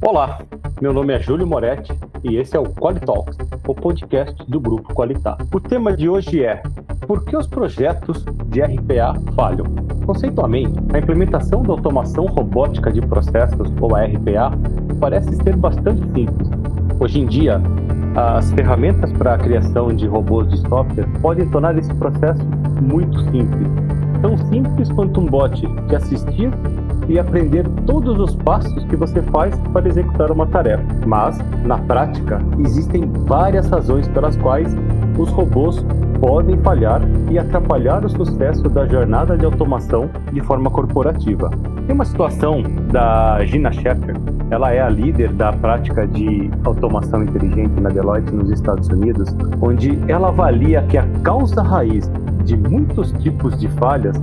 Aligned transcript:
Olá, 0.00 0.38
meu 0.80 0.92
nome 0.92 1.12
é 1.12 1.18
Júlio 1.18 1.44
Moretti 1.44 1.92
e 2.22 2.36
esse 2.36 2.56
é 2.56 2.60
o 2.60 2.64
Qualitalks, 2.64 3.36
o 3.66 3.74
podcast 3.74 4.34
do 4.48 4.60
Grupo 4.60 4.94
Qualitar. 4.94 5.36
O 5.52 5.60
tema 5.60 5.94
de 5.94 6.08
hoje 6.08 6.44
é 6.44 6.62
Por 7.06 7.24
que 7.24 7.36
os 7.36 7.48
projetos 7.48 8.24
de 8.46 8.62
RPA 8.62 9.14
falham? 9.34 9.66
Conceitualmente, 10.06 10.72
a 10.94 10.98
implementação 10.98 11.64
da 11.64 11.72
automação 11.72 12.26
robótica 12.26 12.92
de 12.92 13.00
processos, 13.00 13.72
ou 13.80 13.96
a 13.96 14.04
RPA, 14.04 14.52
parece 15.00 15.34
ser 15.42 15.56
bastante 15.56 16.00
simples. 16.12 16.48
Hoje 17.00 17.20
em 17.20 17.26
dia, 17.26 17.60
as 18.14 18.52
ferramentas 18.52 19.12
para 19.12 19.34
a 19.34 19.38
criação 19.38 19.88
de 19.88 20.06
robôs 20.06 20.48
de 20.48 20.58
software 20.68 21.08
podem 21.20 21.48
tornar 21.50 21.76
esse 21.76 21.92
processo 21.94 22.42
muito 22.80 23.18
simples. 23.30 23.68
Tão 24.22 24.38
simples 24.48 24.90
quanto 24.92 25.20
um 25.20 25.26
bot 25.26 25.66
de 25.66 25.96
assistir 25.96 26.50
e 27.08 27.18
aprender 27.18 27.66
todos 27.86 28.18
os 28.20 28.34
passos 28.36 28.84
que 28.84 28.96
você 28.96 29.22
faz 29.22 29.58
para 29.72 29.88
executar 29.88 30.30
uma 30.30 30.46
tarefa. 30.46 30.84
Mas, 31.06 31.38
na 31.64 31.78
prática, 31.78 32.40
existem 32.58 33.10
várias 33.26 33.68
razões 33.68 34.06
pelas 34.08 34.36
quais 34.36 34.74
os 35.18 35.30
robôs 35.30 35.84
podem 36.20 36.56
falhar 36.58 37.00
e 37.30 37.38
atrapalhar 37.38 38.04
o 38.04 38.08
sucesso 38.08 38.68
da 38.68 38.86
jornada 38.86 39.36
de 39.36 39.44
automação 39.44 40.10
de 40.32 40.40
forma 40.40 40.70
corporativa. 40.70 41.50
Tem 41.86 41.94
uma 41.94 42.04
situação 42.04 42.62
da 42.90 43.44
Gina 43.44 43.72
Sheffer, 43.72 44.16
ela 44.50 44.72
é 44.72 44.80
a 44.80 44.88
líder 44.88 45.32
da 45.32 45.52
prática 45.52 46.06
de 46.06 46.50
automação 46.64 47.22
inteligente 47.22 47.80
na 47.80 47.90
Deloitte 47.90 48.32
nos 48.32 48.50
Estados 48.50 48.88
Unidos, 48.88 49.34
onde 49.60 49.98
ela 50.08 50.28
avalia 50.28 50.82
que 50.82 50.96
a 50.96 51.06
causa 51.22 51.62
raiz 51.62 52.10
de 52.44 52.56
muitos 52.56 53.12
tipos 53.12 53.58
de 53.58 53.68
falhas 53.68 54.16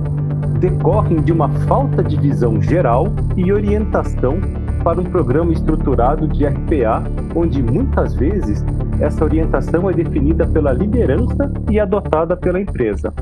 decorrem 0.56 1.22
de 1.22 1.32
uma 1.32 1.48
falta 1.66 2.02
de 2.02 2.16
visão 2.16 2.60
geral 2.60 3.06
e 3.36 3.52
orientação 3.52 4.40
para 4.82 5.00
um 5.00 5.04
programa 5.04 5.52
estruturado 5.52 6.28
de 6.28 6.46
RPA, 6.46 7.02
onde 7.34 7.62
muitas 7.62 8.14
vezes 8.14 8.64
essa 9.00 9.24
orientação 9.24 9.90
é 9.90 9.92
definida 9.92 10.46
pela 10.46 10.72
liderança 10.72 11.52
e 11.70 11.80
adotada 11.80 12.36
pela 12.36 12.60
empresa. 12.60 13.12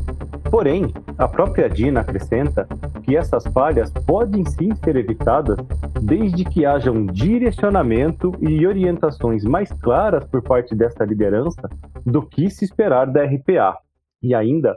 Porém, 0.50 0.92
a 1.18 1.26
própria 1.26 1.68
DINA 1.68 2.00
acrescenta 2.00 2.68
que 3.02 3.16
essas 3.16 3.44
falhas 3.48 3.90
podem 4.06 4.44
sim 4.44 4.74
ser 4.84 4.94
evitadas 4.96 5.56
desde 6.00 6.44
que 6.44 6.64
haja 6.64 6.92
um 6.92 7.06
direcionamento 7.06 8.32
e 8.40 8.66
orientações 8.66 9.42
mais 9.42 9.72
claras 9.72 10.24
por 10.26 10.42
parte 10.42 10.74
dessa 10.74 11.04
liderança 11.04 11.68
do 12.06 12.22
que 12.22 12.50
se 12.50 12.64
esperar 12.64 13.06
da 13.06 13.24
RPA. 13.24 13.76
E 14.22 14.34
ainda, 14.34 14.76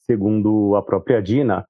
segundo 0.00 0.76
a 0.76 0.82
própria 0.82 1.20
DINA, 1.20 1.64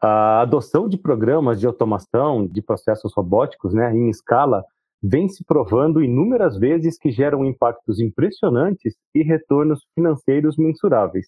a 0.00 0.40
adoção 0.40 0.88
de 0.88 0.96
programas 0.96 1.60
de 1.60 1.66
automação 1.66 2.46
de 2.46 2.62
processos 2.62 3.12
robóticos 3.14 3.74
né, 3.74 3.94
em 3.94 4.08
escala 4.08 4.64
vem 5.02 5.28
se 5.28 5.44
provando 5.44 6.02
inúmeras 6.02 6.58
vezes 6.58 6.98
que 6.98 7.10
geram 7.10 7.44
impactos 7.44 8.00
impressionantes 8.00 8.94
e 9.14 9.22
retornos 9.22 9.80
financeiros 9.94 10.56
mensuráveis. 10.56 11.26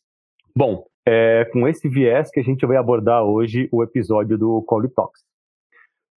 Bom, 0.54 0.86
é 1.06 1.44
com 1.46 1.66
esse 1.66 1.88
viés 1.88 2.30
que 2.30 2.40
a 2.40 2.42
gente 2.42 2.64
vai 2.66 2.76
abordar 2.76 3.24
hoje 3.24 3.68
o 3.72 3.82
episódio 3.82 4.38
do 4.38 4.62
Call 4.62 4.88
Talks. 4.88 5.22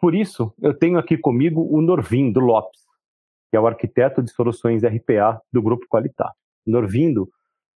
Por 0.01 0.15
isso, 0.15 0.53
eu 0.61 0.75
tenho 0.75 0.99
aqui 0.99 1.17
comigo 1.17 1.67
o 1.71 1.81
Norvindo 1.81 2.41
Lopes, 2.41 2.83
que 3.51 3.57
é 3.57 3.61
o 3.61 3.67
arquiteto 3.67 4.23
de 4.23 4.31
soluções 4.31 4.83
RPA 4.85 5.41
do 5.53 5.63
Grupo 5.63 5.87
Qualitar. 5.89 6.33
Norvindo, 6.67 7.29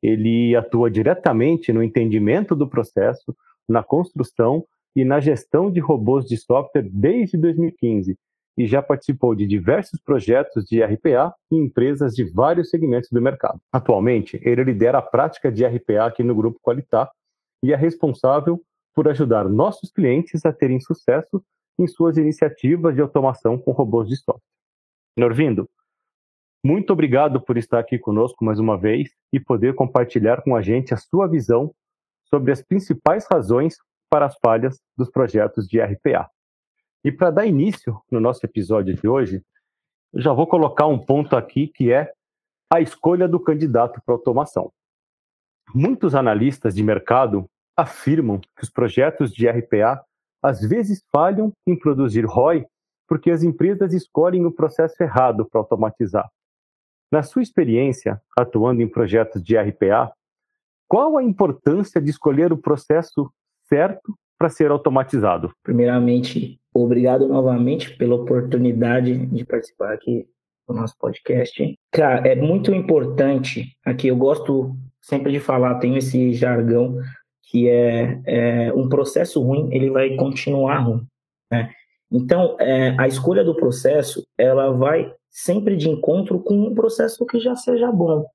ele 0.03 0.55
atua 0.55 0.91
diretamente 0.91 1.73
no 1.73 1.83
entendimento 1.83 2.55
do 2.55 2.69
processo, 2.69 3.35
na 3.69 3.83
construção 3.83 4.65
e 4.97 5.05
na 5.05 5.21
gestão 5.21 5.71
de 5.71 5.81
robôs 5.81 6.25
de 6.25 6.37
software 6.37 6.89
desde 6.91 7.37
2015 7.37 8.17
e 8.59 8.67
já 8.67 8.83
participou 8.83 9.37
de 9.37 9.47
diversos 9.47 10.01
projetos 10.01 10.65
de 10.65 10.83
RPA 10.83 11.33
em 11.53 11.65
empresas 11.65 12.15
de 12.15 12.25
vários 12.25 12.71
segmentos 12.71 13.09
do 13.11 13.23
mercado. 13.23 13.61
Atualmente, 13.73 14.41
ele 14.43 14.65
lidera 14.65 14.99
a 14.99 15.03
prática 15.03 15.53
de 15.53 15.65
RPA 15.65 16.07
aqui 16.07 16.25
no 16.25 16.35
Grupo 16.35 16.59
Qualitar 16.61 17.09
e 17.63 17.73
é 17.73 17.77
responsável 17.77 18.61
por 18.95 19.07
ajudar 19.09 19.49
nossos 19.49 19.93
clientes 19.93 20.45
a 20.45 20.53
terem 20.53 20.81
sucesso 20.81 21.41
em 21.79 21.87
suas 21.87 22.17
iniciativas 22.17 22.97
de 22.97 23.01
automação 23.01 23.57
com 23.57 23.71
robôs 23.71 24.09
de 24.09 24.17
software. 24.17 24.43
Norvindo, 25.17 25.69
muito 26.65 26.93
obrigado 26.93 27.41
por 27.41 27.57
estar 27.57 27.79
aqui 27.79 27.97
conosco 27.97 28.45
mais 28.45 28.59
uma 28.59 28.77
vez 28.77 29.11
e 29.33 29.39
poder 29.39 29.77
compartilhar 29.77 30.43
com 30.43 30.57
a 30.57 30.63
gente 30.63 30.93
a 30.93 30.97
sua 30.97 31.29
visão 31.29 31.73
sobre 32.29 32.53
as 32.53 32.63
principais 32.63 33.27
razões 33.31 33.77
para 34.11 34.27
as 34.27 34.37
falhas 34.43 34.81
dos 34.97 35.11
projetos 35.11 35.67
de 35.67 35.81
RPA. 35.81 36.29
E 37.05 37.13
para 37.13 37.31
dar 37.31 37.47
início 37.47 38.01
no 38.11 38.21
nosso 38.21 38.45
episódio 38.45 38.95
de 38.95 39.09
hoje, 39.09 39.43
eu 40.13 40.21
já 40.21 40.33
vou 40.33 40.47
colocar 40.47 40.87
um 40.87 40.99
ponto 40.99 41.37
aqui 41.37 41.69
que 41.69 41.93
é 41.93 42.13
a 42.73 42.81
escolha 42.81 43.29
do 43.29 43.41
candidato 43.41 44.01
para 44.05 44.15
automação. 44.15 44.73
Muitos 45.75 46.15
analistas 46.15 46.75
de 46.75 46.83
mercado 46.83 47.49
afirmam 47.77 48.41
que 48.41 48.63
os 48.63 48.71
projetos 48.71 49.33
de 49.33 49.49
RPA 49.49 50.03
às 50.43 50.61
vezes 50.61 51.05
falham 51.13 51.53
em 51.67 51.79
produzir 51.79 52.25
ROI 52.25 52.67
porque 53.07 53.31
as 53.31 53.43
empresas 53.43 53.93
escolhem 53.93 54.45
o 54.45 54.53
processo 54.53 55.03
errado 55.03 55.47
para 55.47 55.61
automatizar. 55.61 56.29
Na 57.11 57.23
sua 57.23 57.43
experiência 57.43 58.21
atuando 58.37 58.83
em 58.83 58.89
projetos 58.89 59.43
de 59.43 59.57
RPA, 59.57 60.13
qual 60.89 61.19
a 61.19 61.23
importância 61.23 62.01
de 62.01 62.11
escolher 62.11 62.53
o 62.53 62.59
processo 62.59 63.31
certo 63.69 64.15
para 64.39 64.49
ser 64.49 64.71
automatizado? 64.71 65.53
Primeiramente, 65.63 66.59
obrigado 66.75 67.29
novamente 67.29 67.97
pela 67.97 68.15
oportunidade 68.15 69.27
de 69.27 69.45
participar 69.45 69.93
aqui 69.93 70.27
do 70.67 70.75
nosso 70.75 70.95
podcast. 70.99 71.75
Cara, 71.93 72.27
é 72.27 72.35
muito 72.35 72.75
importante 72.75 73.77
aqui, 73.85 74.09
eu 74.09 74.17
gosto 74.17 74.75
sempre 75.01 75.33
de 75.33 75.41
falar, 75.41 75.79
tenho 75.79 75.97
esse 75.97 76.33
jargão 76.33 76.99
que 77.51 77.69
é, 77.69 78.21
é 78.27 78.73
um 78.75 78.89
processo 78.89 79.43
ruim, 79.43 79.69
ele 79.73 79.91
vai 79.91 80.15
continuar 80.17 80.79
ruim. 80.81 81.07
Né? 81.51 81.71
Então, 82.11 82.57
é, 82.61 82.95
a 82.99 83.07
escolha 83.07 83.45
do 83.45 83.55
processo, 83.55 84.23
ela 84.37 84.71
vai 84.71 85.13
sempre 85.31 85.77
de 85.77 85.89
encontro 85.89 86.41
com 86.41 86.55
um 86.55 86.75
processo 86.75 87.25
que 87.27 87.39
já 87.39 87.55
seja 87.55 87.91
bom. 87.91 88.27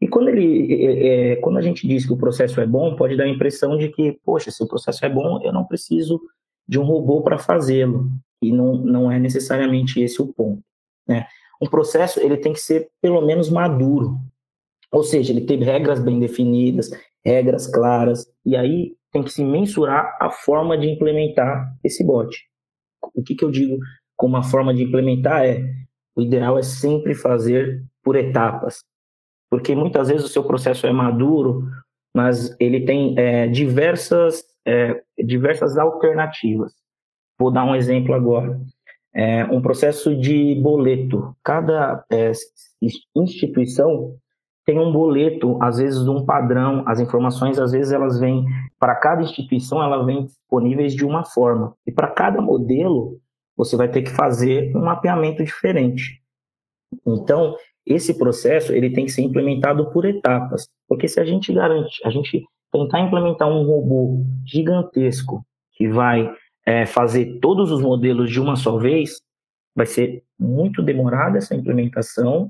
E 0.00 0.06
quando, 0.06 0.28
ele, 0.28 0.84
é, 0.84 1.32
é, 1.32 1.36
quando 1.36 1.56
a 1.56 1.62
gente 1.62 1.86
diz 1.86 2.04
que 2.04 2.12
o 2.12 2.18
processo 2.18 2.60
é 2.60 2.66
bom, 2.66 2.94
pode 2.96 3.16
dar 3.16 3.24
a 3.24 3.28
impressão 3.28 3.78
de 3.78 3.88
que, 3.88 4.18
poxa, 4.24 4.50
se 4.50 4.62
o 4.62 4.68
processo 4.68 5.04
é 5.04 5.08
bom, 5.08 5.40
eu 5.42 5.52
não 5.52 5.64
preciso 5.64 6.20
de 6.68 6.78
um 6.78 6.84
robô 6.84 7.22
para 7.22 7.38
fazê-lo. 7.38 8.10
E 8.42 8.52
não, 8.52 8.76
não 8.76 9.10
é 9.10 9.18
necessariamente 9.18 10.00
esse 10.00 10.20
o 10.20 10.26
ponto. 10.26 10.62
Né? 11.08 11.26
Um 11.60 11.66
processo 11.66 12.20
ele 12.20 12.36
tem 12.36 12.52
que 12.52 12.60
ser 12.60 12.90
pelo 13.00 13.24
menos 13.24 13.48
maduro. 13.48 14.18
Ou 14.92 15.02
seja, 15.02 15.32
ele 15.32 15.46
tem 15.46 15.62
regras 15.62 15.98
bem 15.98 16.18
definidas, 16.18 16.90
regras 17.24 17.66
claras, 17.66 18.30
e 18.44 18.54
aí 18.54 18.94
tem 19.10 19.22
que 19.22 19.32
se 19.32 19.42
mensurar 19.42 20.16
a 20.20 20.30
forma 20.30 20.76
de 20.76 20.88
implementar 20.88 21.74
esse 21.82 22.04
bot. 22.04 22.36
O 23.14 23.22
que, 23.22 23.34
que 23.34 23.44
eu 23.44 23.50
digo 23.50 23.78
com 24.14 24.26
uma 24.26 24.42
forma 24.42 24.74
de 24.74 24.82
implementar 24.82 25.44
é, 25.44 25.62
o 26.14 26.22
ideal 26.22 26.58
é 26.58 26.62
sempre 26.62 27.14
fazer 27.14 27.84
por 28.02 28.14
etapas, 28.14 28.84
porque 29.56 29.74
muitas 29.74 30.08
vezes 30.08 30.26
o 30.26 30.28
seu 30.28 30.44
processo 30.44 30.86
é 30.86 30.92
maduro, 30.92 31.66
mas 32.14 32.54
ele 32.60 32.84
tem 32.84 33.18
é, 33.18 33.46
diversas, 33.46 34.44
é, 34.66 35.02
diversas 35.18 35.78
alternativas. 35.78 36.74
Vou 37.38 37.50
dar 37.50 37.64
um 37.64 37.74
exemplo 37.74 38.12
agora. 38.12 38.60
É, 39.14 39.46
um 39.46 39.62
processo 39.62 40.14
de 40.14 40.56
boleto. 40.56 41.34
Cada 41.42 42.04
é, 42.12 42.32
instituição 43.14 44.14
tem 44.66 44.78
um 44.78 44.92
boleto, 44.92 45.56
às 45.62 45.78
vezes 45.78 46.04
de 46.04 46.10
um 46.10 46.26
padrão. 46.26 46.84
As 46.86 47.00
informações, 47.00 47.58
às 47.58 47.72
vezes, 47.72 47.92
elas 47.92 48.20
vêm 48.20 48.44
para 48.78 48.94
cada 48.94 49.22
instituição, 49.22 49.82
elas 49.82 50.04
vêm 50.04 50.26
disponíveis 50.26 50.94
de 50.94 51.06
uma 51.06 51.24
forma. 51.24 51.74
E 51.86 51.90
para 51.90 52.08
cada 52.08 52.42
modelo, 52.42 53.18
você 53.56 53.74
vai 53.74 53.88
ter 53.88 54.02
que 54.02 54.10
fazer 54.10 54.76
um 54.76 54.84
mapeamento 54.84 55.42
diferente. 55.42 56.20
Então, 57.06 57.56
esse 57.86 58.18
processo 58.18 58.72
ele 58.72 58.90
tem 58.90 59.04
que 59.04 59.12
ser 59.12 59.22
implementado 59.22 59.90
por 59.92 60.04
etapas, 60.04 60.68
porque 60.88 61.06
se 61.06 61.20
a 61.20 61.24
gente 61.24 61.52
garante, 61.52 62.00
a 62.04 62.10
gente 62.10 62.44
tentar 62.72 63.00
implementar 63.00 63.48
um 63.48 63.64
robô 63.64 64.24
gigantesco 64.44 65.44
que 65.74 65.88
vai 65.88 66.30
é, 66.66 66.84
fazer 66.84 67.38
todos 67.40 67.70
os 67.70 67.80
modelos 67.80 68.30
de 68.30 68.40
uma 68.40 68.56
só 68.56 68.76
vez, 68.76 69.20
vai 69.74 69.86
ser 69.86 70.22
muito 70.38 70.82
demorada 70.82 71.38
essa 71.38 71.54
implementação 71.54 72.48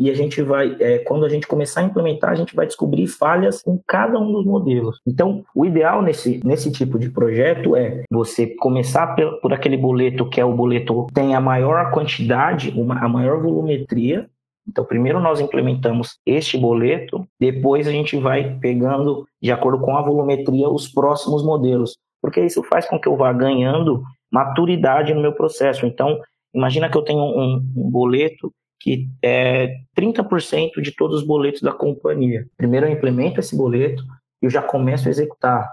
e 0.00 0.08
a 0.10 0.14
gente 0.14 0.40
vai, 0.42 0.76
é, 0.78 0.98
quando 0.98 1.24
a 1.24 1.28
gente 1.28 1.48
começar 1.48 1.80
a 1.80 1.84
implementar, 1.84 2.30
a 2.30 2.36
gente 2.36 2.54
vai 2.54 2.66
descobrir 2.66 3.08
falhas 3.08 3.66
em 3.66 3.80
cada 3.84 4.16
um 4.16 4.30
dos 4.30 4.46
modelos. 4.46 5.00
Então, 5.04 5.44
o 5.52 5.66
ideal 5.66 6.02
nesse, 6.02 6.40
nesse 6.44 6.70
tipo 6.70 7.00
de 7.00 7.10
projeto 7.10 7.74
é 7.74 8.04
você 8.08 8.46
começar 8.46 9.08
por, 9.08 9.40
por 9.40 9.52
aquele 9.52 9.76
boleto 9.76 10.28
que 10.28 10.40
é 10.40 10.44
o 10.44 10.54
boleto 10.54 11.08
tem 11.12 11.34
a 11.34 11.40
maior 11.40 11.90
quantidade, 11.90 12.70
uma, 12.76 13.04
a 13.04 13.08
maior 13.08 13.42
volumetria, 13.42 14.30
então, 14.68 14.84
primeiro 14.84 15.20
nós 15.20 15.40
implementamos 15.40 16.18
este 16.26 16.58
boleto, 16.58 17.26
depois 17.40 17.88
a 17.88 17.90
gente 17.90 18.16
vai 18.16 18.58
pegando, 18.58 19.24
de 19.42 19.50
acordo 19.50 19.80
com 19.80 19.96
a 19.96 20.02
volumetria, 20.02 20.68
os 20.68 20.88
próximos 20.88 21.44
modelos, 21.44 21.96
porque 22.20 22.44
isso 22.44 22.62
faz 22.64 22.86
com 22.86 23.00
que 23.00 23.08
eu 23.08 23.16
vá 23.16 23.32
ganhando 23.32 24.02
maturidade 24.30 25.14
no 25.14 25.22
meu 25.22 25.32
processo. 25.32 25.86
Então, 25.86 26.18
Imagina 26.54 26.90
que 26.90 26.96
eu 26.96 27.02
tenho 27.02 27.20
um, 27.20 27.56
um 27.76 27.90
boleto 27.90 28.52
que 28.80 29.08
é 29.22 29.74
30% 29.98 30.80
de 30.80 30.94
todos 30.94 31.20
os 31.20 31.26
boletos 31.26 31.60
da 31.60 31.72
companhia. 31.72 32.46
Primeiro 32.56 32.86
eu 32.86 32.92
implemento 32.92 33.40
esse 33.40 33.56
boleto 33.56 34.02
e 34.42 34.46
eu 34.46 34.50
já 34.50 34.62
começo 34.62 35.08
a 35.08 35.10
executar. 35.10 35.70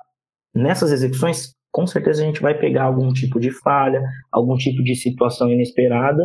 Nessas 0.53 0.91
execuções, 0.91 1.53
com 1.71 1.85
certeza 1.85 2.23
a 2.23 2.25
gente 2.25 2.41
vai 2.41 2.57
pegar 2.57 2.83
algum 2.83 3.11
tipo 3.13 3.39
de 3.39 3.51
falha, 3.51 4.01
algum 4.31 4.55
tipo 4.57 4.83
de 4.83 4.95
situação 4.95 5.49
inesperada 5.49 6.23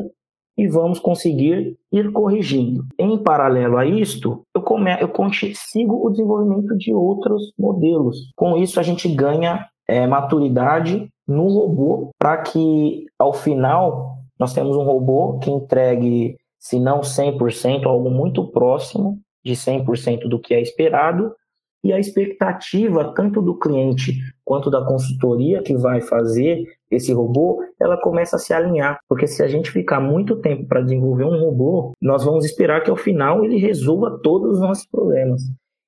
e 0.61 0.69
vamos 0.69 0.99
conseguir 0.99 1.79
ir 1.91 2.12
corrigindo. 2.12 2.85
Em 2.99 3.17
paralelo 3.17 3.79
a 3.79 3.87
isto, 3.87 4.43
eu, 4.55 4.61
come, 4.61 4.95
eu 5.01 5.09
consigo 5.09 6.07
o 6.07 6.11
desenvolvimento 6.11 6.77
de 6.77 6.93
outros 6.93 7.55
modelos. 7.59 8.31
Com 8.37 8.59
isso, 8.59 8.79
a 8.79 8.83
gente 8.83 9.09
ganha 9.09 9.67
é, 9.89 10.07
maturidade 10.07 11.09
no 11.27 11.49
robô 11.49 12.11
para 12.19 12.37
que, 12.43 13.07
ao 13.19 13.33
final, 13.33 14.19
nós 14.39 14.53
temos 14.53 14.77
um 14.77 14.83
robô 14.83 15.39
que 15.39 15.51
entregue, 15.51 16.37
se 16.59 16.79
não 16.79 17.01
100%, 17.01 17.87
algo 17.87 18.11
muito 18.11 18.47
próximo 18.49 19.19
de 19.43 19.55
100% 19.55 20.29
do 20.29 20.39
que 20.39 20.53
é 20.53 20.61
esperado, 20.61 21.35
e 21.83 21.91
a 21.91 21.99
expectativa 21.99 23.15
tanto 23.15 23.41
do 23.41 23.59
cliente 23.59 24.12
quanto 24.45 24.71
da 24.71 24.85
consultoria 24.85 25.62
que 25.62 25.75
vai 25.75 26.03
fazer 26.03 26.67
esse 26.91 27.13
robô, 27.13 27.63
ela 27.81 27.97
começa 28.01 28.37
a 28.37 28.39
se 28.39 28.53
alinhar, 28.53 28.99
porque 29.09 29.27
se 29.27 29.43
a 29.43 29.49
gente 29.49 29.71
ficar 29.71 30.01
muito 30.01 30.41
tempo 30.41 30.67
para 30.67 30.83
desenvolver 30.83 31.25
um 31.25 31.39
robô, 31.39 31.93
nós 32.01 32.25
vamos 32.25 32.45
esperar 32.45 32.83
que 32.83 32.91
ao 32.91 32.97
final 32.97 33.45
ele 33.45 33.59
resolva 33.59 34.19
todos 34.23 34.55
os 34.55 34.61
nossos 34.61 34.87
problemas. 34.87 35.43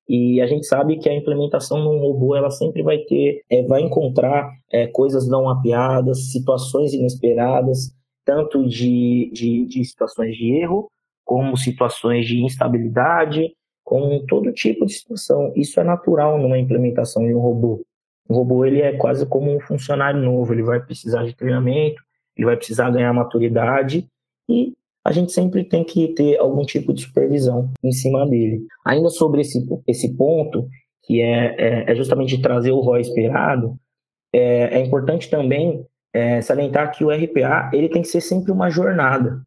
E 0.08 0.40
a 0.40 0.46
gente 0.46 0.66
sabe 0.66 0.98
que 0.98 1.08
a 1.08 1.14
implementação 1.14 1.78
num 1.78 1.98
robô 1.98 2.36
ela 2.36 2.50
sempre 2.50 2.82
vai 2.82 2.98
ter, 2.98 3.42
é, 3.50 3.62
vai 3.64 3.82
encontrar 3.82 4.50
é, 4.70 4.86
coisas 4.86 5.28
não 5.28 5.44
mapeadas, 5.44 6.30
situações 6.30 6.92
inesperadas, 6.92 7.92
tanto 8.24 8.66
de, 8.66 9.30
de, 9.32 9.66
de 9.66 9.84
situações 9.84 10.36
de 10.36 10.54
erro, 10.60 10.88
como 11.24 11.56
situações 11.56 12.26
de 12.26 12.42
instabilidade, 12.42 13.52
com 13.84 14.24
todo 14.26 14.52
tipo 14.52 14.86
de 14.86 14.92
situação. 14.92 15.52
Isso 15.56 15.80
é 15.80 15.84
natural 15.84 16.38
numa 16.38 16.58
implementação 16.58 17.26
de 17.26 17.34
um 17.34 17.40
robô. 17.40 17.84
O 18.28 18.34
robô 18.34 18.64
ele 18.64 18.80
é 18.80 18.92
quase 18.96 19.26
como 19.26 19.54
um 19.54 19.60
funcionário 19.60 20.20
novo, 20.20 20.52
ele 20.52 20.62
vai 20.62 20.80
precisar 20.80 21.24
de 21.24 21.34
treinamento, 21.34 22.02
ele 22.36 22.46
vai 22.46 22.56
precisar 22.56 22.90
ganhar 22.90 23.12
maturidade 23.12 24.08
e 24.48 24.74
a 25.04 25.10
gente 25.10 25.32
sempre 25.32 25.64
tem 25.64 25.82
que 25.82 26.08
ter 26.14 26.38
algum 26.38 26.64
tipo 26.64 26.92
de 26.92 27.02
supervisão 27.02 27.70
em 27.82 27.92
cima 27.92 28.26
dele. 28.26 28.64
Ainda 28.84 29.08
sobre 29.08 29.40
esse, 29.40 29.66
esse 29.86 30.16
ponto, 30.16 30.68
que 31.02 31.20
é, 31.20 31.56
é, 31.58 31.92
é 31.92 31.94
justamente 31.94 32.40
trazer 32.40 32.70
o 32.70 32.80
ROI 32.80 33.00
esperado, 33.00 33.76
é, 34.32 34.78
é 34.78 34.80
importante 34.80 35.28
também 35.28 35.84
é, 36.12 36.40
salientar 36.40 36.92
que 36.92 37.04
o 37.04 37.10
RPA 37.10 37.70
ele 37.72 37.88
tem 37.88 38.02
que 38.02 38.08
ser 38.08 38.20
sempre 38.20 38.52
uma 38.52 38.70
jornada. 38.70 39.42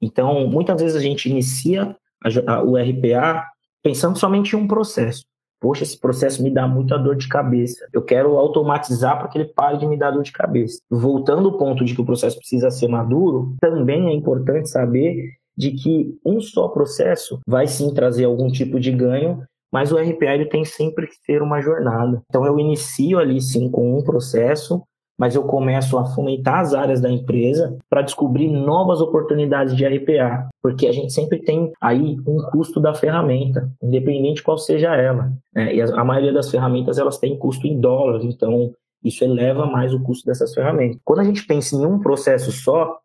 Então, 0.00 0.46
muitas 0.48 0.80
vezes 0.80 0.96
a 0.96 1.00
gente 1.00 1.30
inicia 1.30 1.96
a, 2.22 2.54
a, 2.54 2.62
o 2.62 2.76
RPA 2.76 3.44
pensando 3.82 4.18
somente 4.18 4.54
em 4.54 4.58
um 4.58 4.66
processo. 4.66 5.24
Poxa, 5.60 5.82
esse 5.82 5.98
processo 5.98 6.42
me 6.42 6.50
dá 6.50 6.66
muita 6.68 6.98
dor 6.98 7.16
de 7.16 7.28
cabeça. 7.28 7.86
Eu 7.92 8.02
quero 8.02 8.36
automatizar 8.36 9.18
para 9.18 9.28
que 9.28 9.38
ele 9.38 9.48
pare 9.48 9.78
de 9.78 9.86
me 9.86 9.96
dar 9.96 10.10
dor 10.10 10.22
de 10.22 10.32
cabeça. 10.32 10.78
Voltando 10.90 11.48
ao 11.48 11.58
ponto 11.58 11.84
de 11.84 11.94
que 11.94 12.00
o 12.00 12.06
processo 12.06 12.36
precisa 12.38 12.70
ser 12.70 12.88
maduro, 12.88 13.54
também 13.60 14.08
é 14.08 14.12
importante 14.12 14.68
saber 14.68 15.34
de 15.56 15.70
que 15.72 16.18
um 16.24 16.40
só 16.40 16.68
processo 16.68 17.40
vai 17.46 17.66
sim 17.66 17.92
trazer 17.94 18.24
algum 18.24 18.48
tipo 18.48 18.78
de 18.78 18.92
ganho, 18.92 19.42
mas 19.72 19.90
o 19.90 19.96
RPA 19.96 20.34
ele 20.34 20.46
tem 20.46 20.64
sempre 20.64 21.06
que 21.06 21.16
ser 21.24 21.42
uma 21.42 21.60
jornada. 21.60 22.22
Então 22.28 22.44
eu 22.44 22.58
inicio 22.58 23.18
ali 23.18 23.40
sim 23.40 23.70
com 23.70 23.98
um 23.98 24.02
processo, 24.02 24.82
mas 25.18 25.34
eu 25.34 25.44
começo 25.44 25.96
a 25.98 26.06
fomentar 26.06 26.60
as 26.60 26.74
áreas 26.74 27.00
da 27.00 27.10
empresa 27.10 27.76
para 27.88 28.02
descobrir 28.02 28.48
novas 28.48 29.00
oportunidades 29.00 29.74
de 29.74 29.86
RPA, 29.86 30.48
porque 30.62 30.86
a 30.86 30.92
gente 30.92 31.12
sempre 31.12 31.38
tem 31.38 31.72
aí 31.80 32.16
um 32.26 32.38
custo 32.50 32.80
da 32.80 32.94
ferramenta, 32.94 33.70
independente 33.82 34.42
qual 34.42 34.58
seja 34.58 34.94
ela. 34.94 35.32
Né? 35.54 35.74
E 35.74 35.80
a, 35.80 36.04
maioria 36.04 36.32
das 36.32 36.50
ferramentas 36.50 36.98
elas 36.98 37.18
têm 37.18 37.38
custo 37.38 37.66
em 37.66 37.80
dólar, 37.80 38.22
então 38.24 38.72
isso 39.02 39.24
eleva 39.24 39.66
mais 39.66 39.94
o 39.94 40.02
custo 40.02 40.26
dessas 40.26 40.52
ferramentas. 40.52 40.98
Quando 41.04 41.20
a 41.20 41.24
gente 41.24 41.46
pensa 41.46 41.76
em 41.76 41.86
um 41.86 41.98
processo 42.00 42.52
só, 42.52 42.98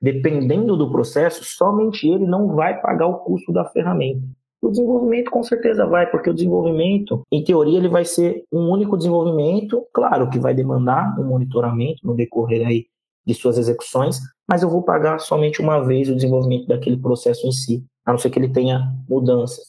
dependendo 0.00 0.76
do 0.76 0.90
processo, 0.90 1.44
somente 1.44 2.08
ele 2.08 2.26
não 2.26 2.54
vai 2.54 2.80
pagar 2.80 3.06
o 3.06 3.18
custo 3.18 3.52
da 3.52 3.64
ferramenta. 3.64 4.26
O 4.64 4.70
desenvolvimento 4.70 5.30
com 5.30 5.42
certeza 5.42 5.84
vai, 5.84 6.10
porque 6.10 6.30
o 6.30 6.32
desenvolvimento, 6.32 7.22
em 7.30 7.44
teoria, 7.44 7.76
ele 7.76 7.88
vai 7.88 8.02
ser 8.02 8.44
um 8.50 8.70
único 8.70 8.96
desenvolvimento, 8.96 9.86
claro 9.92 10.30
que 10.30 10.38
vai 10.38 10.54
demandar 10.54 11.20
um 11.20 11.24
monitoramento 11.24 11.98
no 12.02 12.14
decorrer 12.14 12.66
aí 12.66 12.86
de 13.26 13.34
suas 13.34 13.58
execuções, 13.58 14.18
mas 14.48 14.62
eu 14.62 14.70
vou 14.70 14.82
pagar 14.82 15.18
somente 15.18 15.60
uma 15.60 15.84
vez 15.84 16.08
o 16.08 16.14
desenvolvimento 16.14 16.66
daquele 16.66 16.96
processo 16.96 17.46
em 17.46 17.52
si, 17.52 17.84
a 18.06 18.12
não 18.12 18.18
ser 18.18 18.30
que 18.30 18.38
ele 18.38 18.48
tenha 18.48 18.90
mudanças. 19.06 19.66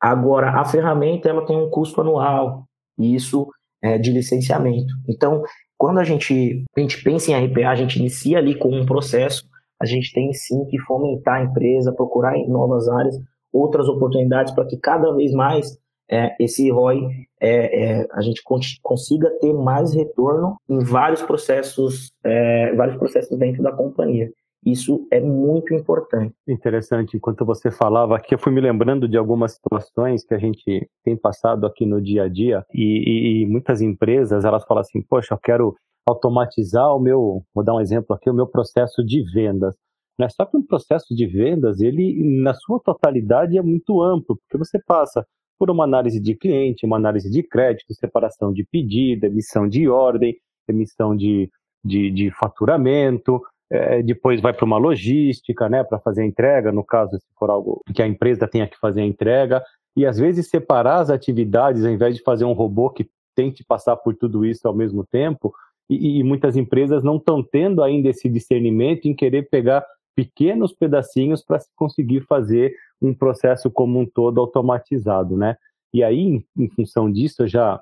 Agora, 0.00 0.50
a 0.50 0.64
ferramenta 0.64 1.28
ela 1.28 1.46
tem 1.46 1.56
um 1.56 1.70
custo 1.70 2.00
anual, 2.00 2.64
e 2.98 3.14
isso 3.14 3.46
é 3.80 3.98
de 3.98 4.10
licenciamento. 4.10 4.92
Então, 5.08 5.44
quando 5.76 5.98
a 5.98 6.04
gente, 6.04 6.64
a 6.76 6.80
gente 6.80 7.04
pensa 7.04 7.30
em 7.30 7.46
RPA, 7.46 7.68
a 7.68 7.76
gente 7.76 8.00
inicia 8.00 8.38
ali 8.38 8.56
com 8.58 8.68
um 8.68 8.84
processo, 8.84 9.44
a 9.80 9.86
gente 9.86 10.12
tem 10.12 10.32
sim 10.32 10.64
que 10.64 10.76
fomentar 10.80 11.36
a 11.36 11.44
empresa, 11.44 11.94
procurar 11.94 12.36
em 12.36 12.50
novas 12.50 12.88
áreas, 12.88 13.16
outras 13.52 13.88
oportunidades 13.88 14.54
para 14.54 14.66
que 14.66 14.76
cada 14.76 15.12
vez 15.12 15.32
mais 15.32 15.78
é, 16.10 16.34
esse 16.40 16.70
ROI 16.70 17.00
é, 17.40 18.00
é, 18.00 18.08
a 18.12 18.20
gente 18.22 18.42
consiga 18.82 19.30
ter 19.40 19.52
mais 19.52 19.94
retorno 19.94 20.56
em 20.68 20.78
vários 20.78 21.22
processos, 21.22 22.10
é, 22.24 22.74
vários 22.74 22.96
processos 22.96 23.36
dentro 23.38 23.62
da 23.62 23.72
companhia. 23.72 24.30
Isso 24.64 25.06
é 25.10 25.20
muito 25.20 25.72
importante. 25.72 26.34
Interessante. 26.46 27.16
Enquanto 27.16 27.44
você 27.44 27.70
falava 27.70 28.16
aqui, 28.16 28.34
eu 28.34 28.38
fui 28.38 28.52
me 28.52 28.60
lembrando 28.60 29.08
de 29.08 29.16
algumas 29.16 29.52
situações 29.52 30.24
que 30.24 30.34
a 30.34 30.38
gente 30.38 30.88
tem 31.04 31.16
passado 31.16 31.64
aqui 31.66 31.86
no 31.86 32.02
dia 32.02 32.24
a 32.24 32.28
dia 32.28 32.64
e, 32.74 32.82
e, 32.82 33.42
e 33.42 33.46
muitas 33.46 33.80
empresas 33.80 34.44
elas 34.44 34.64
falam 34.64 34.80
assim: 34.80 35.00
poxa, 35.00 35.34
eu 35.34 35.38
quero 35.38 35.74
automatizar 36.06 36.94
o 36.94 36.98
meu, 36.98 37.42
vou 37.54 37.64
dar 37.64 37.74
um 37.74 37.80
exemplo 37.80 38.16
aqui, 38.16 38.28
o 38.28 38.34
meu 38.34 38.46
processo 38.46 39.04
de 39.04 39.22
vendas. 39.32 39.76
Né? 40.18 40.28
Só 40.28 40.44
que 40.44 40.56
um 40.56 40.66
processo 40.66 41.14
de 41.14 41.26
vendas, 41.26 41.80
ele, 41.80 42.42
na 42.42 42.54
sua 42.54 42.80
totalidade, 42.80 43.56
é 43.56 43.62
muito 43.62 44.02
amplo, 44.02 44.36
porque 44.36 44.58
você 44.58 44.78
passa 44.78 45.24
por 45.58 45.70
uma 45.70 45.84
análise 45.84 46.20
de 46.20 46.34
cliente, 46.34 46.86
uma 46.86 46.96
análise 46.96 47.30
de 47.30 47.42
crédito, 47.42 47.94
separação 47.94 48.52
de 48.52 48.64
pedido, 48.64 49.24
emissão 49.24 49.68
de 49.68 49.88
ordem, 49.88 50.36
emissão 50.68 51.16
de, 51.16 51.50
de, 51.84 52.10
de 52.10 52.30
faturamento, 52.30 53.40
é, 53.70 54.02
depois 54.02 54.40
vai 54.40 54.52
para 54.52 54.64
uma 54.64 54.78
logística, 54.78 55.68
né, 55.68 55.84
para 55.84 55.98
fazer 55.98 56.22
a 56.22 56.26
entrega, 56.26 56.72
no 56.72 56.84
caso, 56.84 57.18
se 57.18 57.26
for 57.38 57.50
algo 57.50 57.82
que 57.94 58.02
a 58.02 58.06
empresa 58.06 58.48
tenha 58.48 58.66
que 58.66 58.78
fazer 58.78 59.02
a 59.02 59.06
entrega, 59.06 59.62
e 59.96 60.06
às 60.06 60.18
vezes 60.18 60.48
separar 60.48 61.00
as 61.00 61.10
atividades, 61.10 61.84
ao 61.84 61.90
invés 61.90 62.16
de 62.16 62.22
fazer 62.22 62.44
um 62.44 62.52
robô 62.52 62.88
que 62.90 63.08
tente 63.34 63.64
passar 63.64 63.96
por 63.96 64.14
tudo 64.14 64.44
isso 64.44 64.66
ao 64.66 64.74
mesmo 64.74 65.04
tempo, 65.04 65.52
e, 65.90 66.18
e 66.18 66.24
muitas 66.24 66.56
empresas 66.56 67.02
não 67.02 67.16
estão 67.16 67.42
tendo 67.42 67.82
ainda 67.82 68.08
esse 68.08 68.28
discernimento 68.28 69.06
em 69.06 69.14
querer 69.14 69.48
pegar 69.50 69.84
pequenos 70.18 70.72
pedacinhos 70.72 71.44
para 71.44 71.60
se 71.60 71.68
conseguir 71.76 72.22
fazer 72.22 72.74
um 73.00 73.14
processo 73.14 73.70
como 73.70 74.00
um 74.00 74.04
todo 74.04 74.40
automatizado, 74.40 75.36
né? 75.36 75.56
E 75.94 76.02
aí, 76.02 76.44
em, 76.58 76.68
função 76.70 77.08
disso, 77.08 77.44
eu 77.44 77.46
já 77.46 77.80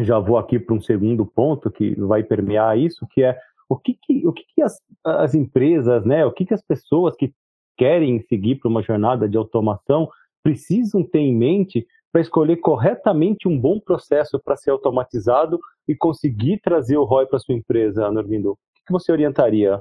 já 0.00 0.18
vou 0.18 0.36
aqui 0.36 0.58
para 0.58 0.74
um 0.74 0.80
segundo 0.80 1.24
ponto 1.24 1.70
que 1.70 1.94
vai 1.94 2.24
permear 2.24 2.76
isso, 2.76 3.06
que 3.12 3.22
é 3.22 3.38
o 3.68 3.76
que, 3.76 3.96
que 4.02 4.26
o 4.26 4.32
que, 4.32 4.42
que 4.52 4.62
as, 4.62 4.80
as, 5.04 5.32
empresas, 5.36 6.04
né? 6.04 6.26
O 6.26 6.32
que, 6.32 6.44
que 6.44 6.54
as 6.54 6.62
pessoas 6.62 7.14
que 7.14 7.32
querem 7.78 8.20
seguir 8.22 8.56
para 8.56 8.68
uma 8.68 8.82
jornada 8.82 9.28
de 9.28 9.36
automação 9.36 10.08
precisam 10.42 11.04
ter 11.04 11.20
em 11.20 11.36
mente 11.36 11.86
para 12.10 12.20
escolher 12.20 12.56
corretamente 12.56 13.46
um 13.46 13.56
bom 13.56 13.78
processo 13.78 14.40
para 14.44 14.56
ser 14.56 14.72
automatizado 14.72 15.60
e 15.86 15.94
conseguir 15.94 16.60
trazer 16.60 16.96
o 16.96 17.04
ROI 17.04 17.26
para 17.26 17.38
sua 17.38 17.54
empresa, 17.54 18.10
Norvindo? 18.10 18.52
O 18.52 18.56
que, 18.74 18.82
que 18.86 18.92
você 18.92 19.12
orientaria? 19.12 19.80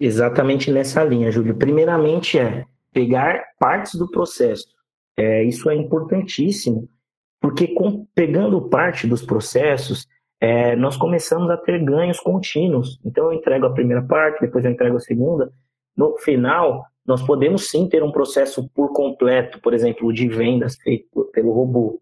Exatamente 0.00 0.70
nessa 0.70 1.02
linha, 1.02 1.30
Júlio. 1.30 1.56
Primeiramente 1.56 2.38
é 2.38 2.64
pegar 2.92 3.44
partes 3.58 3.94
do 3.94 4.10
processo. 4.10 4.66
É, 5.16 5.42
isso 5.42 5.68
é 5.68 5.74
importantíssimo, 5.74 6.88
porque 7.40 7.68
com, 7.68 8.06
pegando 8.14 8.68
parte 8.68 9.06
dos 9.06 9.22
processos, 9.22 10.06
é, 10.40 10.76
nós 10.76 10.96
começamos 10.96 11.50
a 11.50 11.56
ter 11.56 11.84
ganhos 11.84 12.20
contínuos. 12.20 13.00
Então 13.04 13.24
eu 13.26 13.32
entrego 13.32 13.66
a 13.66 13.72
primeira 13.72 14.02
parte, 14.02 14.40
depois 14.40 14.64
eu 14.64 14.70
entrego 14.70 14.96
a 14.96 15.00
segunda. 15.00 15.52
No 15.96 16.16
final, 16.18 16.84
nós 17.04 17.22
podemos 17.22 17.68
sim 17.68 17.88
ter 17.88 18.02
um 18.02 18.12
processo 18.12 18.68
por 18.68 18.92
completo, 18.92 19.60
por 19.60 19.74
exemplo, 19.74 20.12
de 20.12 20.28
vendas 20.28 20.76
feito 20.76 21.24
pelo 21.32 21.52
robô, 21.52 22.00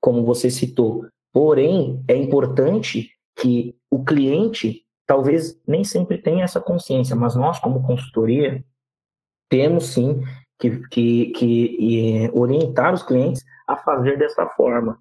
como 0.00 0.24
você 0.24 0.50
citou. 0.50 1.06
Porém, 1.32 2.02
é 2.08 2.16
importante 2.16 3.10
que 3.36 3.76
o 3.90 4.04
cliente 4.04 4.83
talvez 5.06 5.60
nem 5.66 5.84
sempre 5.84 6.18
tenha 6.18 6.44
essa 6.44 6.60
consciência, 6.60 7.14
mas 7.14 7.34
nós, 7.34 7.58
como 7.58 7.82
consultoria, 7.82 8.64
temos 9.48 9.86
sim 9.86 10.22
que, 10.58 10.80
que, 10.88 11.26
que 11.32 12.30
orientar 12.32 12.94
os 12.94 13.02
clientes 13.02 13.44
a 13.66 13.76
fazer 13.76 14.18
dessa 14.18 14.46
forma, 14.46 14.98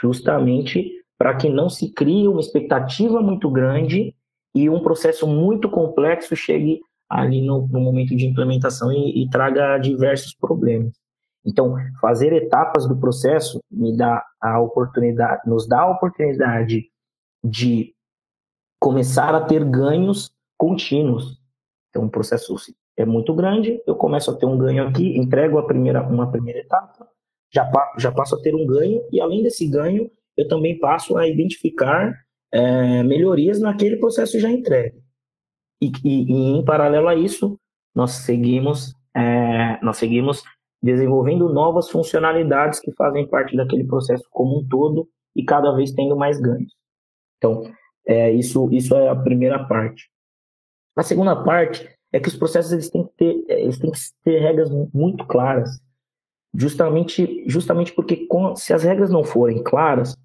justamente 0.00 0.92
para 1.18 1.34
que 1.34 1.48
não 1.48 1.68
se 1.68 1.92
crie 1.92 2.28
uma 2.28 2.40
expectativa 2.40 3.20
muito 3.20 3.50
grande 3.50 4.14
e 4.54 4.68
um 4.68 4.82
processo 4.82 5.26
muito 5.26 5.70
complexo 5.70 6.36
chegue 6.36 6.80
ali 7.08 7.40
no, 7.40 7.66
no 7.68 7.80
momento 7.80 8.14
de 8.16 8.26
implementação 8.26 8.92
e, 8.92 9.22
e 9.22 9.30
traga 9.30 9.78
diversos 9.78 10.34
problemas. 10.34 10.92
Então, 11.44 11.76
fazer 12.00 12.32
etapas 12.32 12.88
do 12.88 12.98
processo 12.98 13.60
me 13.70 13.96
dá 13.96 14.24
a 14.40 14.60
oportunidade, 14.60 15.42
nos 15.46 15.66
dá 15.68 15.82
a 15.82 15.90
oportunidade 15.90 16.90
de 17.44 17.94
começar 18.80 19.34
a 19.34 19.40
ter 19.40 19.64
ganhos 19.64 20.30
contínuos. 20.58 21.40
Então, 21.90 22.06
o 22.06 22.10
processo 22.10 22.54
é 22.96 23.04
muito 23.04 23.34
grande, 23.34 23.80
eu 23.86 23.94
começo 23.94 24.30
a 24.30 24.34
ter 24.34 24.46
um 24.46 24.58
ganho 24.58 24.86
aqui, 24.86 25.16
entrego 25.18 25.58
a 25.58 25.66
primeira, 25.66 26.02
uma 26.02 26.30
primeira 26.30 26.60
etapa, 26.60 27.08
já, 27.52 27.70
já 27.98 28.12
passo 28.12 28.36
a 28.36 28.40
ter 28.40 28.54
um 28.54 28.66
ganho, 28.66 29.02
e 29.12 29.20
além 29.20 29.42
desse 29.42 29.66
ganho, 29.66 30.10
eu 30.36 30.48
também 30.48 30.78
passo 30.78 31.16
a 31.16 31.26
identificar 31.26 32.14
é, 32.52 33.02
melhorias 33.02 33.60
naquele 33.60 33.96
processo 33.96 34.38
já 34.38 34.50
entregue. 34.50 35.02
E, 35.80 35.90
e, 36.04 36.32
e, 36.32 36.58
em 36.58 36.64
paralelo 36.64 37.08
a 37.08 37.14
isso, 37.14 37.58
nós 37.94 38.12
seguimos, 38.12 38.94
é, 39.14 39.78
nós 39.82 39.96
seguimos 39.96 40.42
desenvolvendo 40.82 41.52
novas 41.52 41.90
funcionalidades 41.90 42.80
que 42.80 42.92
fazem 42.92 43.26
parte 43.28 43.56
daquele 43.56 43.84
processo 43.84 44.24
como 44.30 44.58
um 44.58 44.68
todo 44.68 45.08
e 45.34 45.44
cada 45.44 45.72
vez 45.72 45.92
tendo 45.92 46.16
mais 46.16 46.40
ganhos. 46.40 46.74
Então, 47.38 47.62
é, 48.06 48.30
isso, 48.32 48.68
isso 48.72 48.94
é 48.94 49.08
a 49.08 49.16
primeira 49.16 49.64
parte. 49.66 50.10
A 50.96 51.02
segunda 51.02 51.36
parte 51.42 51.88
é 52.12 52.20
que 52.20 52.28
os 52.28 52.36
processos 52.36 52.72
eles 52.72 52.88
têm 52.88 53.04
que 53.04 53.12
ter, 53.16 53.44
eles 53.48 53.78
têm 53.78 53.90
que 53.90 53.98
ter 54.24 54.38
regras 54.38 54.70
muito 54.92 55.26
claras, 55.26 55.80
justamente, 56.54 57.44
justamente 57.46 57.92
porque 57.92 58.26
com, 58.26 58.56
se 58.56 58.72
as 58.72 58.82
regras 58.82 59.10
não 59.10 59.24
forem 59.24 59.62
claras, 59.62 60.16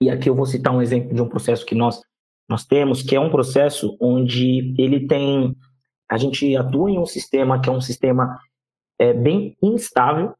e 0.00 0.08
aqui 0.08 0.30
eu 0.30 0.34
vou 0.34 0.46
citar 0.46 0.74
um 0.74 0.80
exemplo 0.80 1.14
de 1.14 1.20
um 1.20 1.28
processo 1.28 1.66
que 1.66 1.74
nós, 1.74 2.00
nós 2.48 2.64
temos, 2.64 3.02
que 3.02 3.14
é 3.14 3.20
um 3.20 3.30
processo 3.30 3.96
onde 4.00 4.74
ele 4.78 5.06
tem. 5.06 5.54
A 6.10 6.16
gente 6.16 6.56
atua 6.56 6.90
em 6.90 6.98
um 6.98 7.04
sistema 7.04 7.60
que 7.60 7.68
é 7.68 7.72
um 7.72 7.82
sistema 7.82 8.38
é, 8.98 9.12
bem 9.12 9.56
instável, 9.62 10.32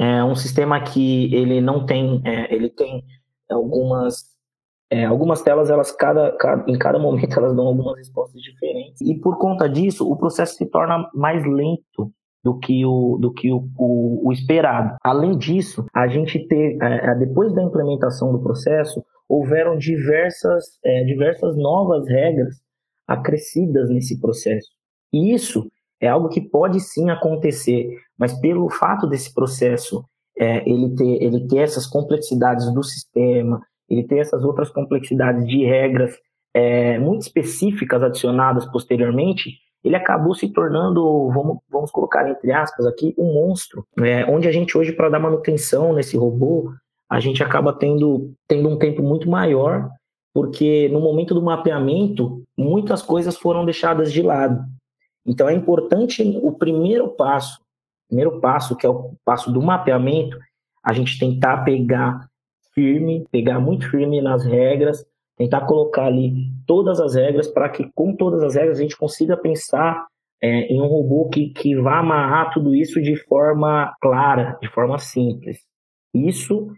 é 0.00 0.24
um 0.24 0.34
sistema 0.34 0.80
que 0.80 1.32
ele 1.32 1.60
não 1.60 1.86
tem. 1.86 2.20
É, 2.24 2.52
ele 2.52 2.68
tem 2.68 3.04
algumas. 3.48 4.33
É, 4.90 5.04
algumas 5.04 5.42
telas, 5.42 5.70
elas 5.70 5.90
cada, 5.90 6.32
cada, 6.36 6.70
em 6.70 6.78
cada 6.78 6.98
momento, 6.98 7.32
elas 7.38 7.54
dão 7.54 7.66
algumas 7.66 7.96
respostas 7.96 8.40
diferentes. 8.40 9.00
E 9.00 9.18
por 9.18 9.38
conta 9.38 9.68
disso, 9.68 10.08
o 10.08 10.16
processo 10.16 10.54
se 10.54 10.66
torna 10.66 11.08
mais 11.14 11.44
lento 11.44 12.12
do 12.44 12.58
que 12.58 12.84
o, 12.84 13.16
do 13.18 13.32
que 13.32 13.50
o, 13.50 13.66
o, 13.78 14.28
o 14.28 14.32
esperado. 14.32 14.96
Além 15.02 15.36
disso, 15.38 15.86
a 15.94 16.06
gente 16.06 16.46
ter, 16.46 16.76
é, 16.82 17.10
é, 17.10 17.14
depois 17.14 17.54
da 17.54 17.62
implementação 17.62 18.30
do 18.30 18.42
processo, 18.42 19.02
houveram 19.26 19.78
diversas, 19.78 20.78
é, 20.84 21.02
diversas 21.04 21.56
novas 21.56 22.06
regras 22.06 22.60
acrescidas 23.06 23.88
nesse 23.88 24.20
processo. 24.20 24.68
E 25.10 25.32
isso 25.32 25.66
é 26.00 26.08
algo 26.08 26.28
que 26.28 26.40
pode 26.40 26.80
sim 26.80 27.08
acontecer, 27.08 27.88
mas 28.18 28.38
pelo 28.40 28.68
fato 28.68 29.06
desse 29.06 29.32
processo 29.32 30.04
é, 30.38 30.68
ele, 30.68 30.94
ter, 30.94 31.22
ele 31.22 31.46
ter 31.46 31.58
essas 31.58 31.86
complexidades 31.86 32.72
do 32.74 32.82
sistema, 32.82 33.62
ele 33.88 34.04
ter 34.04 34.18
essas 34.18 34.44
outras 34.44 34.70
complexidades 34.70 35.46
de 35.46 35.64
regras 35.64 36.18
é, 36.54 36.98
muito 36.98 37.22
específicas 37.22 38.02
adicionadas 38.02 38.64
posteriormente, 38.66 39.58
ele 39.82 39.96
acabou 39.96 40.34
se 40.34 40.48
tornando, 40.48 41.28
vamos, 41.30 41.58
vamos 41.68 41.90
colocar 41.90 42.28
entre 42.28 42.52
aspas 42.52 42.86
aqui, 42.86 43.14
um 43.18 43.34
monstro, 43.34 43.86
é, 43.98 44.24
onde 44.24 44.48
a 44.48 44.52
gente 44.52 44.78
hoje, 44.78 44.92
para 44.92 45.10
dar 45.10 45.18
manutenção 45.18 45.92
nesse 45.92 46.16
robô, 46.16 46.72
a 47.10 47.20
gente 47.20 47.42
acaba 47.42 47.72
tendo, 47.72 48.32
tendo 48.48 48.68
um 48.68 48.78
tempo 48.78 49.02
muito 49.02 49.28
maior, 49.28 49.90
porque 50.32 50.88
no 50.88 51.00
momento 51.00 51.34
do 51.34 51.42
mapeamento, 51.42 52.42
muitas 52.56 53.02
coisas 53.02 53.36
foram 53.36 53.64
deixadas 53.64 54.12
de 54.12 54.22
lado. 54.22 54.64
Então 55.26 55.48
é 55.48 55.54
importante 55.54 56.22
o 56.42 56.52
primeiro 56.52 57.08
passo, 57.08 57.60
primeiro 58.08 58.40
passo, 58.40 58.76
que 58.76 58.86
é 58.86 58.88
o 58.88 59.12
passo 59.24 59.52
do 59.52 59.62
mapeamento, 59.62 60.38
a 60.82 60.92
gente 60.92 61.18
tentar 61.18 61.58
pegar 61.58 62.26
firme, 62.74 63.24
pegar 63.30 63.60
muito 63.60 63.88
firme 63.90 64.20
nas 64.20 64.44
regras, 64.44 65.04
tentar 65.36 65.62
colocar 65.62 66.06
ali 66.06 66.50
todas 66.66 67.00
as 67.00 67.14
regras 67.14 67.48
para 67.48 67.68
que 67.68 67.88
com 67.94 68.14
todas 68.14 68.42
as 68.42 68.54
regras 68.54 68.78
a 68.78 68.82
gente 68.82 68.96
consiga 68.96 69.36
pensar 69.36 70.06
é, 70.42 70.72
em 70.72 70.80
um 70.80 70.86
robô 70.86 71.28
que, 71.28 71.50
que 71.50 71.74
vá 71.76 71.98
amarrar 71.98 72.52
tudo 72.52 72.74
isso 72.74 73.00
de 73.00 73.16
forma 73.16 73.94
clara, 74.00 74.58
de 74.60 74.68
forma 74.68 74.98
simples. 74.98 75.58
Isso 76.14 76.68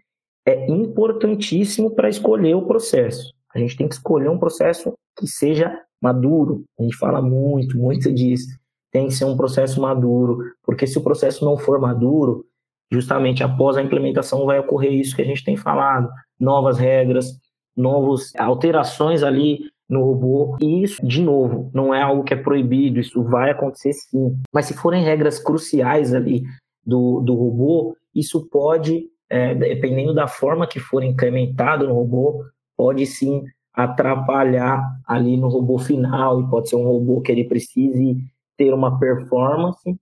é 0.47 0.71
importantíssimo 0.71 1.95
para 1.95 2.09
escolher 2.09 2.55
o 2.55 2.67
processo. 2.67 3.35
A 3.55 3.59
gente 3.59 3.77
tem 3.77 3.89
que 3.89 3.95
escolher 3.95 4.29
um 4.29 4.39
processo 4.39 4.95
que 5.19 5.27
seja 5.27 5.83
maduro. 6.01 6.65
A 6.79 6.83
gente 6.83 6.97
fala 6.97 7.21
muito, 7.21 7.77
muito 7.77 8.13
disso. 8.13 8.47
Tem 8.93 9.09
que 9.09 9.15
ser 9.15 9.25
um 9.25 9.37
processo 9.37 9.81
maduro, 9.81 10.39
porque 10.63 10.87
se 10.87 10.97
o 10.99 11.03
processo 11.03 11.45
não 11.45 11.59
for 11.59 11.81
maduro, 11.81 12.45
justamente 12.91 13.43
após 13.43 13.77
a 13.77 13.83
implementação 13.83 14.47
vai 14.47 14.59
ocorrer 14.59 14.93
isso 14.93 15.17
que 15.17 15.23
a 15.23 15.27
gente 15.27 15.45
tem 15.45 15.57
falado, 15.57 16.09
novas 16.39 16.79
regras, 16.79 17.39
novas 17.77 18.33
alterações 18.37 19.23
ali 19.23 19.71
no 19.89 20.03
robô. 20.03 20.57
E 20.61 20.83
isso, 20.83 21.05
de 21.07 21.23
novo, 21.23 21.71
não 21.75 21.95
é 21.95 22.03
algo 22.03 22.25
que 22.25 22.35
é 22.35 22.37
proibido, 22.37 23.01
isso 23.01 23.23
vai 23.23 23.51
acontecer 23.51 23.93
sim. 23.93 24.37
Mas 24.53 24.67
se 24.67 24.75
forem 24.75 25.03
regras 25.03 25.39
cruciais 25.39 26.15
ali 26.15 26.45
do, 26.85 27.21
do 27.21 27.35
robô, 27.35 27.97
isso 28.15 28.49
pode, 28.49 29.07
é, 29.29 29.55
dependendo 29.55 30.15
da 30.15 30.27
forma 30.27 30.67
que 30.67 30.81
for 30.81 31.03
incrementado 31.03 31.87
no 31.87 31.95
robô, 31.95 32.45
pode 32.77 33.07
sim 33.07 33.45
atrapalhar 33.73 34.83
ali 35.07 35.37
no 35.37 35.49
robô 35.49 35.79
final 35.79 36.41
e 36.41 36.49
pode 36.49 36.69
ser 36.71 36.77
um 36.77 36.85
robô 36.85 37.21
que 37.21 37.31
ele 37.31 37.45
precise 37.45 38.17
ter 38.57 38.73
uma 38.73 38.99
performance 38.99 39.97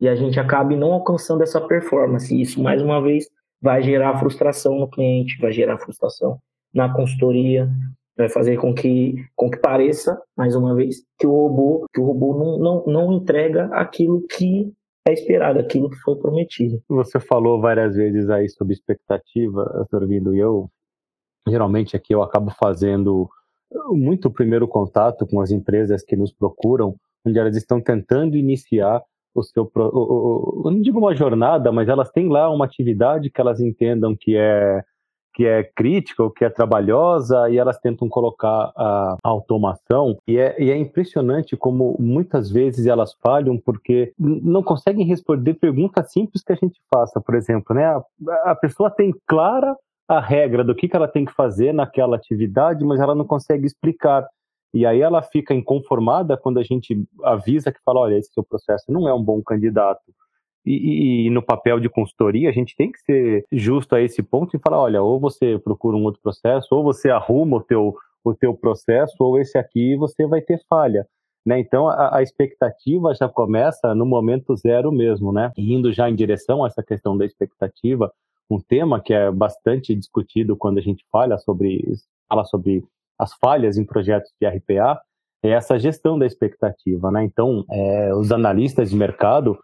e 0.00 0.08
a 0.08 0.14
gente 0.14 0.38
acabe 0.38 0.76
não 0.76 0.92
alcançando 0.92 1.42
essa 1.42 1.60
performance. 1.60 2.34
E 2.34 2.40
isso, 2.40 2.62
mais 2.62 2.80
uma 2.82 3.02
vez, 3.02 3.28
vai 3.60 3.82
gerar 3.82 4.18
frustração 4.18 4.78
no 4.78 4.88
cliente, 4.88 5.40
vai 5.40 5.52
gerar 5.52 5.78
frustração 5.78 6.38
na 6.72 6.92
consultoria, 6.92 7.68
vai 8.16 8.28
fazer 8.28 8.56
com 8.58 8.74
que, 8.74 9.14
com 9.34 9.50
que 9.50 9.58
pareça, 9.58 10.20
mais 10.36 10.54
uma 10.54 10.74
vez, 10.74 11.02
que 11.18 11.26
o 11.26 11.30
robô, 11.30 11.86
que 11.92 12.00
o 12.00 12.04
robô 12.04 12.36
não, 12.36 12.58
não, 12.58 12.84
não 12.86 13.12
entrega 13.12 13.66
aquilo 13.72 14.22
que 14.26 14.72
é 15.06 15.12
esperado, 15.12 15.58
aquilo 15.58 15.88
que 15.88 15.96
foi 15.98 16.16
prometido. 16.16 16.82
Você 16.88 17.18
falou 17.18 17.60
várias 17.60 17.96
vezes 17.96 18.28
aí 18.28 18.48
sobre 18.48 18.74
expectativa, 18.74 19.86
Sorvindo, 19.90 20.34
e 20.34 20.38
eu, 20.38 20.68
geralmente 21.48 21.96
aqui 21.96 22.14
eu 22.14 22.22
acabo 22.22 22.50
fazendo 22.50 23.28
muito 23.90 24.30
primeiro 24.30 24.66
contato 24.66 25.26
com 25.26 25.40
as 25.40 25.50
empresas 25.50 26.02
que 26.02 26.16
nos 26.16 26.32
procuram, 26.32 26.94
onde 27.24 27.38
elas 27.38 27.56
estão 27.56 27.80
tentando 27.80 28.36
iniciar 28.36 29.02
o 29.34 29.42
seu, 29.42 29.70
o, 29.74 30.66
o, 30.66 30.70
não 30.70 30.80
digo 30.80 30.98
uma 30.98 31.14
jornada, 31.14 31.70
mas 31.70 31.88
elas 31.88 32.10
têm 32.10 32.28
lá 32.28 32.50
uma 32.50 32.64
atividade 32.64 33.30
que 33.30 33.40
elas 33.40 33.60
entendam 33.60 34.16
que 34.16 34.36
é 34.36 34.82
que 35.34 35.46
é 35.46 35.62
crítica 35.62 36.20
ou 36.20 36.32
que 36.32 36.44
é 36.44 36.50
trabalhosa 36.50 37.48
e 37.48 37.58
elas 37.58 37.78
tentam 37.78 38.08
colocar 38.08 38.72
a, 38.76 39.16
automação 39.22 40.18
e 40.26 40.36
é, 40.36 40.60
e 40.60 40.68
é 40.68 40.76
impressionante 40.76 41.56
como 41.56 41.96
muitas 42.00 42.50
vezes 42.50 42.86
elas 42.86 43.14
falham 43.22 43.56
porque 43.56 44.12
não 44.18 44.64
conseguem 44.64 45.06
responder 45.06 45.54
perguntas 45.54 46.10
simples 46.10 46.42
que 46.42 46.52
a 46.52 46.56
gente 46.56 46.80
faça, 46.92 47.20
por 47.20 47.36
exemplo, 47.36 47.72
né? 47.72 47.84
A, 47.84 48.02
a 48.50 48.54
pessoa 48.56 48.90
tem 48.90 49.14
clara 49.28 49.76
a 50.08 50.18
regra 50.18 50.64
do 50.64 50.74
que, 50.74 50.88
que 50.88 50.96
ela 50.96 51.06
tem 51.06 51.24
que 51.24 51.34
fazer 51.34 51.72
naquela 51.72 52.16
atividade, 52.16 52.84
mas 52.84 52.98
ela 52.98 53.14
não 53.14 53.26
consegue 53.26 53.66
explicar. 53.66 54.26
E 54.72 54.84
aí 54.84 55.00
ela 55.00 55.22
fica 55.22 55.54
inconformada 55.54 56.36
quando 56.36 56.58
a 56.58 56.62
gente 56.62 57.02
avisa 57.22 57.72
que 57.72 57.80
fala, 57.84 58.00
olha, 58.00 58.16
esse 58.16 58.32
seu 58.32 58.42
processo 58.42 58.92
não 58.92 59.08
é 59.08 59.14
um 59.14 59.22
bom 59.22 59.42
candidato. 59.42 60.02
E, 60.64 60.72
e, 60.72 61.26
e, 61.26 61.30
no 61.30 61.42
papel 61.42 61.80
de 61.80 61.88
consultoria, 61.88 62.50
a 62.50 62.52
gente 62.52 62.76
tem 62.76 62.92
que 62.92 63.00
ser 63.00 63.46
justo 63.50 63.94
a 63.94 64.02
esse 64.02 64.22
ponto 64.22 64.54
e 64.54 64.60
falar, 64.60 64.80
olha, 64.80 65.02
ou 65.02 65.18
você 65.18 65.58
procura 65.58 65.96
um 65.96 66.04
outro 66.04 66.20
processo, 66.20 66.74
ou 66.74 66.82
você 66.82 67.08
arruma 67.08 67.56
o 67.56 67.62
teu, 67.62 67.96
o 68.22 68.34
teu 68.34 68.54
processo, 68.54 69.16
ou 69.20 69.38
esse 69.38 69.56
aqui 69.56 69.96
você 69.96 70.26
vai 70.26 70.42
ter 70.42 70.60
falha. 70.68 71.06
Né? 71.46 71.58
Então, 71.58 71.88
a, 71.88 72.18
a 72.18 72.22
expectativa 72.22 73.14
já 73.14 73.26
começa 73.26 73.94
no 73.94 74.04
momento 74.04 74.54
zero 74.56 74.92
mesmo, 74.92 75.32
né? 75.32 75.50
indo 75.56 75.90
já 75.90 76.10
em 76.10 76.14
direção 76.14 76.62
a 76.62 76.66
essa 76.66 76.82
questão 76.82 77.16
da 77.16 77.24
expectativa, 77.24 78.12
um 78.50 78.60
tema 78.60 79.00
que 79.00 79.14
é 79.14 79.30
bastante 79.30 79.94
discutido 79.94 80.56
quando 80.56 80.76
a 80.76 80.82
gente 80.82 81.04
fala 81.10 81.38
sobre, 81.38 81.82
fala 82.28 82.44
sobre 82.44 82.84
as 83.18 83.32
falhas 83.34 83.76
em 83.76 83.84
projetos 83.84 84.30
de 84.40 84.46
RPA, 84.46 85.00
é 85.42 85.50
essa 85.50 85.78
gestão 85.78 86.18
da 86.18 86.26
expectativa. 86.26 87.10
Né? 87.10 87.24
Então, 87.24 87.64
é, 87.70 88.14
os 88.14 88.32
analistas 88.32 88.90
de 88.90 88.96
mercado 88.96 89.58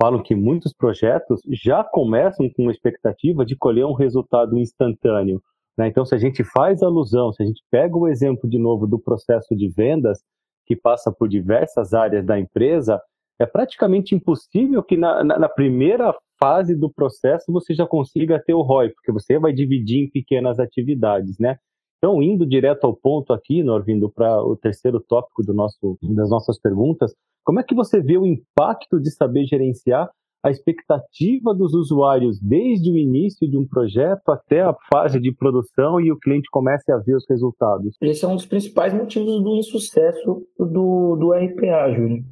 falam 0.00 0.22
que 0.22 0.34
muitos 0.34 0.72
projetos 0.72 1.40
já 1.48 1.84
começam 1.84 2.48
com 2.50 2.68
a 2.68 2.72
expectativa 2.72 3.44
de 3.44 3.56
colher 3.56 3.86
um 3.86 3.94
resultado 3.94 4.58
instantâneo. 4.58 5.40
Né? 5.78 5.88
Então, 5.88 6.04
se 6.04 6.14
a 6.14 6.18
gente 6.18 6.42
faz 6.44 6.82
alusão, 6.82 7.32
se 7.32 7.42
a 7.42 7.46
gente 7.46 7.62
pega 7.70 7.96
o 7.96 8.08
exemplo 8.08 8.48
de 8.48 8.58
novo 8.58 8.86
do 8.86 8.98
processo 8.98 9.54
de 9.54 9.68
vendas, 9.68 10.20
que 10.66 10.76
passa 10.76 11.12
por 11.12 11.28
diversas 11.28 11.92
áreas 11.92 12.24
da 12.24 12.38
empresa, 12.38 13.00
é 13.38 13.46
praticamente 13.46 14.14
impossível 14.14 14.82
que 14.82 14.96
na, 14.96 15.24
na, 15.24 15.38
na 15.38 15.48
primeira 15.48 16.14
fase 16.40 16.74
do 16.74 16.92
processo 16.92 17.52
você 17.52 17.74
já 17.74 17.86
consiga 17.86 18.42
ter 18.44 18.54
o 18.54 18.62
ROI, 18.62 18.90
porque 18.90 19.12
você 19.12 19.38
vai 19.38 19.52
dividir 19.52 20.04
em 20.04 20.10
pequenas 20.10 20.58
atividades, 20.58 21.38
né? 21.38 21.56
Então, 22.04 22.20
indo 22.20 22.44
direto 22.44 22.84
ao 22.84 22.96
ponto 22.96 23.32
aqui, 23.32 23.62
Norvindo, 23.62 24.10
para 24.10 24.42
o 24.42 24.56
terceiro 24.56 24.98
tópico 24.98 25.40
do 25.44 25.54
nosso, 25.54 25.96
das 26.02 26.28
nossas 26.28 26.58
perguntas, 26.58 27.14
como 27.44 27.60
é 27.60 27.62
que 27.62 27.76
você 27.76 28.00
vê 28.00 28.18
o 28.18 28.26
impacto 28.26 29.00
de 29.00 29.08
saber 29.12 29.44
gerenciar 29.44 30.10
a 30.44 30.50
expectativa 30.50 31.54
dos 31.54 31.72
usuários 31.74 32.40
desde 32.40 32.90
o 32.90 32.98
início 32.98 33.48
de 33.48 33.56
um 33.56 33.64
projeto 33.64 34.30
até 34.30 34.62
a 34.62 34.74
fase 34.92 35.20
de 35.20 35.32
produção 35.32 36.00
e 36.00 36.10
o 36.10 36.18
cliente 36.18 36.48
comece 36.50 36.90
a 36.90 36.98
ver 36.98 37.14
os 37.14 37.24
resultados? 37.30 37.94
Esse 38.00 38.24
é 38.24 38.28
um 38.28 38.34
dos 38.34 38.46
principais 38.46 38.92
motivos 38.92 39.40
do 39.40 39.54
insucesso 39.54 40.44
do, 40.58 41.14
do 41.14 41.32
RPA, 41.32 41.94
Júlio. 41.94 42.24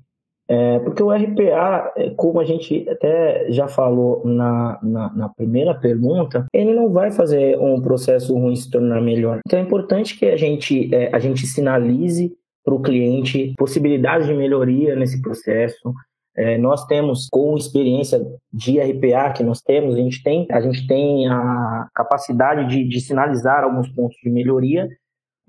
É, 0.51 0.81
porque 0.81 1.01
o 1.01 1.13
RPA, 1.13 1.93
é, 1.97 2.11
como 2.11 2.41
a 2.41 2.45
gente 2.45 2.85
até 2.91 3.47
já 3.53 3.69
falou 3.69 4.21
na, 4.25 4.81
na, 4.83 5.13
na, 5.15 5.29
primeira 5.29 5.73
pergunta, 5.77 6.45
ele 6.53 6.75
não 6.75 6.91
vai 6.91 7.13
fazer 7.13 7.57
um 7.61 7.81
processo 7.81 8.37
ruim 8.37 8.57
se 8.57 8.69
tornar 8.69 9.01
melhor. 9.01 9.39
Então 9.47 9.61
é 9.61 9.63
importante 9.63 10.19
que 10.19 10.27
a 10.27 10.37
gente, 10.37 10.93
é, 10.93 11.09
a 11.15 11.21
gente 11.21 11.47
sinalize 11.47 12.33
para 12.65 12.75
o 12.75 12.83
cliente 12.83 13.55
possibilidades 13.57 14.27
de 14.27 14.35
melhoria 14.35 14.97
nesse 14.97 15.23
processo, 15.23 15.95
é, 16.37 16.59
nós 16.59 16.85
temos, 16.87 17.29
com 17.31 17.57
experiência 17.57 18.21
de 18.53 18.81
RPA 18.81 19.33
que 19.33 19.45
nós 19.45 19.61
temos, 19.61 19.95
a 19.95 19.99
gente 19.99 20.21
tem, 20.23 20.49
a, 20.51 20.61
gente 20.61 20.85
tem 20.87 21.29
a 21.29 21.87
capacidade 21.95 22.69
de, 22.69 22.89
de 22.89 23.01
sinalizar 23.01 23.63
alguns 23.63 23.89
pontos 23.89 24.17
de 24.23 24.31
melhoria, 24.31 24.89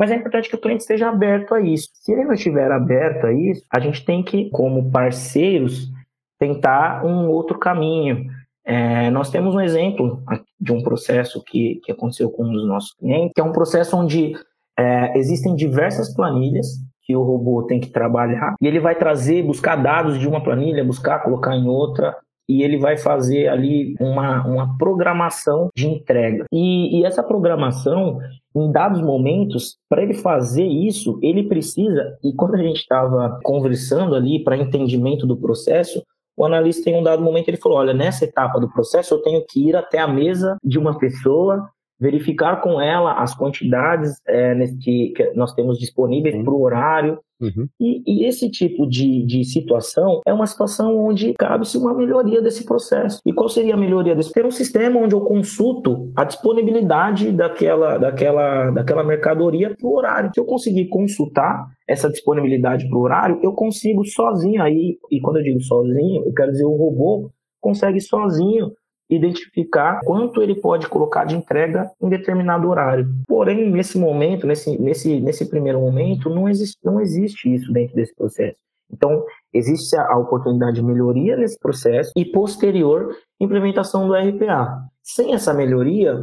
mas 0.02 0.10
é 0.10 0.16
importante 0.16 0.50
que 0.50 0.56
o 0.56 0.60
cliente 0.60 0.82
esteja 0.82 1.10
aberto 1.10 1.54
a 1.54 1.62
isso. 1.62 1.90
Se 1.94 2.12
ele 2.12 2.24
não 2.24 2.34
estiver 2.34 2.72
aberto 2.72 3.28
a 3.28 3.32
isso, 3.32 3.64
a 3.72 3.80
gente 3.80 4.04
tem 4.04 4.24
que, 4.24 4.50
como 4.50 4.90
parceiros, 4.90 5.92
tentar 6.40 7.06
um 7.06 7.30
outro 7.30 7.60
caminho. 7.60 8.26
É, 8.66 9.12
nós 9.12 9.30
temos 9.30 9.54
um 9.54 9.62
exemplo 9.62 10.20
de 10.60 10.74
um 10.74 10.82
processo 10.82 11.44
que, 11.44 11.80
que 11.86 11.92
aconteceu 11.92 12.32
com 12.32 12.46
um 12.46 12.52
dos 12.52 12.68
nossos 12.68 12.96
clientes, 12.96 13.34
que 13.36 13.42
é 13.42 13.44
um 13.44 13.52
processo 13.52 13.96
onde 13.96 14.34
é, 14.76 15.16
existem 15.20 15.56
diversas 15.56 16.12
planilhas 16.16 16.80
que 17.04 17.16
o 17.16 17.22
robô 17.22 17.62
tem 17.68 17.80
que 17.80 17.92
trabalhar 17.92 18.56
e 18.60 18.66
ele 18.66 18.80
vai 18.80 18.96
trazer, 18.96 19.44
buscar 19.44 19.76
dados 19.76 20.18
de 20.18 20.28
uma 20.28 20.42
planilha, 20.42 20.84
buscar, 20.84 21.20
colocar 21.20 21.56
em 21.56 21.68
outra 21.68 22.18
e 22.50 22.64
ele 22.64 22.80
vai 22.80 22.98
fazer 22.98 23.50
ali 23.50 23.96
uma, 24.00 24.46
uma 24.48 24.78
programação 24.80 25.70
de 25.76 25.88
entrega. 25.88 26.46
E, 26.52 27.00
e 27.00 27.06
essa 27.06 27.22
programação, 27.22 28.20
em 28.56 28.72
dados 28.72 29.02
momentos, 29.02 29.78
para 29.90 30.04
ele 30.04 30.14
fazer 30.14 30.66
isso, 30.66 31.20
ele 31.22 31.44
precisa, 31.44 32.18
e 32.24 32.34
quando 32.34 32.56
a 32.56 32.64
gente 32.64 32.78
estava 32.78 33.40
conversando 33.44 34.16
ali 34.16 34.44
para 34.44 34.58
entendimento 34.58 35.26
do 35.26 35.38
processo, 35.38 36.04
o 36.36 36.46
analista 36.46 36.90
em 36.90 36.96
um 36.96 37.04
dado 37.04 37.22
momento 37.22 37.50
ele 37.50 37.58
falou: 37.58 37.78
olha, 37.78 37.94
nessa 37.94 38.26
etapa 38.26 38.60
do 38.60 38.72
processo 38.72 39.14
eu 39.14 39.22
tenho 39.22 39.44
que 39.48 39.70
ir 39.70 39.76
até 39.76 40.00
a 40.00 40.08
mesa 40.08 40.58
de 40.64 40.80
uma 40.80 40.98
pessoa 40.98 41.70
verificar 42.02 42.62
com 42.62 42.82
ela 42.82 43.22
as 43.22 43.36
quantidades 43.36 44.20
é, 44.28 44.56
que, 44.82 45.14
nós 45.36 45.54
temos 45.54 45.78
disponíveis 45.78 46.36
para 46.44 46.52
o 46.52 46.62
horário. 46.62 47.20
Uhum. 47.40 47.68
E, 47.80 48.04
e, 48.06 48.26
esse 48.26 48.50
tipo 48.50 48.88
de, 48.88 49.26
de 49.26 49.44
situação 49.44 50.22
é 50.26 50.34
uma 50.34 50.46
situação 50.46 50.98
onde 50.98 51.34
cabe-se 51.34 51.78
uma 51.78 51.94
melhoria 51.94 52.42
desse 52.42 52.66
processo. 52.66 53.20
E 53.26 53.34
qual 53.34 53.50
seria 53.50 53.74
a 53.74 53.78
melhoria 53.78 54.16
desse? 54.16 54.32
Ter 54.32 54.46
um 54.46 54.52
sistema 54.52 55.00
onde 55.00 55.16
eu 55.16 55.22
consulto 55.22 56.12
a 56.16 56.24
disponibilidade 56.24 57.32
daquela, 57.32 57.98
daquela, 57.98 58.72
daquela 58.72 59.04
mercadoria 59.04 59.76
para 59.76 59.88
o 59.88 59.96
horário. 59.96 60.32
Se 60.34 60.40
eu 60.40 60.46
conseguir 60.46 60.88
consultar 60.88 61.68
essa 61.88 62.10
disponibilidade 62.10 62.88
para 62.88 62.98
o 62.98 63.02
horário, 63.02 63.40
eu 63.44 63.54
consigo 63.54 64.04
sozinho 64.06 64.62
aí, 64.62 64.98
e 65.12 65.20
quando 65.20 65.38
eu 65.38 65.44
digo 65.44 65.62
sozinho, 65.62 66.24
eu 66.26 66.34
quero 66.34 66.52
dizer 66.52 66.66
o 66.66 66.76
robô 66.76 67.32
consegue 67.62 68.02
sozinho 68.02 68.72
identificar 69.12 70.00
quanto 70.06 70.42
ele 70.42 70.56
pode 70.56 70.88
colocar 70.88 71.26
de 71.26 71.36
entrega 71.36 71.92
em 72.02 72.08
determinado 72.08 72.70
horário. 72.70 73.08
Porém, 73.28 73.70
nesse 73.70 74.00
momento, 74.00 74.48
nesse, 74.48 74.80
nesse, 74.82 75.20
nesse 75.20 75.50
primeiro 75.50 75.82
momento, 75.82 76.30
não 76.30 76.48
existe, 76.48 76.78
não 76.84 77.02
existe 77.02 77.54
isso 77.54 77.72
dentro 77.74 77.96
desse 77.96 78.16
processo. 78.16 78.56
Então, 78.92 79.24
existe 79.54 79.96
a 79.98 80.18
oportunidade 80.18 80.76
de 80.76 80.84
melhoria 80.84 81.38
nesse 81.38 81.58
processo 81.60 82.12
e 82.16 82.26
posterior 82.26 83.16
implementação 83.40 84.08
do 84.08 84.14
RPA. 84.14 84.80
Sem 85.02 85.34
essa 85.34 85.54
melhoria, 85.54 86.18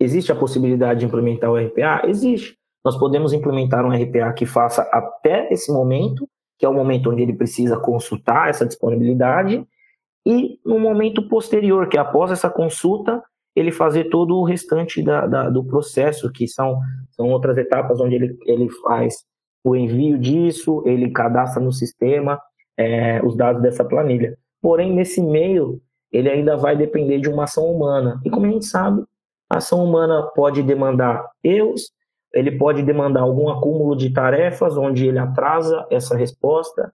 existe 0.00 0.30
a 0.30 0.36
possibilidade 0.36 1.00
de 1.00 1.06
implementar 1.06 1.50
o 1.50 1.56
RPA? 1.56 2.02
Existe. 2.06 2.56
Nós 2.84 2.96
podemos 2.96 3.32
implementar 3.32 3.84
um 3.84 3.90
RPA 3.90 4.32
que 4.32 4.46
faça 4.46 4.82
até 4.92 5.52
esse 5.52 5.72
momento, 5.72 6.28
que 6.58 6.66
é 6.66 6.68
o 6.68 6.74
momento 6.74 7.10
onde 7.10 7.22
ele 7.22 7.34
precisa 7.34 7.78
consultar 7.78 8.48
essa 8.48 8.66
disponibilidade, 8.66 9.64
e 10.26 10.58
no 10.64 10.78
momento 10.78 11.26
posterior, 11.28 11.88
que 11.88 11.96
é 11.96 12.00
após 12.00 12.30
essa 12.30 12.50
consulta, 12.50 13.22
ele 13.54 13.72
fazer 13.72 14.04
todo 14.04 14.36
o 14.36 14.44
restante 14.44 15.02
da, 15.02 15.26
da, 15.26 15.50
do 15.50 15.64
processo, 15.64 16.30
que 16.30 16.46
são, 16.46 16.78
são 17.10 17.28
outras 17.30 17.56
etapas 17.56 18.00
onde 18.00 18.14
ele, 18.14 18.38
ele 18.44 18.68
faz 18.82 19.24
o 19.64 19.74
envio 19.74 20.18
disso, 20.18 20.82
ele 20.86 21.10
cadastra 21.10 21.62
no 21.62 21.72
sistema 21.72 22.40
é, 22.76 23.20
os 23.24 23.36
dados 23.36 23.60
dessa 23.60 23.84
planilha. 23.84 24.38
Porém, 24.62 24.94
nesse 24.94 25.20
meio, 25.20 25.80
ele 26.12 26.28
ainda 26.28 26.56
vai 26.56 26.76
depender 26.76 27.18
de 27.20 27.28
uma 27.28 27.44
ação 27.44 27.64
humana. 27.64 28.20
E 28.24 28.30
como 28.30 28.46
a 28.46 28.50
gente 28.50 28.66
sabe, 28.66 29.02
a 29.50 29.58
ação 29.58 29.84
humana 29.84 30.22
pode 30.34 30.62
demandar 30.62 31.28
erros, 31.42 31.90
ele 32.32 32.52
pode 32.52 32.82
demandar 32.82 33.22
algum 33.22 33.48
acúmulo 33.48 33.96
de 33.96 34.10
tarefas, 34.10 34.76
onde 34.76 35.06
ele 35.06 35.18
atrasa 35.18 35.86
essa 35.90 36.16
resposta. 36.16 36.92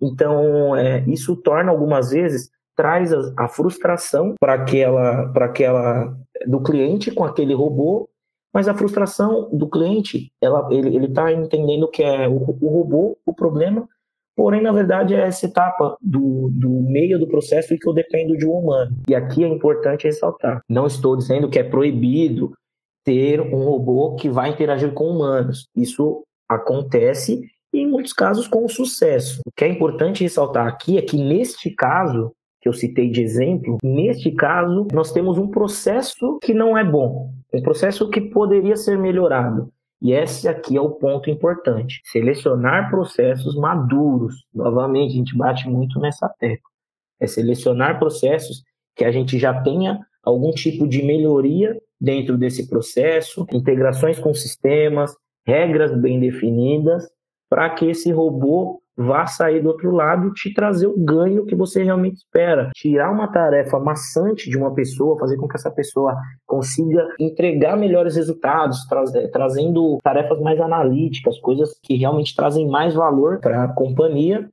Então, 0.00 0.76
é, 0.76 1.02
isso 1.08 1.36
torna 1.36 1.70
algumas 1.70 2.10
vezes 2.10 2.50
traz 2.76 3.12
a, 3.12 3.32
a 3.36 3.48
frustração 3.48 4.34
para 4.40 4.54
aquela, 4.54 5.28
para 5.32 5.46
aquela 5.46 6.16
do 6.46 6.62
cliente 6.62 7.10
com 7.10 7.24
aquele 7.24 7.54
robô, 7.54 8.08
mas 8.52 8.68
a 8.68 8.74
frustração 8.74 9.48
do 9.52 9.68
cliente, 9.68 10.30
ela, 10.40 10.68
ele 10.70 11.06
está 11.06 11.32
entendendo 11.32 11.88
que 11.88 12.02
é 12.02 12.28
o, 12.28 12.34
o, 12.34 12.68
robô 12.68 13.18
o 13.26 13.34
problema, 13.34 13.88
porém, 14.36 14.62
na 14.62 14.70
verdade, 14.70 15.14
é 15.14 15.26
essa 15.26 15.46
etapa 15.46 15.96
do, 16.00 16.50
do 16.52 16.70
meio 16.70 17.18
do 17.18 17.26
processo 17.26 17.74
em 17.74 17.76
que 17.76 17.88
eu 17.88 17.92
dependo 17.92 18.36
de 18.36 18.46
um 18.46 18.52
humano. 18.52 18.96
E 19.08 19.14
aqui 19.14 19.42
é 19.42 19.48
importante 19.48 20.04
ressaltar: 20.04 20.60
não 20.68 20.86
estou 20.86 21.16
dizendo 21.16 21.48
que 21.48 21.58
é 21.58 21.64
proibido 21.64 22.52
ter 23.04 23.40
um 23.40 23.64
robô 23.64 24.14
que 24.14 24.28
vai 24.28 24.50
interagir 24.50 24.92
com 24.92 25.08
humanos. 25.08 25.66
Isso 25.76 26.22
acontece 26.48 27.42
e, 27.72 27.80
em 27.80 27.90
muitos 27.90 28.12
casos, 28.12 28.46
com 28.46 28.68
sucesso. 28.68 29.40
O 29.44 29.50
que 29.50 29.64
é 29.64 29.68
importante 29.68 30.22
ressaltar 30.22 30.66
aqui 30.66 30.96
é 30.96 31.02
que, 31.02 31.16
neste 31.16 31.70
caso, 31.74 32.32
que 32.64 32.68
eu 32.70 32.72
citei 32.72 33.10
de 33.10 33.20
exemplo, 33.20 33.76
neste 33.84 34.30
caso, 34.30 34.88
nós 34.90 35.12
temos 35.12 35.36
um 35.36 35.48
processo 35.48 36.38
que 36.42 36.54
não 36.54 36.78
é 36.78 36.82
bom, 36.82 37.30
um 37.52 37.60
processo 37.60 38.08
que 38.08 38.22
poderia 38.22 38.74
ser 38.74 38.96
melhorado. 38.96 39.70
E 40.00 40.12
esse 40.14 40.48
aqui 40.48 40.74
é 40.74 40.80
o 40.80 40.92
ponto 40.92 41.28
importante: 41.28 42.00
selecionar 42.06 42.88
processos 42.88 43.54
maduros. 43.54 44.46
Novamente, 44.54 45.12
a 45.12 45.16
gente 45.16 45.36
bate 45.36 45.68
muito 45.68 46.00
nessa 46.00 46.26
tecla. 46.38 46.70
É 47.20 47.26
selecionar 47.26 47.98
processos 47.98 48.64
que 48.96 49.04
a 49.04 49.12
gente 49.12 49.38
já 49.38 49.60
tenha 49.60 50.00
algum 50.22 50.50
tipo 50.50 50.88
de 50.88 51.02
melhoria 51.02 51.78
dentro 52.00 52.38
desse 52.38 52.66
processo, 52.66 53.46
integrações 53.52 54.18
com 54.18 54.32
sistemas, 54.32 55.14
regras 55.46 55.94
bem 56.00 56.18
definidas, 56.18 57.06
para 57.50 57.68
que 57.68 57.84
esse 57.84 58.10
robô 58.10 58.80
vá 58.96 59.26
sair 59.26 59.60
do 59.60 59.68
outro 59.68 59.90
lado 59.90 60.28
e 60.28 60.32
te 60.32 60.52
trazer 60.52 60.86
o 60.86 60.98
ganho 60.98 61.44
que 61.44 61.54
você 61.54 61.82
realmente 61.82 62.16
espera. 62.16 62.70
Tirar 62.74 63.10
uma 63.10 63.28
tarefa 63.28 63.78
maçante 63.78 64.48
de 64.48 64.56
uma 64.56 64.72
pessoa, 64.72 65.18
fazer 65.18 65.36
com 65.36 65.48
que 65.48 65.56
essa 65.56 65.70
pessoa 65.70 66.16
consiga 66.46 67.06
entregar 67.18 67.76
melhores 67.76 68.16
resultados, 68.16 68.86
trazendo 69.32 69.98
tarefas 70.02 70.40
mais 70.40 70.60
analíticas, 70.60 71.38
coisas 71.38 71.78
que 71.82 71.96
realmente 71.96 72.34
trazem 72.34 72.68
mais 72.68 72.94
valor 72.94 73.40
para 73.40 73.64
a 73.64 73.68
companhia, 73.68 74.48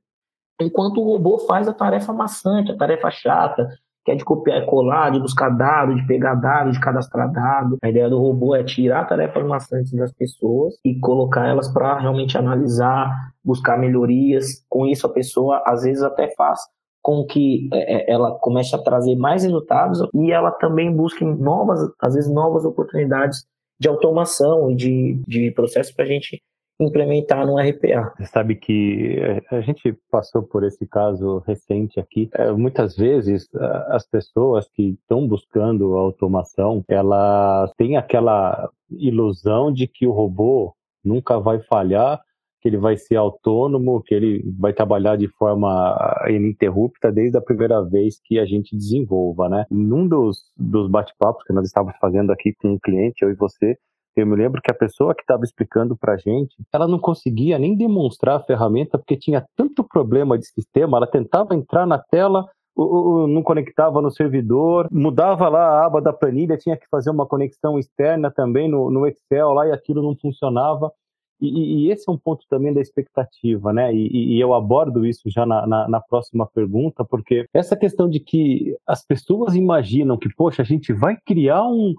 enquanto 0.60 1.00
o 1.00 1.04
robô 1.04 1.38
faz 1.38 1.68
a 1.68 1.72
tarefa 1.72 2.12
maçante, 2.12 2.72
a 2.72 2.76
tarefa 2.76 3.10
chata, 3.10 3.68
que 4.04 4.10
é 4.10 4.14
de 4.14 4.24
copiar 4.24 4.62
e 4.62 4.66
colar, 4.66 5.10
de 5.10 5.20
buscar 5.20 5.50
dados, 5.50 5.96
de 5.96 6.06
pegar 6.06 6.34
dados, 6.34 6.74
de 6.74 6.80
cadastrar 6.80 7.30
dados. 7.30 7.78
A 7.82 7.88
ideia 7.88 8.08
do 8.08 8.18
robô 8.18 8.54
é 8.54 8.64
tirar 8.64 9.06
tarefas 9.06 9.44
maçantes 9.46 9.92
das 9.92 10.12
pessoas 10.12 10.74
e 10.84 10.98
colocar 10.98 11.46
elas 11.46 11.68
para 11.72 11.98
realmente 11.98 12.36
analisar, 12.36 13.32
buscar 13.44 13.78
melhorias. 13.78 14.64
Com 14.68 14.86
isso, 14.86 15.06
a 15.06 15.12
pessoa 15.12 15.62
às 15.66 15.82
vezes 15.82 16.02
até 16.02 16.34
faz 16.34 16.60
com 17.00 17.26
que 17.26 17.68
é, 17.72 18.12
é, 18.12 18.12
ela 18.12 18.38
comece 18.38 18.74
a 18.76 18.78
trazer 18.78 19.16
mais 19.16 19.42
resultados 19.42 20.00
e 20.14 20.30
ela 20.30 20.52
também 20.52 20.94
busque 20.94 21.24
novas, 21.24 21.80
às 22.00 22.14
vezes 22.14 22.32
novas 22.32 22.64
oportunidades 22.64 23.44
de 23.80 23.88
automação 23.88 24.70
e 24.70 24.76
de, 24.76 25.22
de 25.26 25.50
processos 25.50 25.92
para 25.92 26.04
a 26.04 26.08
gente 26.08 26.40
implementar 26.82 27.46
no 27.46 27.56
RPA. 27.56 28.12
Você 28.16 28.26
sabe 28.26 28.56
que 28.56 29.18
eh, 29.18 29.42
a 29.50 29.60
gente 29.60 29.96
passou 30.10 30.42
por 30.42 30.64
esse 30.64 30.86
caso 30.86 31.38
recente 31.46 31.98
aqui. 32.00 32.28
É, 32.34 32.50
muitas 32.52 32.96
vezes 32.96 33.48
as 33.88 34.06
pessoas 34.06 34.68
que 34.68 34.98
estão 35.00 35.26
buscando 35.26 35.96
automação, 35.96 36.84
elas 36.88 37.72
têm 37.76 37.96
aquela 37.96 38.70
ilusão 38.90 39.72
de 39.72 39.86
que 39.86 40.06
o 40.06 40.12
robô 40.12 40.74
nunca 41.04 41.38
vai 41.38 41.60
falhar, 41.60 42.20
que 42.60 42.68
ele 42.68 42.78
vai 42.78 42.96
ser 42.96 43.16
autônomo, 43.16 44.02
que 44.02 44.14
ele 44.14 44.42
vai 44.58 44.72
trabalhar 44.72 45.16
de 45.16 45.26
forma 45.28 45.96
ininterrupta 46.28 47.10
desde 47.10 47.36
a 47.36 47.40
primeira 47.40 47.82
vez 47.82 48.20
que 48.24 48.38
a 48.38 48.46
gente 48.46 48.76
desenvolva, 48.76 49.48
né? 49.48 49.66
Num 49.68 50.06
dos, 50.06 50.44
dos 50.56 50.88
bate-papos 50.88 51.42
que 51.44 51.52
nós 51.52 51.66
estávamos 51.66 51.98
fazendo 52.00 52.30
aqui 52.30 52.54
com 52.54 52.74
um 52.74 52.78
cliente, 52.78 53.24
eu 53.24 53.30
e 53.30 53.34
você, 53.34 53.76
Eu 54.14 54.26
me 54.26 54.36
lembro 54.36 54.60
que 54.62 54.70
a 54.70 54.74
pessoa 54.74 55.14
que 55.14 55.22
estava 55.22 55.42
explicando 55.42 55.96
para 55.96 56.14
a 56.14 56.16
gente, 56.16 56.54
ela 56.72 56.86
não 56.86 56.98
conseguia 56.98 57.58
nem 57.58 57.74
demonstrar 57.74 58.36
a 58.36 58.42
ferramenta 58.42 58.98
porque 58.98 59.16
tinha 59.16 59.44
tanto 59.56 59.82
problema 59.82 60.38
de 60.38 60.46
sistema. 60.46 60.98
Ela 60.98 61.06
tentava 61.06 61.54
entrar 61.54 61.86
na 61.86 61.98
tela, 61.98 62.46
não 62.76 63.42
conectava 63.42 64.02
no 64.02 64.10
servidor, 64.10 64.88
mudava 64.90 65.48
lá 65.48 65.60
a 65.60 65.86
aba 65.86 66.00
da 66.00 66.12
planilha, 66.12 66.58
tinha 66.58 66.76
que 66.76 66.86
fazer 66.90 67.10
uma 67.10 67.26
conexão 67.26 67.78
externa 67.78 68.30
também 68.30 68.68
no, 68.68 68.90
no 68.90 69.06
Excel 69.06 69.52
lá 69.52 69.66
e 69.66 69.72
aquilo 69.72 70.02
não 70.02 70.14
funcionava. 70.16 70.92
E, 71.40 71.86
e, 71.86 71.90
esse 71.90 72.08
é 72.08 72.12
um 72.12 72.16
ponto 72.16 72.44
também 72.48 72.72
da 72.72 72.80
expectativa, 72.80 73.72
né? 73.72 73.92
E, 73.92 74.36
e 74.36 74.40
eu 74.40 74.54
abordo 74.54 75.04
isso 75.04 75.22
já 75.26 75.44
na, 75.44 75.66
na, 75.66 75.88
na, 75.88 76.00
próxima 76.00 76.46
pergunta, 76.46 77.04
porque 77.04 77.46
essa 77.52 77.76
questão 77.76 78.08
de 78.08 78.20
que 78.20 78.76
as 78.86 79.04
pessoas 79.04 79.56
imaginam 79.56 80.16
que, 80.16 80.32
poxa, 80.32 80.62
a 80.62 80.64
gente 80.64 80.92
vai 80.92 81.16
criar 81.26 81.64
um, 81.64 81.94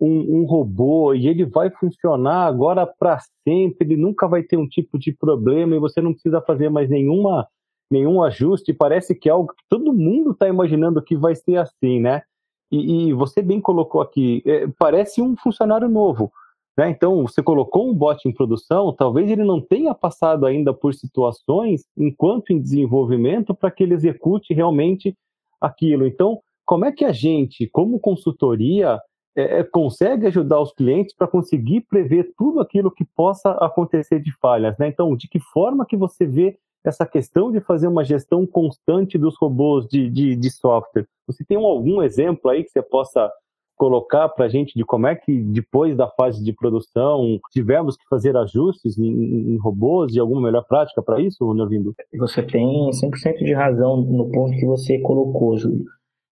um, 0.00 0.40
um 0.40 0.44
robô 0.44 1.14
e 1.14 1.26
ele 1.26 1.44
vai 1.44 1.70
funcionar 1.70 2.46
agora 2.46 2.86
para 2.86 3.18
sempre, 3.46 3.86
ele 3.86 3.96
nunca 3.96 4.28
vai 4.28 4.42
ter 4.42 4.56
um 4.56 4.68
tipo 4.68 4.98
de 4.98 5.12
problema 5.12 5.74
e 5.74 5.80
você 5.80 6.00
não 6.00 6.12
precisa 6.12 6.40
fazer 6.40 6.68
mais 6.68 6.88
nenhuma 6.88 7.46
nenhum 7.90 8.22
ajuste, 8.22 8.74
parece 8.74 9.14
que 9.14 9.30
é 9.30 9.32
algo 9.32 9.54
que 9.54 9.64
todo 9.68 9.94
mundo 9.94 10.32
está 10.32 10.46
imaginando 10.46 11.02
que 11.02 11.16
vai 11.16 11.34
ser 11.34 11.56
assim, 11.56 12.00
né? 12.00 12.22
E, 12.70 13.08
e 13.08 13.12
você 13.14 13.40
bem 13.40 13.62
colocou 13.62 14.02
aqui, 14.02 14.42
é, 14.44 14.66
parece 14.78 15.22
um 15.22 15.34
funcionário 15.36 15.88
novo. 15.88 16.30
Né? 16.76 16.90
Então, 16.90 17.22
você 17.22 17.42
colocou 17.42 17.90
um 17.90 17.94
bot 17.94 18.28
em 18.28 18.32
produção, 18.32 18.94
talvez 18.94 19.30
ele 19.30 19.42
não 19.42 19.60
tenha 19.60 19.94
passado 19.94 20.46
ainda 20.46 20.72
por 20.72 20.94
situações, 20.94 21.84
enquanto 21.96 22.52
em 22.52 22.60
desenvolvimento, 22.60 23.54
para 23.54 23.70
que 23.70 23.82
ele 23.82 23.94
execute 23.94 24.52
realmente 24.52 25.16
aquilo. 25.60 26.06
Então, 26.06 26.40
como 26.64 26.84
é 26.84 26.92
que 26.92 27.04
a 27.04 27.10
gente, 27.10 27.66
como 27.72 27.98
consultoria, 27.98 29.00
é 29.36 29.62
consegue 29.62 30.26
ajudar 30.26 30.60
os 30.60 30.72
clientes 30.72 31.14
para 31.14 31.28
conseguir 31.28 31.82
prever 31.82 32.32
tudo 32.36 32.60
aquilo 32.60 32.90
que 32.90 33.04
possa 33.04 33.50
acontecer 33.52 34.20
de 34.20 34.32
falhas? 34.38 34.76
Né? 34.78 34.88
Então, 34.88 35.14
de 35.16 35.28
que 35.28 35.38
forma 35.38 35.86
que 35.86 35.96
você 35.96 36.26
vê 36.26 36.58
essa 36.84 37.06
questão 37.06 37.50
de 37.50 37.60
fazer 37.60 37.86
uma 37.88 38.04
gestão 38.04 38.46
constante 38.46 39.18
dos 39.18 39.36
robôs 39.36 39.86
de, 39.86 40.08
de, 40.08 40.36
de 40.36 40.50
software. 40.50 41.06
Você 41.26 41.44
tem 41.44 41.56
algum 41.56 42.02
exemplo 42.02 42.50
aí 42.50 42.64
que 42.64 42.70
você 42.70 42.82
possa 42.82 43.30
colocar 43.76 44.28
para 44.28 44.46
a 44.46 44.48
gente 44.48 44.74
de 44.74 44.84
como 44.84 45.06
é 45.06 45.14
que 45.14 45.40
depois 45.40 45.96
da 45.96 46.08
fase 46.08 46.42
de 46.42 46.52
produção 46.52 47.38
tivemos 47.52 47.96
que 47.96 48.02
fazer 48.10 48.36
ajustes 48.36 48.98
em, 48.98 49.52
em 49.52 49.56
robôs 49.56 50.14
e 50.14 50.18
alguma 50.18 50.42
melhor 50.42 50.64
prática 50.66 51.00
para 51.00 51.20
isso, 51.20 51.54
Nervindo? 51.54 51.94
Você 52.18 52.42
tem 52.42 52.90
100% 52.90 53.38
de 53.38 53.54
razão 53.54 53.98
no 53.98 54.30
ponto 54.30 54.58
que 54.58 54.66
você 54.66 54.98
colocou, 54.98 55.56
Júlio. 55.56 55.84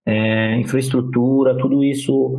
É, 0.07 0.57
infraestrutura, 0.57 1.57
tudo 1.57 1.83
isso, 1.83 2.35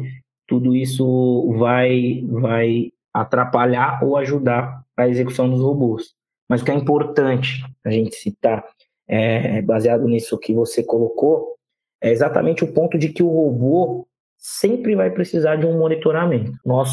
tudo 0.47 0.75
isso 0.75 1.55
vai, 1.59 2.25
vai 2.29 2.93
atrapalhar 3.13 4.03
ou 4.03 4.17
ajudar 4.17 4.85
a 4.97 5.09
execução 5.09 5.49
dos 5.51 5.61
robôs. 5.61 6.15
Mas 6.49 6.63
o 6.63 6.65
que 6.65 6.71
é 6.71 6.75
importante 6.75 7.65
a 7.85 7.91
gente 7.91 8.15
citar, 8.17 8.65
é, 9.09 9.61
baseado 9.63 10.07
nisso 10.07 10.39
que 10.39 10.55
você 10.55 10.83
colocou, 10.83 11.57
é 12.01 12.11
exatamente 12.11 12.63
o 12.63 12.73
ponto 12.73 12.99
de 12.99 13.09
que 13.09 13.23
o 13.23 13.29
robô 13.29 14.07
sempre 14.39 14.95
vai 14.95 15.11
precisar 15.11 15.57
de 15.57 15.67
um 15.67 15.79
monitoramento. 15.79 16.53
Nós, 16.65 16.91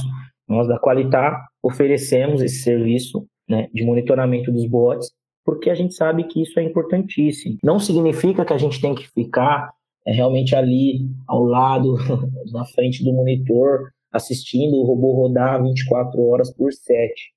nós 0.48 0.68
da 0.68 0.80
Qualitar 0.80 1.46
oferecemos 1.62 2.42
esse 2.42 2.62
serviço 2.64 3.28
né, 3.48 3.70
de 3.74 3.84
monitoramento 3.84 4.52
dos 4.52 4.66
bots, 4.66 5.12
porque 5.46 5.70
a 5.70 5.76
gente 5.76 5.94
sabe 5.94 6.24
que 6.24 6.42
isso 6.42 6.60
é 6.60 6.64
importantíssimo. 6.64 7.58
Não 7.64 7.80
significa 7.80 8.46
que 8.46 8.54
a 8.54 8.58
gente 8.58 8.82
tem 8.82 8.96
que 8.96 9.08
ficar 9.10 9.72
é, 10.06 10.12
realmente 10.12 10.56
ali 10.56 11.10
ao 11.28 11.44
lado, 11.44 11.96
na 12.52 12.66
frente 12.66 13.04
do 13.04 13.14
monitor, 13.14 13.92
assistindo 14.12 14.76
o 14.78 14.86
robô 14.86 15.14
rodar 15.14 15.62
24 15.62 16.22
horas 16.22 16.54
por 16.54 16.72
7 16.72 17.34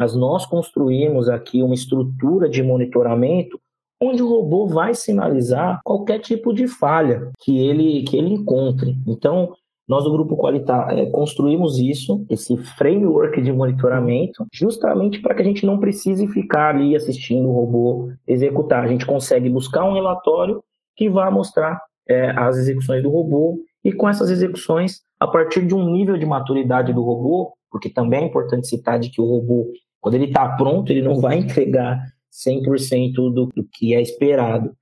mas 0.00 0.16
nós 0.16 0.46
construímos 0.46 1.28
aqui 1.28 1.62
uma 1.62 1.74
estrutura 1.74 2.48
de 2.48 2.62
monitoramento 2.62 3.60
onde 4.02 4.22
o 4.22 4.28
robô 4.28 4.66
vai 4.66 4.94
sinalizar 4.94 5.78
qualquer 5.84 6.20
tipo 6.20 6.54
de 6.54 6.66
falha 6.66 7.30
que 7.38 7.58
ele, 7.58 8.02
que 8.04 8.16
ele 8.16 8.32
encontre. 8.32 8.96
Então, 9.06 9.52
nós 9.86 10.04
do 10.04 10.10
Grupo 10.10 10.38
Qualitar 10.38 10.96
é, 10.96 11.04
construímos 11.10 11.78
isso, 11.78 12.24
esse 12.30 12.56
framework 12.56 13.42
de 13.42 13.52
monitoramento, 13.52 14.46
justamente 14.50 15.20
para 15.20 15.34
que 15.34 15.42
a 15.42 15.44
gente 15.44 15.66
não 15.66 15.78
precise 15.78 16.26
ficar 16.28 16.74
ali 16.74 16.96
assistindo 16.96 17.50
o 17.50 17.52
robô 17.52 18.10
executar. 18.26 18.82
A 18.82 18.88
gente 18.88 19.04
consegue 19.04 19.50
buscar 19.50 19.84
um 19.84 19.92
relatório 19.92 20.64
que 20.96 21.10
vai 21.10 21.30
mostrar 21.30 21.78
é, 22.10 22.30
as 22.30 22.56
execuções 22.56 23.02
do 23.02 23.10
robô 23.10 23.58
e 23.84 23.92
com 23.92 24.08
essas 24.08 24.30
execuções, 24.30 25.00
a 25.18 25.26
partir 25.26 25.66
de 25.66 25.74
um 25.74 25.90
nível 25.90 26.18
de 26.18 26.26
maturidade 26.26 26.92
do 26.92 27.02
robô, 27.02 27.52
porque 27.70 27.88
também 27.88 28.24
é 28.24 28.26
importante 28.26 28.66
citar 28.66 28.98
de 28.98 29.10
que 29.10 29.20
o 29.20 29.24
robô 29.24 29.70
quando 30.00 30.14
ele 30.14 30.26
está 30.26 30.48
pronto, 30.56 30.90
ele 30.90 31.02
não 31.02 31.20
vai 31.20 31.38
entregar 31.38 32.02
100% 32.32 33.12
do, 33.14 33.46
do 33.46 33.68
que 33.72 33.94
é 33.94 34.00
esperado. 34.00 34.72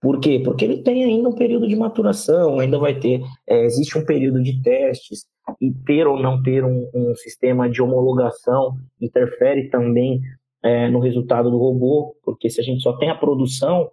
Por 0.00 0.18
quê? 0.18 0.40
Porque 0.42 0.64
ele 0.64 0.82
tem 0.82 1.04
ainda 1.04 1.28
um 1.28 1.34
período 1.34 1.68
de 1.68 1.76
maturação, 1.76 2.58
ainda 2.58 2.78
vai 2.78 2.98
ter, 2.98 3.22
é, 3.46 3.64
existe 3.64 3.96
um 3.96 4.04
período 4.04 4.42
de 4.42 4.60
testes, 4.62 5.26
e 5.60 5.72
ter 5.72 6.06
ou 6.06 6.20
não 6.20 6.42
ter 6.42 6.64
um, 6.64 6.88
um 6.94 7.14
sistema 7.16 7.68
de 7.68 7.82
homologação 7.82 8.76
interfere 9.00 9.68
também 9.68 10.20
é, 10.62 10.88
no 10.88 11.00
resultado 11.00 11.50
do 11.50 11.58
robô, 11.58 12.16
porque 12.24 12.48
se 12.48 12.60
a 12.60 12.64
gente 12.64 12.80
só 12.80 12.96
tem 12.96 13.10
a 13.10 13.14
produção, 13.14 13.90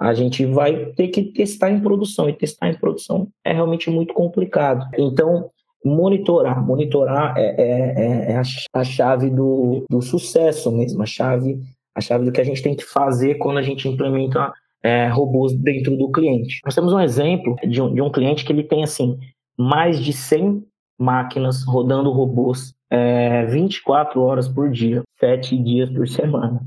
a 0.00 0.14
gente 0.14 0.46
vai 0.46 0.86
ter 0.96 1.08
que 1.08 1.22
testar 1.24 1.70
em 1.70 1.80
produção, 1.80 2.28
e 2.28 2.32
testar 2.32 2.70
em 2.70 2.78
produção 2.78 3.28
é 3.44 3.52
realmente 3.52 3.90
muito 3.90 4.14
complicado. 4.14 4.88
Então, 4.98 5.50
monitorar. 5.84 6.64
Monitorar 6.64 7.36
é, 7.36 7.42
é, 7.42 8.30
é, 8.30 8.32
é 8.32 8.42
a, 8.72 8.84
chave 8.84 9.28
do, 9.28 9.84
do 9.90 10.00
sucesso 10.00 10.72
mesmo, 10.72 11.02
a 11.02 11.06
chave, 11.06 11.60
a 11.94 12.00
chave 12.00 12.24
do 12.24 12.32
que 12.32 12.40
a 12.40 12.44
gente 12.44 12.62
tem 12.62 12.74
que 12.74 12.84
fazer 12.84 13.34
quando 13.34 13.58
a 13.58 13.62
gente 13.62 13.86
implementa 13.88 14.50
é, 14.82 15.06
robôs 15.08 15.54
dentro 15.54 15.94
do 15.96 16.10
cliente. 16.10 16.60
Nós 16.64 16.74
temos 16.74 16.94
um 16.94 17.00
exemplo 17.00 17.54
de 17.68 17.82
um, 17.82 17.92
de 17.92 18.00
um 18.00 18.10
cliente 18.10 18.44
que 18.44 18.52
ele 18.52 18.64
tem 18.64 18.82
assim 18.82 19.18
mais 19.58 20.02
de 20.02 20.14
100 20.14 20.64
máquinas 20.98 21.62
rodando 21.66 22.10
robôs 22.10 22.72
é, 22.90 23.44
24 23.46 24.20
horas 24.22 24.48
por 24.48 24.70
dia, 24.70 25.02
7 25.18 25.62
dias 25.62 25.90
por 25.90 26.08
semana. 26.08 26.60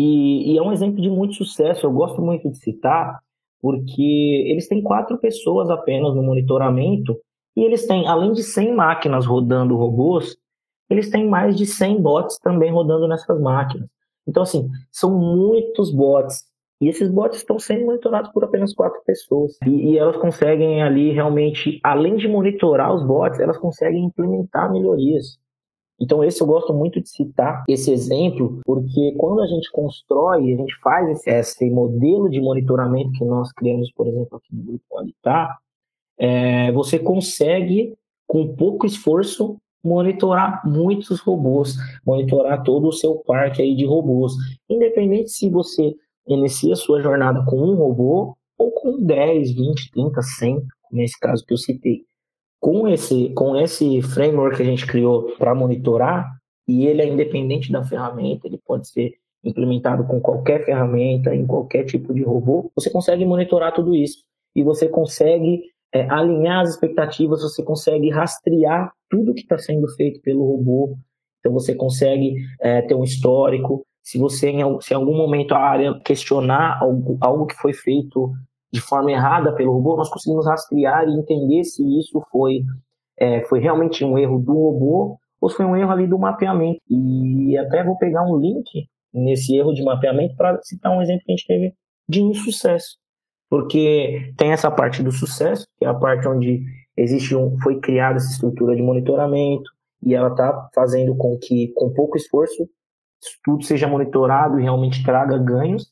E, 0.00 0.52
e 0.52 0.56
é 0.56 0.62
um 0.62 0.72
exemplo 0.72 1.02
de 1.02 1.10
muito 1.10 1.34
sucesso, 1.34 1.84
eu 1.84 1.90
gosto 1.90 2.22
muito 2.22 2.48
de 2.48 2.56
citar, 2.56 3.18
porque 3.60 4.44
eles 4.46 4.68
têm 4.68 4.80
quatro 4.80 5.18
pessoas 5.18 5.68
apenas 5.70 6.14
no 6.14 6.22
monitoramento 6.22 7.18
e 7.56 7.64
eles 7.64 7.84
têm, 7.84 8.06
além 8.06 8.32
de 8.32 8.44
100 8.44 8.76
máquinas 8.76 9.26
rodando 9.26 9.76
robôs, 9.76 10.36
eles 10.88 11.10
têm 11.10 11.26
mais 11.28 11.56
de 11.56 11.66
100 11.66 12.00
bots 12.00 12.38
também 12.38 12.70
rodando 12.70 13.08
nessas 13.08 13.40
máquinas. 13.40 13.88
Então, 14.24 14.44
assim, 14.44 14.70
são 14.92 15.18
muitos 15.18 15.90
bots. 15.90 16.44
E 16.80 16.86
esses 16.88 17.10
bots 17.10 17.38
estão 17.38 17.58
sendo 17.58 17.86
monitorados 17.86 18.30
por 18.30 18.44
apenas 18.44 18.72
quatro 18.72 19.02
pessoas. 19.04 19.58
E, 19.66 19.70
e, 19.70 19.98
elas 19.98 20.16
conseguem 20.16 20.80
ali 20.80 21.10
realmente, 21.10 21.80
além 21.82 22.16
de 22.16 22.28
monitorar 22.28 22.94
os 22.94 23.04
bots, 23.04 23.40
elas 23.40 23.58
conseguem 23.58 24.04
implementar 24.04 24.70
melhorias. 24.70 25.40
Então, 26.00 26.22
esse 26.22 26.40
eu 26.40 26.46
gosto 26.46 26.72
muito 26.72 27.00
de 27.00 27.08
citar 27.08 27.64
esse 27.68 27.90
exemplo, 27.90 28.60
porque 28.64 29.14
quando 29.18 29.40
a 29.42 29.46
gente 29.46 29.70
constrói, 29.72 30.52
a 30.52 30.56
gente 30.56 30.74
faz 30.80 31.08
esse, 31.10 31.30
esse 31.30 31.70
modelo 31.70 32.30
de 32.30 32.40
monitoramento 32.40 33.10
que 33.12 33.24
nós 33.24 33.52
criamos, 33.52 33.90
por 33.92 34.06
exemplo, 34.06 34.36
aqui 34.36 34.54
no 34.54 34.62
Grupo 34.62 34.84
Qualitar, 34.88 35.58
é, 36.16 36.70
você 36.72 36.98
consegue, 36.98 37.94
com 38.26 38.54
pouco 38.54 38.86
esforço, 38.86 39.56
monitorar 39.82 40.62
muitos 40.64 41.20
robôs, 41.20 41.76
monitorar 42.04 42.62
todo 42.62 42.88
o 42.88 42.92
seu 42.92 43.16
parque 43.16 43.62
aí 43.62 43.74
de 43.74 43.84
robôs. 43.84 44.34
Independente 44.68 45.30
se 45.30 45.48
você 45.48 45.94
inicia 46.26 46.76
sua 46.76 47.00
jornada 47.00 47.44
com 47.46 47.56
um 47.56 47.74
robô 47.74 48.36
ou 48.58 48.70
com 48.72 49.02
10, 49.02 49.54
20, 49.54 49.90
30, 49.92 50.22
100, 50.22 50.62
nesse 50.92 51.18
caso 51.18 51.44
que 51.44 51.54
eu 51.54 51.58
citei. 51.58 52.07
Com 52.60 52.88
esse, 52.88 53.30
com 53.34 53.56
esse 53.56 54.02
framework 54.02 54.56
que 54.56 54.62
a 54.62 54.66
gente 54.66 54.86
criou 54.86 55.32
para 55.38 55.54
monitorar, 55.54 56.38
e 56.66 56.86
ele 56.86 57.00
é 57.00 57.08
independente 57.08 57.72
da 57.72 57.82
ferramenta, 57.82 58.46
ele 58.46 58.60
pode 58.64 58.88
ser 58.88 59.14
implementado 59.42 60.04
com 60.04 60.20
qualquer 60.20 60.64
ferramenta, 60.64 61.34
em 61.34 61.46
qualquer 61.46 61.84
tipo 61.84 62.12
de 62.12 62.22
robô, 62.22 62.70
você 62.74 62.90
consegue 62.90 63.24
monitorar 63.24 63.72
tudo 63.72 63.94
isso. 63.94 64.18
E 64.54 64.62
você 64.62 64.88
consegue 64.88 65.62
é, 65.92 66.08
alinhar 66.10 66.60
as 66.60 66.70
expectativas, 66.70 67.42
você 67.42 67.62
consegue 67.62 68.10
rastrear 68.10 68.92
tudo 69.08 69.32
que 69.32 69.40
está 69.40 69.56
sendo 69.56 69.88
feito 69.94 70.20
pelo 70.20 70.44
robô. 70.44 70.96
Então 71.40 71.52
você 71.52 71.74
consegue 71.74 72.36
é, 72.60 72.82
ter 72.82 72.94
um 72.94 73.04
histórico. 73.04 73.86
Se 74.02 74.18
você, 74.18 74.50
em, 74.50 74.80
se 74.80 74.92
em 74.92 74.96
algum 74.96 75.16
momento 75.16 75.54
a 75.54 75.58
área 75.58 75.98
questionar 76.04 76.78
algo, 76.82 77.16
algo 77.20 77.46
que 77.46 77.54
foi 77.54 77.72
feito 77.72 78.32
de 78.72 78.80
forma 78.80 79.10
errada 79.10 79.54
pelo 79.54 79.72
robô, 79.72 79.96
nós 79.96 80.10
conseguimos 80.10 80.46
rastrear 80.46 81.08
e 81.08 81.18
entender 81.18 81.64
se 81.64 81.82
isso 81.98 82.20
foi, 82.30 82.60
é, 83.16 83.42
foi 83.42 83.60
realmente 83.60 84.04
um 84.04 84.18
erro 84.18 84.38
do 84.38 84.52
robô 84.52 85.18
ou 85.40 85.48
se 85.48 85.56
foi 85.56 85.66
um 85.66 85.76
erro 85.76 85.90
ali 85.90 86.06
do 86.06 86.18
mapeamento. 86.18 86.80
E 86.88 87.56
até 87.58 87.82
vou 87.82 87.96
pegar 87.96 88.24
um 88.24 88.36
link 88.36 88.88
nesse 89.12 89.56
erro 89.56 89.72
de 89.72 89.82
mapeamento 89.82 90.36
para 90.36 90.60
citar 90.62 90.92
um 90.92 91.00
exemplo 91.00 91.22
que 91.24 91.32
a 91.32 91.36
gente 91.36 91.46
teve 91.46 91.74
de 92.08 92.22
insucesso 92.22 92.98
porque 93.48 94.32
tem 94.36 94.52
essa 94.52 94.70
parte 94.70 95.02
do 95.02 95.10
sucesso, 95.10 95.66
que 95.78 95.84
é 95.84 95.88
a 95.88 95.94
parte 95.94 96.28
onde 96.28 96.62
existe 96.96 97.34
um, 97.34 97.58
foi 97.60 97.80
criada 97.80 98.16
essa 98.16 98.30
estrutura 98.30 98.76
de 98.76 98.82
monitoramento, 98.82 99.70
e 100.02 100.14
ela 100.14 100.28
está 100.28 100.68
fazendo 100.74 101.16
com 101.16 101.36
que, 101.38 101.72
com 101.74 101.92
pouco 101.92 102.16
esforço, 102.16 102.68
tudo 103.44 103.64
seja 103.64 103.88
monitorado 103.88 104.60
e 104.60 104.62
realmente 104.62 105.02
traga 105.02 105.38
ganhos. 105.38 105.90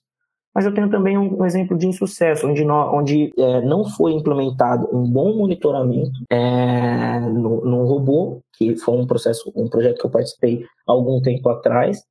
Mas 0.56 0.64
eu 0.64 0.72
tenho 0.72 0.88
também 0.88 1.18
um, 1.18 1.44
exemplo 1.44 1.76
de 1.76 1.86
insucesso, 1.86 2.48
onde, 2.48 2.64
onde 2.64 3.30
é, 3.38 3.60
não 3.60 3.84
foi 3.84 4.12
implementado 4.12 4.88
um 4.90 5.02
bom 5.06 5.36
monitoramento 5.36 6.18
é, 6.32 7.20
no, 7.20 7.62
no, 7.62 7.84
robô, 7.84 8.40
que 8.56 8.74
foi 8.74 8.96
um 8.96 9.06
processo, 9.06 9.52
um 9.54 9.68
projeto 9.68 9.98
que 9.98 10.06
eu 10.06 10.10
participei 10.10 10.64
algum 10.86 11.20
tempo 11.20 11.46
atrás. 11.50 12.02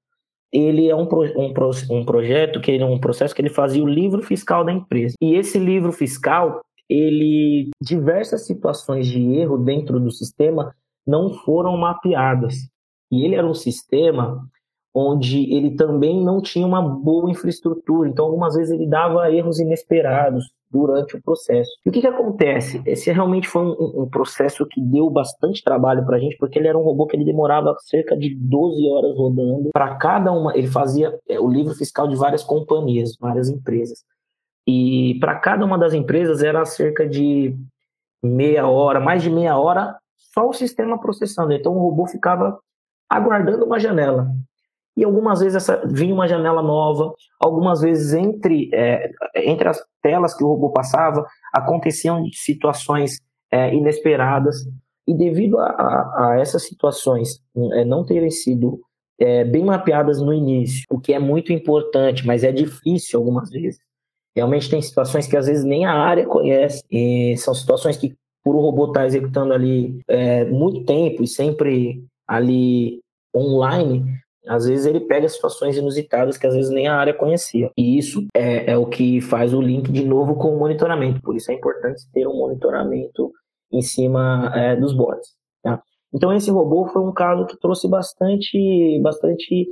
Ele 0.54 0.88
é 0.88 0.96
um, 0.96 1.10
um, 1.12 1.54
um 1.90 2.06
projeto 2.06 2.62
que 2.62 2.84
um 2.84 3.00
processo 3.00 3.34
que 3.34 3.42
ele 3.42 3.50
fazia 3.50 3.84
o 3.84 3.88
livro 3.88 4.22
fiscal 4.22 4.64
da 4.64 4.72
empresa. 4.72 5.16
E 5.20 5.34
esse 5.34 5.58
livro 5.58 5.92
fiscal, 5.92 6.62
ele 6.88 7.72
diversas 7.82 8.46
situações 8.46 9.08
de 9.08 9.24
erro 9.38 9.58
dentro 9.58 10.00
do 10.00 10.12
sistema 10.12 10.72
não 11.06 11.34
foram 11.34 11.76
mapeadas. 11.76 12.54
E 13.12 13.26
ele 13.26 13.34
era 13.34 13.48
um 13.48 13.56
sistema 13.56 14.48
onde 14.96 15.54
ele 15.54 15.72
também 15.72 16.24
não 16.24 16.42
tinha 16.42 16.66
uma 16.66 16.82
boa 16.82 17.30
infraestrutura, 17.30 18.08
então 18.08 18.24
algumas 18.24 18.56
vezes 18.56 18.72
ele 18.72 18.88
dava 18.88 19.30
erros 19.30 19.60
inesperados 19.60 20.46
durante 20.72 21.18
o 21.18 21.22
processo. 21.22 21.70
E 21.86 21.90
o 21.90 21.92
que, 21.92 22.00
que 22.00 22.08
acontece? 22.08 22.82
Esse 22.86 23.12
realmente 23.12 23.48
foi 23.48 23.62
um, 23.62 24.04
um 24.04 24.10
processo 24.10 24.66
que 24.66 24.80
deu 24.82 25.10
bastante 25.10 25.62
trabalho 25.62 26.06
para 26.06 26.16
a 26.16 26.20
gente, 26.20 26.38
porque 26.38 26.58
ele 26.58 26.70
era 26.70 26.78
um 26.78 26.82
robô 26.82 27.06
que 27.08 27.16
ele 27.16 27.26
demorava 27.26 27.76
cerca 27.82 28.16
de 28.16 28.36
12 28.36 28.88
horas 28.90 29.18
rodando 29.18 29.70
para 29.74 29.96
cada 29.96 30.32
uma. 30.32 30.56
Ele 30.58 30.68
fazia 30.68 31.18
é, 31.28 31.40
o 31.40 31.48
livro 31.48 31.74
fiscal 31.76 32.08
de 32.08 32.16
várias 32.16 32.44
companhias, 32.44 33.18
várias 33.20 33.50
empresas. 33.50 34.04
E 34.66 35.18
para 35.20 35.36
cada 35.36 35.66
uma 35.66 35.78
das 35.78 35.94
empresas 35.94 36.42
era 36.42 36.64
cerca 36.66 37.08
de 37.08 37.56
meia 38.24 38.68
hora, 38.68 39.00
mais 39.00 39.22
de 39.22 39.30
meia 39.30 39.58
hora, 39.58 39.98
só 40.34 40.48
o 40.48 40.54
sistema 40.54 41.00
processando. 41.00 41.54
Então 41.54 41.74
o 41.74 41.80
robô 41.80 42.08
ficava 42.08 42.58
aguardando 43.10 43.66
uma 43.66 43.80
janela. 43.80 44.30
E 44.98 45.04
algumas 45.04 45.40
vezes 45.40 45.56
essa, 45.56 45.82
vinha 45.86 46.14
uma 46.14 46.28
janela 46.28 46.62
nova, 46.62 47.14
algumas 47.40 47.82
vezes 47.82 48.14
entre, 48.14 48.70
é, 48.74 49.12
entre 49.36 49.68
as 49.68 49.84
telas 50.02 50.34
que 50.34 50.44
o 50.44 50.48
robô 50.48 50.70
passava, 50.70 51.26
aconteciam 51.54 52.24
situações 52.32 53.20
é, 53.52 53.74
inesperadas. 53.74 54.56
E 55.08 55.14
devido 55.14 55.60
a, 55.60 55.68
a, 55.68 56.30
a 56.32 56.40
essas 56.40 56.64
situações 56.64 57.42
é, 57.74 57.84
não 57.84 58.06
terem 58.06 58.32
sido 58.32 58.80
é, 59.20 59.44
bem 59.44 59.64
mapeadas 59.64 60.22
no 60.22 60.34
início, 60.34 60.84
o 60.90 61.00
que 61.00 61.14
é 61.14 61.20
muito 61.20 61.54
importante, 61.54 62.26
mas 62.26 62.44
é 62.44 62.52
difícil 62.52 63.20
algumas 63.20 63.50
vezes. 63.50 63.80
Realmente 64.36 64.70
tem 64.70 64.82
situações 64.82 65.28
que 65.28 65.38
às 65.38 65.48
vezes 65.48 65.64
nem 65.64 65.86
a 65.86 65.94
área 65.94 66.26
conhece, 66.26 66.84
e 66.92 67.38
são 67.38 67.54
situações 67.54 67.96
que, 67.96 68.14
por 68.44 68.56
o 68.56 68.60
robô 68.60 68.88
estar 68.88 69.06
executando 69.06 69.54
ali 69.54 70.02
é, 70.08 70.44
muito 70.46 70.84
tempo 70.86 71.24
e 71.24 71.28
sempre 71.28 72.04
ali 72.28 73.00
online, 73.36 74.06
às 74.48 74.66
vezes 74.66 74.86
ele 74.86 75.00
pega 75.00 75.28
situações 75.28 75.78
inusitadas 75.78 76.38
que 76.38 76.48
às 76.48 76.54
vezes 76.54 76.72
nem 76.72 76.88
a 76.88 76.96
área 76.96 77.14
conhecia. 77.14 77.72
E 77.78 77.98
isso 77.98 78.26
é, 78.36 78.72
é 78.72 78.78
o 78.78 78.86
que 78.86 79.22
faz 79.22 79.54
o 79.54 79.62
link 79.62 79.92
de 79.92 80.04
novo 80.04 80.36
com 80.36 80.56
o 80.56 80.60
monitoramento. 80.60 81.22
Por 81.22 81.36
isso 81.36 81.52
é 81.52 81.56
importante 81.56 82.02
ter 82.14 82.28
um 82.28 82.36
monitoramento 82.36 83.32
em 83.72 83.82
cima 83.82 84.52
é, 84.56 84.76
dos 84.76 84.94
bots. 84.94 85.36
Tá? 85.64 85.82
Então 86.14 86.34
esse 86.34 86.50
robô 86.52 86.88
foi 86.88 87.02
um 87.02 87.14
caso 87.14 87.46
que 87.46 87.60
trouxe 87.60 87.88
bastante, 87.88 89.00
bastante 89.02 89.68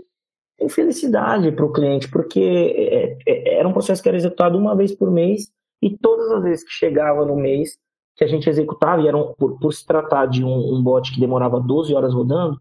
infelicidade 0.59 1.51
para 1.51 1.65
o 1.65 1.71
cliente, 1.71 2.09
porque 2.09 2.39
é, 2.75 3.17
é, 3.27 3.59
era 3.59 3.67
um 3.67 3.73
processo 3.73 4.01
que 4.01 4.09
era 4.09 4.17
executado 4.17 4.57
uma 4.57 4.75
vez 4.75 4.95
por 4.95 5.11
mês 5.11 5.49
e 5.81 5.97
todas 5.97 6.31
as 6.31 6.43
vezes 6.43 6.63
que 6.63 6.71
chegava 6.71 7.25
no 7.25 7.35
mês 7.35 7.77
que 8.15 8.23
a 8.23 8.27
gente 8.27 8.47
executava, 8.47 9.01
e 9.01 9.07
era 9.07 9.17
um, 9.17 9.33
por, 9.33 9.59
por, 9.59 9.73
se 9.73 9.85
tratar 9.85 10.27
de 10.27 10.43
um, 10.43 10.75
um 10.75 10.83
bot 10.83 11.11
que 11.11 11.19
demorava 11.19 11.59
12 11.59 11.93
horas 11.95 12.13
rodando, 12.13 12.59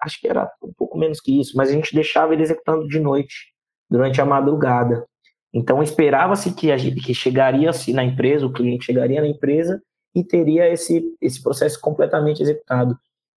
acho 0.00 0.20
que 0.20 0.28
era 0.28 0.50
um 0.62 0.72
pouco 0.72 0.98
menos 0.98 1.20
que 1.20 1.40
isso, 1.40 1.56
mas 1.56 1.68
a 1.68 1.72
gente 1.72 1.94
deixava 1.94 2.32
ele 2.32 2.42
executando 2.42 2.86
de 2.88 3.00
noite, 3.00 3.52
durante 3.90 4.20
a 4.20 4.24
madrugada. 4.24 5.06
Então 5.52 5.82
esperava-se 5.82 6.52
que, 6.54 6.68
que 7.00 7.14
chegaria-se 7.14 7.92
na 7.92 8.04
empresa, 8.04 8.46
o 8.46 8.52
cliente 8.52 8.86
chegaria 8.86 9.20
na 9.20 9.28
empresa 9.28 9.80
e 10.14 10.22
teria 10.22 10.68
esse, 10.68 11.14
esse 11.20 11.42
processo 11.42 11.80
completamente 11.80 12.42
executado. 12.42 12.98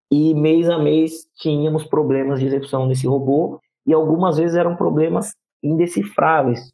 E 0.10 0.34
mês 0.34 0.70
a 0.70 0.80
mês 0.80 1.28
tínhamos 1.36 1.84
problemas 1.84 2.40
de 2.40 2.48
execução 2.48 2.88
desse 2.88 3.06
robô 3.06 3.60
e 3.86 3.94
algumas 3.94 4.38
vezes 4.38 4.56
eram 4.56 4.76
problemas 4.76 5.34
indecifráveis. 5.62 6.72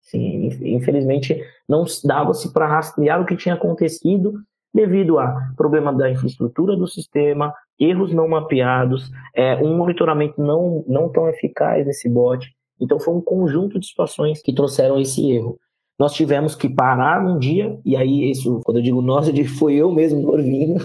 Sim, 0.00 0.48
infelizmente 0.62 1.40
não 1.68 1.84
dava-se 2.04 2.52
para 2.52 2.66
rastrear 2.66 3.20
o 3.20 3.24
que 3.24 3.36
tinha 3.36 3.54
acontecido 3.54 4.42
devido 4.72 5.18
a 5.18 5.52
problema 5.56 5.92
da 5.92 6.10
infraestrutura 6.10 6.76
do 6.76 6.86
sistema, 6.86 7.52
erros 7.78 8.12
não 8.12 8.28
mapeados, 8.28 9.10
é, 9.34 9.56
um 9.56 9.76
monitoramento 9.76 10.40
não, 10.40 10.84
não 10.86 11.08
tão 11.10 11.28
eficaz 11.28 11.86
nesse 11.86 12.08
bot. 12.08 12.50
Então 12.80 12.98
foi 12.98 13.14
um 13.14 13.20
conjunto 13.20 13.78
de 13.78 13.86
situações 13.86 14.40
que 14.42 14.54
trouxeram 14.54 14.98
esse 15.00 15.30
erro. 15.30 15.58
Nós 15.98 16.14
tivemos 16.14 16.54
que 16.54 16.68
parar 16.68 17.22
num 17.22 17.38
dia, 17.38 17.78
e 17.84 17.96
aí 17.96 18.30
isso, 18.30 18.60
quando 18.64 18.78
eu 18.78 18.82
digo 18.82 19.02
nós, 19.02 19.28
eu 19.28 19.34
digo 19.34 19.48
foi 19.48 19.74
eu 19.74 19.92
mesmo, 19.92 20.22
Norvino. 20.22 20.76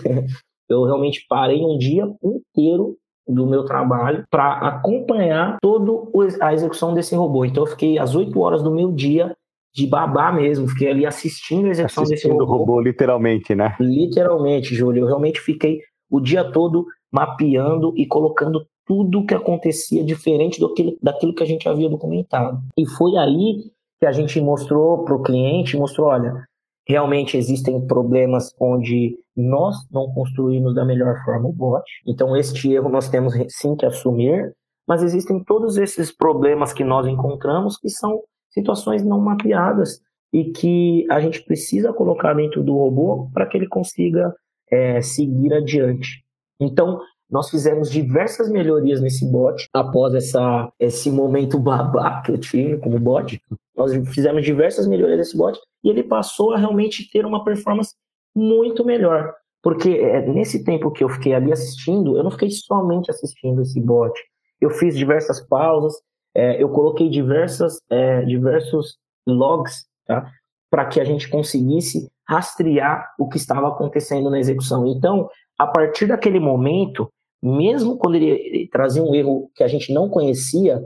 eu 0.69 0.83
realmente 0.83 1.25
parei 1.27 1.63
um 1.63 1.77
dia 1.77 2.05
inteiro 2.23 2.97
do 3.27 3.45
meu 3.45 3.65
trabalho 3.65 4.23
para 4.29 4.53
acompanhar 4.53 5.57
toda 5.61 5.91
a 6.41 6.53
execução 6.53 6.93
desse 6.93 7.15
robô. 7.15 7.45
Então 7.45 7.63
eu 7.63 7.67
fiquei 7.67 7.97
às 7.97 8.15
8 8.15 8.39
horas 8.39 8.63
do 8.63 8.71
meu 8.71 8.91
dia 8.91 9.35
de 9.73 9.85
babá 9.87 10.31
mesmo, 10.31 10.67
fiquei 10.67 10.89
ali 10.89 11.05
assistindo 11.05 11.67
a 11.67 11.69
execução 11.69 12.03
assistindo 12.03 12.31
desse 12.31 12.39
robô. 12.39 12.57
robô. 12.57 12.81
literalmente, 12.81 13.53
né? 13.53 13.75
Literalmente, 13.79 14.73
Júlio. 14.73 15.03
Eu 15.03 15.07
realmente 15.07 15.39
fiquei 15.39 15.79
o 16.09 16.19
dia 16.19 16.51
todo 16.51 16.85
mapeando 17.11 17.93
e 17.95 18.05
colocando 18.07 18.65
tudo 18.85 19.25
que 19.25 19.35
acontecia 19.35 20.03
diferente 20.03 20.59
do 20.59 20.73
que, 20.73 20.97
daquilo 21.01 21.33
que 21.33 21.43
a 21.43 21.45
gente 21.45 21.67
havia 21.67 21.89
documentado. 21.89 22.59
E 22.77 22.87
foi 22.87 23.17
aí 23.17 23.71
que 23.99 24.05
a 24.05 24.11
gente 24.11 24.39
mostrou 24.39 25.03
para 25.03 25.15
o 25.15 25.21
cliente, 25.21 25.77
mostrou, 25.77 26.07
olha, 26.07 26.45
realmente 26.87 27.37
existem 27.37 27.85
problemas 27.85 28.53
onde 28.59 29.17
nós 29.35 29.75
não 29.91 30.11
construímos 30.13 30.73
da 30.73 30.85
melhor 30.85 31.21
forma 31.25 31.49
o 31.49 31.53
bot. 31.53 31.83
Então, 32.07 32.35
este 32.35 32.71
erro 32.71 32.89
nós 32.89 33.09
temos 33.09 33.33
sim 33.49 33.75
que 33.75 33.85
assumir, 33.85 34.53
mas 34.87 35.03
existem 35.03 35.43
todos 35.43 35.77
esses 35.77 36.15
problemas 36.15 36.71
que 36.71 36.83
nós 36.83 37.05
encontramos 37.05 37.77
que 37.77 37.89
são 37.89 38.21
situações 38.49 39.03
não 39.03 39.19
mapeadas 39.19 40.01
e 40.33 40.51
que 40.51 41.05
a 41.09 41.19
gente 41.19 41.43
precisa 41.43 41.93
colocar 41.93 42.33
dentro 42.33 42.63
do 42.63 42.73
robô 42.73 43.29
para 43.33 43.45
que 43.45 43.57
ele 43.57 43.67
consiga 43.67 44.33
é, 44.71 45.01
seguir 45.01 45.53
adiante. 45.53 46.23
Então, 46.59 46.99
nós 47.29 47.49
fizemos 47.49 47.91
diversas 47.91 48.49
melhorias 48.49 49.01
nesse 49.01 49.25
bot 49.29 49.67
após 49.73 50.13
essa, 50.13 50.71
esse 50.79 51.11
momento 51.11 51.59
babá 51.59 52.21
que 52.21 52.31
eu 52.31 52.37
tive 52.37 52.77
como 52.77 52.99
bot. 52.99 53.39
Nós 53.75 53.91
fizemos 54.13 54.43
diversas 54.43 54.87
melhorias 54.87 55.17
nesse 55.17 55.37
bot 55.37 55.59
e 55.83 55.89
ele 55.89 56.03
passou 56.03 56.53
a 56.53 56.57
realmente 56.57 57.09
ter 57.11 57.25
uma 57.25 57.43
performance 57.43 57.93
muito 58.35 58.85
melhor. 58.85 59.33
Porque 59.61 59.89
é, 59.89 60.25
nesse 60.25 60.63
tempo 60.63 60.91
que 60.91 61.03
eu 61.03 61.09
fiquei 61.09 61.33
ali 61.33 61.51
assistindo, 61.51 62.17
eu 62.17 62.23
não 62.23 62.31
fiquei 62.31 62.49
somente 62.49 63.11
assistindo 63.11 63.61
esse 63.61 63.81
bot. 63.81 64.13
Eu 64.61 64.69
fiz 64.69 64.97
diversas 64.97 65.45
pausas, 65.45 65.93
é, 66.37 66.61
eu 66.61 66.69
coloquei 66.69 67.09
diversas, 67.09 67.81
é, 67.89 68.21
diversos 68.23 68.95
logs 69.27 69.85
tá, 70.05 70.31
para 70.69 70.85
que 70.85 70.99
a 70.99 71.03
gente 71.03 71.27
conseguisse 71.27 72.07
rastrear 72.29 73.11
o 73.17 73.27
que 73.27 73.37
estava 73.37 73.67
acontecendo 73.67 74.29
na 74.29 74.39
execução. 74.39 74.85
Então, 74.85 75.27
a 75.57 75.65
partir 75.65 76.05
daquele 76.05 76.39
momento, 76.39 77.09
mesmo 77.41 77.97
quando 77.97 78.15
ele 78.15 78.69
trazia 78.71 79.01
um 79.01 79.15
erro 79.15 79.49
que 79.55 79.63
a 79.63 79.67
gente 79.67 79.91
não 79.91 80.07
conhecia, 80.09 80.79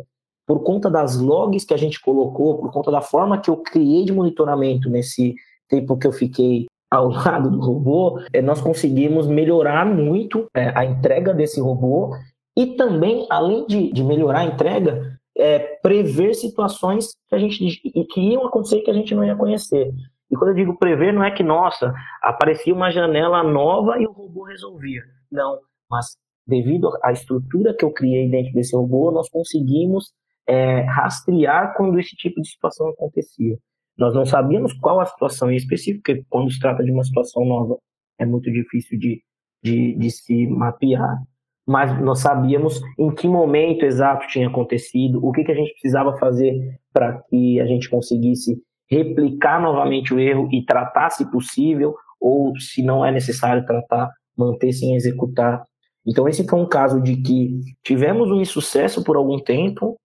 por 0.48 0.64
conta 0.64 0.90
das 0.90 1.20
logs 1.20 1.66
que 1.66 1.74
a 1.74 1.78
gente 1.78 2.00
colocou, 2.00 2.58
por 2.58 2.72
conta 2.72 2.90
da 2.90 3.02
forma 3.02 3.40
que 3.40 3.50
eu 3.50 3.58
criei 3.58 4.06
de 4.06 4.14
monitoramento 4.14 4.90
nesse 4.90 5.36
tempo 5.68 5.98
que 5.98 6.08
eu 6.08 6.14
fiquei 6.14 6.68
ao 6.90 7.10
lado 7.12 7.52
do 7.52 7.60
robô, 7.60 8.22
é, 8.32 8.42
nós 8.42 8.62
conseguimos 8.62 9.28
melhorar 9.28 9.86
muito 9.86 10.46
é, 10.56 10.72
a 10.74 10.86
entrega 10.86 11.34
desse 11.34 11.60
robô 11.60 12.16
e 12.58 12.76
também, 12.76 13.26
além 13.30 13.66
de, 13.66 13.92
de 13.92 14.04
melhorar 14.04 14.40
a 14.40 14.46
entrega, 14.46 15.11
é, 15.38 15.60
prever 15.82 16.34
situações 16.34 17.16
que 17.28 17.36
a 17.36 17.40
gente 17.40 17.82
que 18.10 18.22
iam 18.22 18.46
acontecer 18.46 18.82
que 18.82 18.92
a 18.92 18.94
gente 18.94 19.16
não 19.16 19.24
ia 19.24 19.36
conhecer. 19.36 19.92
E 20.30 20.36
quando 20.36 20.50
eu 20.50 20.56
digo 20.56 20.78
prever, 20.78 21.14
não 21.14 21.24
é 21.24 21.32
que, 21.32 21.44
nossa, 21.44 21.94
aparecia 22.22 22.74
uma 22.74 22.90
janela 22.90 23.44
nova 23.44 24.00
e 24.00 24.06
o 24.06 24.12
robô 24.12 24.44
resolvia. 24.44 25.02
Não, 25.30 25.60
mas 25.90 26.16
devido 26.48 26.90
à 27.04 27.12
estrutura 27.12 27.76
que 27.76 27.84
eu 27.84 27.92
criei 27.92 28.30
dentro 28.30 28.54
desse 28.54 28.76
robô, 28.76 29.12
nós 29.12 29.30
conseguimos 29.30 30.14
é, 30.48 30.82
rastrear 30.82 31.76
quando 31.76 32.00
esse 32.00 32.16
tipo 32.16 32.42
de 32.42 32.50
situação 32.50 32.88
acontecia. 32.90 33.58
Nós 33.98 34.14
não 34.14 34.26
sabíamos 34.26 34.74
qual 34.74 35.00
a 35.00 35.06
situação 35.06 35.52
em 35.52 35.56
específico, 35.56 36.04
porque 36.04 36.26
quando 36.30 36.52
se 36.52 36.60
trata 36.60 36.84
de 36.84 36.92
uma 36.92 37.04
situação 37.04 37.46
nova, 37.46 37.78
é 38.18 38.26
muito 38.26 38.52
difícil 38.52 38.98
de, 38.98 39.22
de, 39.64 39.96
de 39.96 40.12
se 40.12 40.48
mapear 40.48 41.22
mas 41.68 42.00
nós 42.02 42.20
sabíamos 42.20 42.82
em 42.98 43.14
que 43.14 43.28
momento 43.28 43.86
exato 43.86 44.28
tinha 44.28 44.48
acontecido, 44.48 45.26
o 45.26 45.32
que, 45.32 45.44
que 45.44 45.52
a 45.52 45.56
gente 45.56 45.72
precisava 45.74 46.18
fazer 46.18 46.80
para 46.94 47.22
que 47.30 47.60
a 47.60 47.66
gente 47.66 47.90
conseguisse 47.90 48.62
replicar 48.90 49.62
novamente 49.62 50.14
o 50.14 50.20
erro 50.20 50.50
e 50.52 50.66
tratar 50.66 51.10
se 51.10 51.30
possível, 51.32 51.96
ou 52.20 52.58
se 52.60 52.84
não 52.84 53.06
é 53.06 53.12
necessário 53.12 53.66
tratar, 53.66 54.10
manter 54.38 54.74
sem 54.74 54.96
executar 54.96 55.64
Então, 56.06 56.28
esse 56.28 56.48
foi 56.48 56.60
um 56.60 56.68
caso 56.68 57.00
de 57.00 57.16
que 57.18 57.60
tivemos 57.84 58.32
um 58.32 58.42
insucesso 58.42 59.04
por 59.04 59.16
algum 59.16 59.40
tempo, 59.40 59.96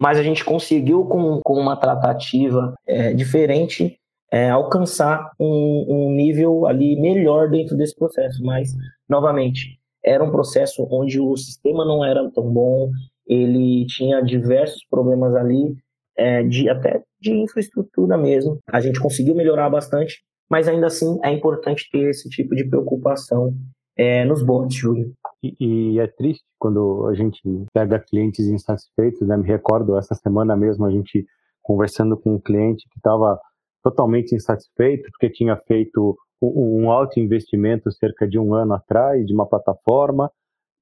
mas 0.00 0.18
a 0.18 0.22
gente 0.22 0.44
conseguiu, 0.44 1.04
com, 1.04 1.40
com 1.44 1.54
uma 1.54 1.76
tratativa 1.76 2.74
é, 2.86 3.12
diferente, 3.12 3.98
é, 4.30 4.48
alcançar 4.48 5.30
um, 5.38 5.84
um 5.88 6.12
nível 6.12 6.64
ali 6.64 6.98
melhor 6.98 7.50
dentro 7.50 7.76
desse 7.76 7.94
processo. 7.96 8.42
Mas, 8.44 8.72
novamente, 9.08 9.79
era 10.04 10.24
um 10.24 10.30
processo 10.30 10.86
onde 10.90 11.20
o 11.20 11.36
sistema 11.36 11.84
não 11.84 12.04
era 12.04 12.28
tão 12.30 12.50
bom, 12.52 12.90
ele 13.26 13.86
tinha 13.86 14.20
diversos 14.22 14.84
problemas 14.88 15.34
ali, 15.34 15.76
é, 16.16 16.42
de 16.42 16.68
até 16.68 17.02
de 17.20 17.32
infraestrutura 17.32 18.16
mesmo. 18.16 18.58
A 18.68 18.80
gente 18.80 19.00
conseguiu 19.00 19.34
melhorar 19.34 19.70
bastante, 19.70 20.22
mas 20.50 20.66
ainda 20.68 20.86
assim 20.86 21.18
é 21.22 21.30
importante 21.32 21.88
ter 21.90 22.10
esse 22.10 22.28
tipo 22.28 22.54
de 22.54 22.68
preocupação 22.68 23.54
é, 23.96 24.24
nos 24.24 24.42
bots, 24.42 24.74
Júlio. 24.74 25.12
E, 25.42 25.54
e, 25.60 25.98
é 26.00 26.06
triste 26.06 26.44
quando 26.58 27.06
a 27.06 27.14
gente 27.14 27.40
pega 27.72 27.98
clientes 27.98 28.46
insatisfeitos, 28.46 29.26
né? 29.26 29.36
Me 29.36 29.46
recordo 29.46 29.96
essa 29.96 30.14
semana 30.14 30.56
mesmo 30.56 30.84
a 30.84 30.90
gente 30.90 31.24
conversando 31.62 32.16
com 32.16 32.34
um 32.34 32.40
cliente 32.40 32.88
que 32.90 32.98
estava 32.98 33.38
totalmente 33.82 34.34
insatisfeito 34.34 35.08
porque 35.12 35.30
tinha 35.30 35.56
feito 35.56 36.16
um, 36.40 36.90
alto 36.90 37.20
investimento 37.20 37.90
cerca 37.92 38.26
de 38.26 38.38
um 38.38 38.54
ano 38.54 38.74
atrás 38.74 39.26
de 39.26 39.32
uma 39.32 39.46
plataforma 39.46 40.30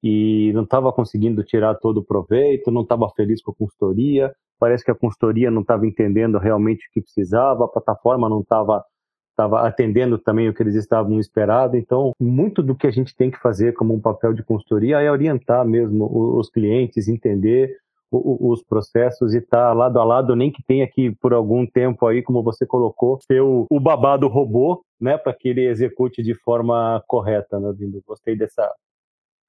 e 0.01 0.51
não 0.53 0.63
estava 0.63 0.91
conseguindo 0.93 1.43
tirar 1.43 1.75
todo 1.75 1.97
o 1.97 2.03
proveito, 2.03 2.71
não 2.71 2.83
estava 2.83 3.09
feliz 3.15 3.41
com 3.41 3.51
a 3.51 3.55
consultoria, 3.55 4.33
parece 4.57 4.83
que 4.83 4.91
a 4.91 4.95
consultoria 4.95 5.51
não 5.51 5.61
estava 5.61 5.85
entendendo 5.85 6.37
realmente 6.37 6.87
o 6.87 6.91
que 6.93 7.01
precisava, 7.01 7.65
a 7.65 7.67
plataforma 7.67 8.29
não 8.29 8.41
estava 8.41 8.83
estava 9.31 9.61
atendendo 9.65 10.17
também 10.17 10.49
o 10.49 10.53
que 10.53 10.61
eles 10.61 10.75
estavam 10.75 11.17
esperando. 11.17 11.77
Então, 11.77 12.11
muito 12.19 12.61
do 12.61 12.75
que 12.75 12.85
a 12.85 12.91
gente 12.91 13.15
tem 13.15 13.31
que 13.31 13.39
fazer 13.39 13.73
como 13.73 13.93
um 13.93 14.01
papel 14.01 14.33
de 14.33 14.43
consultoria 14.43 14.99
é 14.99 15.09
orientar 15.09 15.65
mesmo 15.65 16.37
os 16.37 16.49
clientes, 16.49 17.07
entender 17.07 17.73
os 18.11 18.61
processos 18.63 19.33
e 19.33 19.37
estar 19.37 19.69
tá 19.69 19.73
lado 19.73 19.97
a 19.97 20.03
lado, 20.03 20.35
nem 20.35 20.51
que 20.51 20.63
tenha 20.63 20.85
que, 20.87 21.11
por 21.21 21.33
algum 21.33 21.65
tempo 21.65 22.05
aí, 22.05 22.21
como 22.21 22.43
você 22.43 22.65
colocou, 22.65 23.19
ser 23.21 23.39
o 23.41 23.79
babado 23.79 24.27
robô, 24.27 24.81
né, 24.99 25.17
para 25.17 25.33
que 25.33 25.49
ele 25.49 25.67
execute 25.67 26.21
de 26.21 26.33
forma 26.35 27.03
correta, 27.07 27.59
né? 27.59 27.73
Gostei 28.05 28.35
dessa, 28.35 28.69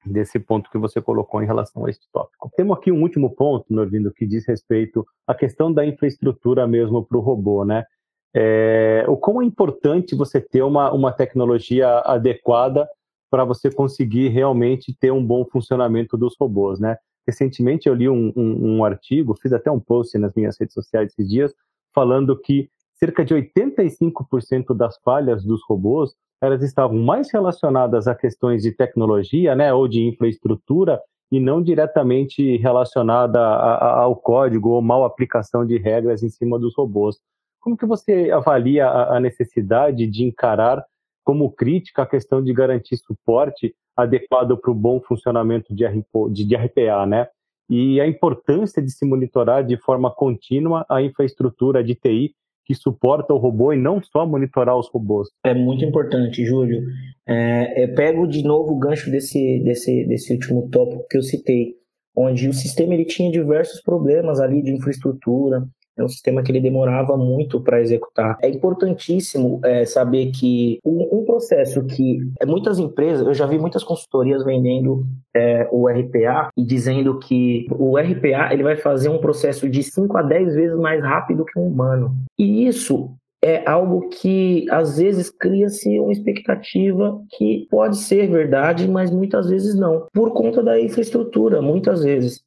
desse 0.04 0.38
ponto 0.38 0.70
que 0.70 0.78
você 0.78 1.00
colocou 1.00 1.42
em 1.42 1.46
relação 1.46 1.84
a 1.84 1.90
este 1.90 2.06
tópico. 2.12 2.50
Temos 2.56 2.78
aqui 2.78 2.92
um 2.92 3.02
último 3.02 3.34
ponto, 3.34 3.66
Norvindo, 3.70 4.12
que 4.12 4.26
diz 4.26 4.46
respeito 4.46 5.04
à 5.26 5.34
questão 5.34 5.72
da 5.72 5.84
infraestrutura 5.84 6.66
mesmo 6.66 7.04
para 7.04 7.18
o 7.18 7.20
robô, 7.20 7.64
né? 7.64 7.84
É, 8.32 9.04
o 9.08 9.16
quão 9.16 9.42
é 9.42 9.44
importante 9.44 10.14
você 10.14 10.40
ter 10.40 10.62
uma, 10.62 10.92
uma 10.92 11.12
tecnologia 11.12 11.98
adequada 12.00 12.88
para 13.28 13.44
você 13.44 13.70
conseguir 13.70 14.28
realmente 14.28 14.94
ter 14.94 15.10
um 15.12 15.24
bom 15.24 15.44
funcionamento 15.44 16.16
dos 16.16 16.36
robôs, 16.38 16.78
né? 16.78 16.96
Recentemente 17.26 17.88
eu 17.88 17.94
li 17.94 18.08
um, 18.08 18.32
um, 18.36 18.76
um 18.76 18.84
artigo, 18.84 19.34
fiz 19.34 19.52
até 19.52 19.70
um 19.70 19.80
post 19.80 20.16
nas 20.16 20.34
minhas 20.34 20.58
redes 20.58 20.74
sociais 20.74 21.12
esses 21.12 21.28
dias, 21.28 21.54
falando 21.94 22.38
que 22.38 22.68
cerca 23.02 23.24
de 23.24 23.34
85% 23.34 24.76
das 24.76 24.98
falhas 25.02 25.42
dos 25.44 25.60
robôs 25.66 26.14
elas 26.42 26.62
estavam 26.62 26.96
mais 26.96 27.30
relacionadas 27.30 28.08
a 28.08 28.14
questões 28.14 28.62
de 28.62 28.72
tecnologia, 28.72 29.54
né, 29.54 29.72
ou 29.74 29.86
de 29.86 30.02
infraestrutura, 30.02 31.00
e 31.30 31.38
não 31.38 31.62
diretamente 31.62 32.56
relacionada 32.56 33.38
a, 33.38 33.74
a, 33.74 34.00
ao 34.00 34.16
código 34.16 34.70
ou 34.70 34.82
mal 34.82 35.04
aplicação 35.04 35.64
de 35.64 35.78
regras 35.78 36.22
em 36.22 36.28
cima 36.28 36.58
dos 36.58 36.74
robôs. 36.74 37.20
Como 37.60 37.76
que 37.76 37.86
você 37.86 38.30
avalia 38.30 38.86
a, 38.86 39.16
a 39.16 39.20
necessidade 39.20 40.06
de 40.06 40.24
encarar 40.24 40.82
como 41.22 41.52
crítica 41.52 42.02
a 42.02 42.06
questão 42.06 42.42
de 42.42 42.52
garantir 42.52 42.96
suporte 42.96 43.74
adequado 43.96 44.56
para 44.56 44.70
o 44.70 44.74
bom 44.74 45.00
funcionamento 45.00 45.74
de, 45.74 45.84
de, 46.32 46.44
de 46.44 46.56
RPA, 46.56 47.06
né? 47.06 47.28
E 47.68 48.00
a 48.00 48.08
importância 48.08 48.82
de 48.82 48.90
se 48.90 49.04
monitorar 49.04 49.62
de 49.62 49.76
forma 49.76 50.10
contínua 50.10 50.84
a 50.88 51.00
infraestrutura 51.00 51.84
de 51.84 51.94
TI 51.94 52.34
que 52.70 52.74
suporta 52.76 53.34
o 53.34 53.36
robô 53.36 53.72
e 53.72 53.76
não 53.76 54.00
só 54.00 54.24
monitorar 54.24 54.78
os 54.78 54.88
robôs. 54.88 55.28
É 55.44 55.52
muito 55.52 55.84
importante, 55.84 56.46
Júlio. 56.46 56.84
É, 57.26 57.82
é, 57.82 57.86
pego 57.88 58.28
de 58.28 58.44
novo 58.44 58.74
o 58.74 58.78
gancho 58.78 59.10
desse, 59.10 59.58
desse, 59.64 60.06
desse 60.06 60.32
último 60.32 60.68
tópico 60.68 61.04
que 61.10 61.18
eu 61.18 61.22
citei, 61.22 61.74
onde 62.16 62.48
o 62.48 62.52
sistema 62.52 62.94
ele 62.94 63.04
tinha 63.04 63.28
diversos 63.28 63.82
problemas 63.82 64.38
ali 64.38 64.62
de 64.62 64.72
infraestrutura, 64.72 65.66
é 66.00 66.04
um 66.04 66.08
sistema 66.08 66.42
que 66.42 66.50
ele 66.50 66.60
demorava 66.60 67.16
muito 67.16 67.60
para 67.60 67.80
executar. 67.80 68.36
É 68.42 68.48
importantíssimo 68.48 69.60
é, 69.64 69.84
saber 69.84 70.30
que 70.32 70.78
um, 70.84 71.20
um, 71.20 71.24
processo 71.24 71.84
que 71.84 72.20
é, 72.40 72.46
muitas 72.46 72.78
empresas, 72.78 73.26
eu 73.26 73.34
já 73.34 73.46
vi 73.46 73.58
muitas 73.58 73.84
consultorias 73.84 74.44
vendendo 74.44 75.04
é, 75.34 75.68
o 75.70 75.88
RPA 75.88 76.50
e 76.56 76.64
dizendo 76.64 77.18
que 77.18 77.66
o 77.70 77.96
RPA 77.98 78.52
ele 78.52 78.62
vai 78.62 78.76
fazer 78.76 79.08
um 79.08 79.18
processo 79.18 79.68
de 79.68 79.82
5 79.82 80.16
a 80.16 80.22
10 80.22 80.54
vezes 80.54 80.78
mais 80.78 81.02
rápido 81.02 81.44
que 81.44 81.58
um 81.58 81.66
humano. 81.66 82.14
E 82.38 82.66
isso 82.66 83.10
é 83.42 83.68
algo 83.68 84.08
que 84.08 84.66
às 84.70 84.98
vezes 84.98 85.30
cria-se 85.30 85.98
uma 85.98 86.12
expectativa 86.12 87.22
que 87.30 87.66
pode 87.70 87.96
ser 87.96 88.28
verdade, 88.28 88.86
mas 88.86 89.10
muitas 89.10 89.48
vezes 89.48 89.74
não, 89.74 90.06
por 90.12 90.32
conta 90.32 90.62
da 90.62 90.80
infraestrutura, 90.80 91.62
muitas 91.62 92.02
vezes. 92.04 92.42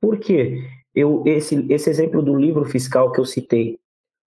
Por 0.00 0.18
quê? 0.18 0.62
Eu, 0.98 1.22
esse, 1.24 1.64
esse 1.72 1.88
exemplo 1.88 2.20
do 2.20 2.34
livro 2.34 2.64
fiscal 2.64 3.12
que 3.12 3.20
eu 3.20 3.24
citei, 3.24 3.78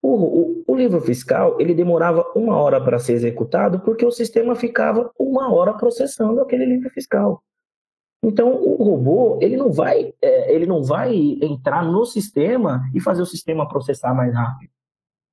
o, 0.01 0.13
o, 0.13 0.63
o 0.65 0.75
livro 0.75 1.01
fiscal 1.01 1.59
ele 1.59 1.73
demorava 1.73 2.25
uma 2.33 2.55
hora 2.57 2.81
para 2.81 2.99
ser 2.99 3.13
executado 3.13 3.81
porque 3.81 4.05
o 4.05 4.11
sistema 4.11 4.55
ficava 4.55 5.11
uma 5.19 5.53
hora 5.53 5.73
processando 5.73 6.39
aquele 6.39 6.65
livro 6.65 6.89
fiscal. 6.89 7.43
Então 8.23 8.53
o 8.53 8.81
robô 8.81 9.39
ele 9.41 9.57
não 9.57 9.71
vai 9.71 10.13
é, 10.21 10.55
ele 10.55 10.65
não 10.65 10.81
vai 10.81 11.13
entrar 11.41 11.83
no 11.83 12.05
sistema 12.05 12.81
e 12.95 13.01
fazer 13.01 13.21
o 13.21 13.25
sistema 13.25 13.67
processar 13.67 14.13
mais 14.13 14.33
rápido. 14.33 14.71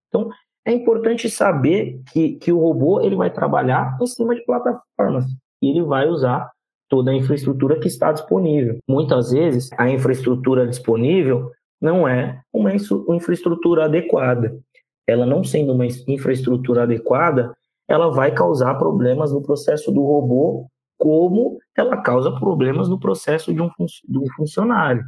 Então 0.09 0.31
é 0.64 0.73
importante 0.73 1.31
saber 1.31 2.03
que, 2.12 2.35
que 2.35 2.53
o 2.53 2.59
robô 2.59 3.01
ele 3.01 3.14
vai 3.14 3.31
trabalhar 3.31 3.97
em 4.01 4.07
cima 4.07 4.35
de 4.35 4.45
plataformas 4.45 5.27
e 5.62 5.71
ele 5.71 5.83
vai 5.83 6.09
usar 6.09 6.51
toda 6.90 7.12
a 7.12 7.14
infraestrutura 7.14 7.79
que 7.79 7.88
está 7.88 8.12
disponível. 8.12 8.79
Muitas 8.87 9.31
vezes, 9.31 9.70
a 9.79 9.88
infraestrutura 9.88 10.66
disponível 10.66 11.50
não 11.81 12.07
é 12.07 12.42
uma 12.53 12.72
infraestrutura 12.74 13.87
adequada. 13.87 14.59
Ela 15.07 15.24
não 15.24 15.42
sendo 15.42 15.72
uma 15.72 15.87
infraestrutura 15.87 16.83
adequada, 16.83 17.55
ela 17.88 18.11
vai 18.11 18.33
causar 18.33 18.74
problemas 18.74 19.33
no 19.33 19.40
processo 19.40 19.90
do 19.90 20.03
robô, 20.03 20.66
como 20.98 21.59
ela 21.76 21.96
causa 21.96 22.33
problemas 22.33 22.88
no 22.88 23.00
processo 23.00 23.55
de 23.55 23.62
um, 23.62 23.70
de 24.09 24.18
um 24.18 24.26
funcionário. 24.37 25.03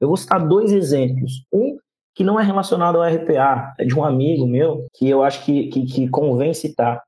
Eu 0.00 0.08
vou 0.08 0.16
citar 0.16 0.44
dois 0.44 0.72
exemplos. 0.72 1.44
Um 1.52 1.78
que 2.14 2.24
não 2.24 2.40
é 2.40 2.42
relacionado 2.42 2.96
ao 2.96 3.08
RPA, 3.08 3.74
é 3.78 3.84
de 3.84 3.96
um 3.96 4.04
amigo 4.04 4.44
meu, 4.44 4.86
que 4.92 5.08
eu 5.08 5.22
acho 5.22 5.44
que, 5.44 5.68
que, 5.68 5.86
que 5.86 6.08
convém 6.08 6.52
citar, 6.52 7.00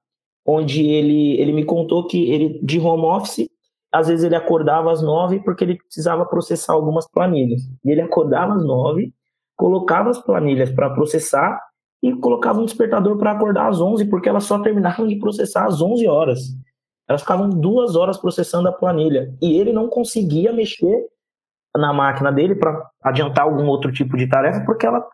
onde 0.46 0.87
ele, 0.87 1.40
ele 1.40 1.52
me 1.52 1.64
contou 1.64 2.06
que 2.06 2.30
ele, 2.30 2.61
de 2.62 2.78
home 2.78 3.04
office, 3.04 3.50
às 3.92 4.09
vezes 4.09 4.24
ele 4.24 4.37
acordava 4.37 4.92
às 4.92 5.03
nove 5.03 5.40
porque 5.40 5.64
ele 5.64 5.76
precisava 5.76 6.24
processar 6.24 6.74
algumas 6.74 7.11
planilhas. 7.11 7.62
E 7.85 7.90
ele 7.90 8.00
acordava 8.00 8.55
às 8.55 8.64
nove, 8.64 9.12
colocava 9.57 10.11
as 10.11 10.18
planilhas 10.18 10.70
para 10.70 10.90
processar 10.90 11.61
e 12.03 12.14
colocava 12.14 12.61
um 12.61 12.64
despertador 12.64 13.18
para 13.18 13.33
acordar 13.33 13.68
às 13.68 13.81
onze, 13.81 14.07
porque 14.07 14.29
elas 14.29 14.44
só 14.44 14.59
terminavam 14.61 15.07
de 15.07 15.16
processar 15.16 15.66
às 15.66 15.83
onze 15.83 16.07
horas. 16.07 16.40
Elas 17.09 17.22
ficavam 17.22 17.50
duas 17.50 17.96
horas 17.96 18.16
processando 18.16 18.68
a 18.68 18.72
planilha. 18.72 19.35
E 19.42 19.59
ele 19.59 19.72
não 19.72 19.88
conseguia 19.88 20.53
mexer 20.53 21.07
na 21.76 21.92
máquina 21.92 22.33
dele 22.33 22.55
para 22.55 22.88
adiantar 23.03 23.44
algum 23.44 23.66
outro 23.66 23.92
tipo 23.92 24.16
de 24.16 24.29
tarefa, 24.29 24.64
porque 24.64 24.87
ela 24.87 25.05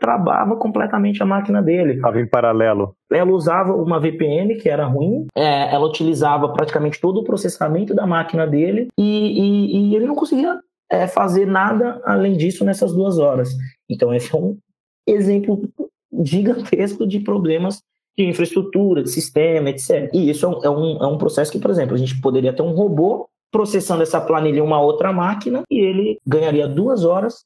travava 0.00 0.56
completamente 0.56 1.22
a 1.22 1.26
máquina 1.26 1.62
dele. 1.62 1.94
Estava 1.94 2.20
em 2.20 2.26
paralelo. 2.26 2.94
Ela 3.12 3.30
usava 3.30 3.74
uma 3.74 4.00
VPN 4.00 4.56
que 4.56 4.68
era 4.68 4.86
ruim, 4.86 5.26
é, 5.34 5.74
ela 5.74 5.86
utilizava 5.86 6.48
praticamente 6.48 7.00
todo 7.00 7.20
o 7.20 7.24
processamento 7.24 7.94
da 7.94 8.06
máquina 8.06 8.46
dele 8.46 8.88
e, 8.98 9.02
e, 9.02 9.90
e 9.90 9.96
ele 9.96 10.06
não 10.06 10.14
conseguia 10.14 10.58
é, 10.90 11.06
fazer 11.06 11.46
nada 11.46 12.00
além 12.04 12.36
disso 12.36 12.64
nessas 12.64 12.92
duas 12.92 13.18
horas. 13.18 13.50
Então, 13.88 14.14
esse 14.14 14.34
é 14.34 14.38
um 14.38 14.56
exemplo 15.06 15.68
gigantesco 16.22 17.06
de 17.06 17.20
problemas 17.20 17.82
de 18.16 18.24
infraestrutura, 18.24 19.02
de 19.02 19.10
sistema, 19.10 19.68
etc. 19.68 20.10
E 20.12 20.30
isso 20.30 20.46
é 20.46 20.48
um, 20.48 20.64
é 20.64 20.70
um, 20.70 21.04
é 21.04 21.06
um 21.06 21.18
processo 21.18 21.52
que, 21.52 21.58
por 21.58 21.70
exemplo, 21.70 21.94
a 21.94 21.98
gente 21.98 22.18
poderia 22.20 22.52
ter 22.52 22.62
um 22.62 22.72
robô 22.72 23.28
processando 23.52 24.02
essa 24.02 24.20
planilha 24.20 24.58
em 24.58 24.62
uma 24.62 24.80
outra 24.80 25.12
máquina 25.12 25.62
e 25.70 25.78
ele 25.78 26.18
ganharia 26.26 26.66
duas 26.66 27.04
horas 27.04 27.44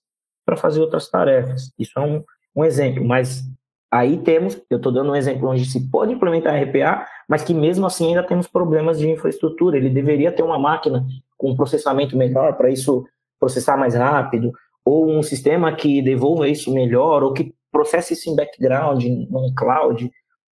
para 0.51 0.57
fazer 0.57 0.80
outras 0.80 1.09
tarefas. 1.09 1.72
Isso 1.78 1.96
é 1.96 2.03
um, 2.03 2.24
um 2.57 2.64
exemplo, 2.64 3.05
mas 3.05 3.44
aí 3.88 4.18
temos, 4.18 4.61
eu 4.68 4.78
estou 4.78 4.90
dando 4.90 5.12
um 5.12 5.16
exemplo 5.16 5.48
onde 5.48 5.64
se 5.64 5.88
pode 5.88 6.12
implementar 6.12 6.61
RPA, 6.61 7.07
mas 7.28 7.44
que 7.44 7.55
mesmo 7.55 7.86
assim 7.86 8.09
ainda 8.09 8.24
temos 8.24 8.48
problemas 8.48 8.98
de 8.98 9.09
infraestrutura. 9.09 9.76
Ele 9.76 9.88
deveria 9.88 10.32
ter 10.32 10.42
uma 10.42 10.59
máquina 10.59 11.07
com 11.38 11.55
processamento 11.55 12.16
melhor 12.16 12.57
para 12.57 12.68
isso 12.68 13.07
processar 13.38 13.76
mais 13.76 13.94
rápido, 13.94 14.53
ou 14.84 15.09
um 15.09 15.22
sistema 15.22 15.72
que 15.72 16.03
devolva 16.03 16.48
isso 16.48 16.74
melhor, 16.74 17.22
ou 17.22 17.32
que 17.32 17.55
processe 17.70 18.14
isso 18.14 18.28
em 18.28 18.34
background, 18.34 19.05
num 19.30 19.55
cloud. 19.55 20.11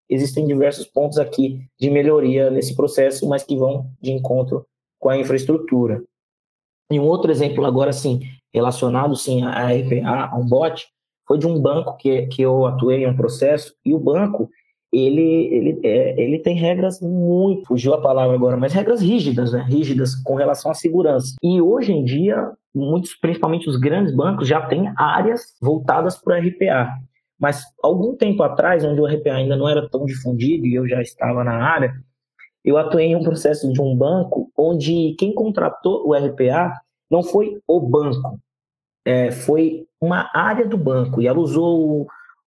Existem 0.09 0.47
diversos 0.47 0.87
pontos 0.87 1.19
aqui 1.19 1.61
de 1.79 1.91
melhoria 1.91 2.51
nesse 2.51 2.77
processo, 2.77 3.29
mas 3.29 3.43
que 3.43 3.57
vão 3.57 3.91
de 4.01 4.13
encontro 4.13 4.65
com 5.01 5.09
a 5.09 5.19
infraestrutura. 5.19 6.03
E 6.91 7.01
um 7.01 7.05
outro 7.05 7.31
exemplo 7.31 7.67
agora, 7.67 7.91
assim, 7.91 8.21
relacionado 8.53 9.15
sim 9.17 9.43
a 9.45 9.69
RPA, 9.69 10.31
a 10.33 10.37
um 10.37 10.47
bot, 10.47 10.87
foi 11.27 11.39
de 11.39 11.47
um 11.47 11.61
banco 11.61 11.97
que, 11.97 12.27
que 12.29 12.43
eu 12.43 12.65
atuei 12.67 13.05
em 13.05 13.09
um 13.09 13.17
processo, 13.17 13.75
e 13.85 13.95
o 13.95 13.99
banco, 13.99 14.49
ele, 14.91 15.49
ele, 15.53 15.81
é, 15.85 16.21
ele 16.21 16.39
tem 16.39 16.57
regras 16.57 17.01
muito, 17.01 17.67
fugiu 17.67 17.93
a 17.93 18.01
palavra 18.01 18.35
agora, 18.35 18.57
mas 18.57 18.73
regras 18.73 19.03
rígidas, 19.03 19.53
né? 19.53 19.65
Rígidas 19.69 20.15
com 20.15 20.35
relação 20.35 20.71
à 20.71 20.75
segurança. 20.75 21.35
E 21.43 21.61
hoje 21.61 21.93
em 21.93 22.03
dia, 22.03 22.51
muitos, 22.75 23.15
principalmente 23.15 23.69
os 23.69 23.77
grandes 23.77 24.15
bancos, 24.15 24.49
já 24.49 24.63
têm 24.63 24.91
áreas 24.97 25.55
voltadas 25.61 26.17
para 26.17 26.39
RPA. 26.39 26.89
Mas 27.39 27.63
algum 27.83 28.17
tempo 28.17 28.43
atrás, 28.43 28.83
onde 28.85 29.01
o 29.01 29.07
RPA 29.07 29.35
ainda 29.35 29.57
não 29.57 29.69
era 29.69 29.89
tão 29.89 30.07
difundido 30.07 30.67
e 30.67 30.75
eu 30.75 30.89
já 30.89 31.03
estava 31.03 31.45
na 31.45 31.63
área, 31.63 31.95
eu 32.65 32.77
atuei 32.77 33.07
em 33.07 33.17
um 33.17 33.23
processo 33.23 33.71
de 33.73 33.81
um 33.81 33.95
banco 33.95 34.51
onde 34.57 35.15
quem 35.19 35.33
contratou 35.33 36.07
o 36.07 36.15
RPA 36.15 36.73
não 37.11 37.23
foi 37.23 37.61
o 37.67 37.81
banco, 37.81 38.39
é, 39.05 39.31
foi 39.31 39.87
uma 40.01 40.31
área 40.35 40.67
do 40.67 40.77
banco 40.77 41.21
e 41.21 41.27
ela 41.27 41.39
usou 41.39 42.07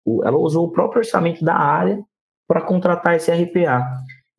o, 0.06 0.24
ela 0.24 0.38
usou 0.38 0.66
o 0.66 0.72
próprio 0.72 1.00
orçamento 1.00 1.44
da 1.44 1.56
área 1.56 2.02
para 2.48 2.62
contratar 2.62 3.16
esse 3.16 3.32
RPA. 3.32 3.84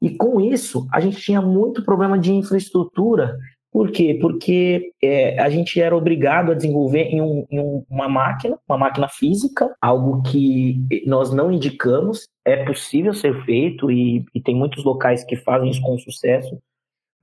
E 0.00 0.10
com 0.10 0.40
isso, 0.40 0.86
a 0.92 1.00
gente 1.00 1.20
tinha 1.20 1.42
muito 1.42 1.84
problema 1.84 2.18
de 2.18 2.32
infraestrutura. 2.32 3.36
Por 3.72 3.90
quê? 3.90 4.16
Porque 4.20 4.92
é, 5.02 5.38
a 5.38 5.50
gente 5.50 5.80
era 5.80 5.96
obrigado 5.96 6.52
a 6.52 6.54
desenvolver 6.54 7.02
em, 7.02 7.20
um, 7.20 7.44
em, 7.50 7.84
uma 7.90 8.08
máquina, 8.08 8.58
uma 8.68 8.78
máquina 8.78 9.08
física, 9.08 9.74
algo 9.80 10.22
que 10.22 10.80
nós 11.06 11.32
não 11.32 11.50
indicamos, 11.50 12.28
é 12.44 12.64
possível 12.64 13.12
ser 13.12 13.44
feito 13.44 13.90
e, 13.90 14.24
e 14.34 14.40
tem 14.40 14.54
muitos 14.54 14.84
locais 14.84 15.24
que 15.24 15.36
fazem 15.36 15.70
isso 15.70 15.82
com 15.82 15.98
sucesso, 15.98 16.58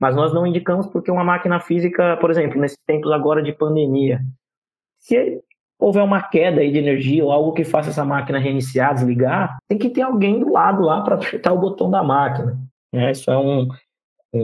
mas 0.04 0.14
nós 0.14 0.34
não 0.34 0.46
indicamos 0.46 0.86
porque 0.86 1.10
uma 1.10 1.24
máquina 1.24 1.58
física, 1.58 2.18
por 2.18 2.30
exemplo, 2.30 2.60
nesses 2.60 2.76
tempos 2.86 3.10
agora 3.10 3.42
de 3.42 3.54
pandemia, 3.54 4.20
se 4.98 5.40
houver 5.78 6.02
uma 6.02 6.20
queda 6.20 6.60
de 6.60 6.76
energia 6.76 7.24
ou 7.24 7.32
algo 7.32 7.54
que 7.54 7.64
faça 7.64 7.88
essa 7.88 8.04
máquina 8.04 8.38
reiniciar, 8.38 8.92
desligar, 8.92 9.56
tem 9.66 9.78
que 9.78 9.88
ter 9.88 10.02
alguém 10.02 10.40
do 10.40 10.52
lado 10.52 10.82
lá 10.82 11.00
para 11.00 11.14
apertar 11.14 11.54
o 11.54 11.58
botão 11.58 11.90
da 11.90 12.02
máquina. 12.02 12.58
É, 12.92 13.12
isso 13.12 13.30
é 13.30 13.38
um, 13.38 13.66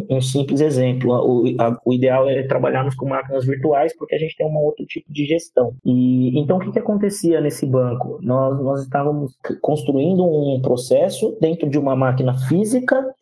um 0.08 0.18
simples 0.22 0.62
exemplo. 0.62 1.12
O, 1.12 1.44
a, 1.60 1.78
o, 1.84 1.92
ideal 1.92 2.26
é 2.26 2.42
trabalharmos 2.44 2.94
com 2.94 3.06
máquinas 3.06 3.44
virtuais 3.44 3.94
porque 3.94 4.14
a 4.14 4.18
gente 4.18 4.34
tem 4.38 4.46
um 4.46 4.56
outro 4.56 4.86
tipo 4.86 5.12
de 5.12 5.26
gestão. 5.26 5.74
E 5.84 6.40
então 6.40 6.56
o 6.56 6.60
que, 6.60 6.72
que 6.72 6.78
acontecia 6.78 7.38
nesse 7.38 7.66
banco? 7.66 8.18
Nós, 8.22 8.58
nós 8.62 8.80
estávamos 8.80 9.36
construindo 9.60 10.24
um 10.24 10.58
processo 10.62 11.36
dentro 11.38 11.68
de 11.68 11.78
uma 11.78 11.94
máquina 11.94 12.32
física 12.48 13.14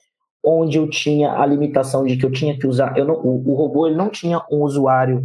onde 0.45 0.79
eu 0.79 0.89
tinha 0.89 1.33
a 1.33 1.47
limitação 1.47 2.05
de 2.05 2.17
que 2.17 2.25
eu 2.25 2.31
tinha 2.31 2.59
que 2.59 2.67
usar, 2.67 2.97
eu 2.97 3.05
não, 3.05 3.15
o, 3.15 3.51
o 3.51 3.55
robô 3.55 3.87
ele 3.87 3.97
não 3.97 4.09
tinha 4.09 4.43
um 4.51 4.63
usuário 4.63 5.23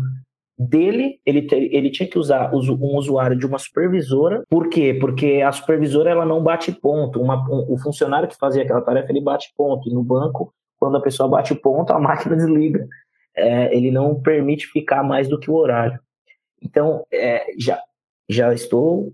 dele, 0.58 1.20
ele, 1.26 1.48
ele 1.52 1.90
tinha 1.90 2.08
que 2.08 2.18
usar 2.18 2.54
um 2.54 2.96
usuário 2.96 3.38
de 3.38 3.46
uma 3.46 3.58
supervisora. 3.58 4.44
Por 4.50 4.70
quê? 4.70 4.94
Porque 5.00 5.42
a 5.46 5.52
supervisora 5.52 6.10
ela 6.10 6.26
não 6.26 6.44
bate 6.44 6.72
ponto. 6.72 7.22
Uma, 7.22 7.38
um, 7.50 7.74
o 7.74 7.78
funcionário 7.78 8.28
que 8.28 8.38
fazia 8.38 8.64
aquela 8.64 8.82
tarefa 8.82 9.12
ele 9.12 9.22
bate 9.22 9.52
ponto. 9.56 9.90
E 9.90 9.94
no 9.94 10.04
banco, 10.04 10.54
quando 10.78 10.98
a 10.98 11.02
pessoa 11.02 11.30
bate 11.30 11.56
ponto, 11.56 11.92
a 11.92 12.00
máquina 12.00 12.36
desliga. 12.36 12.88
É, 13.36 13.76
ele 13.76 13.90
não 13.90 14.22
permite 14.22 14.68
ficar 14.68 15.04
mais 15.04 15.28
do 15.28 15.40
que 15.40 15.50
o 15.50 15.56
horário. 15.56 16.00
Então, 16.62 17.06
é, 17.12 17.46
já, 17.58 17.82
já 18.30 18.54
estou 18.54 19.12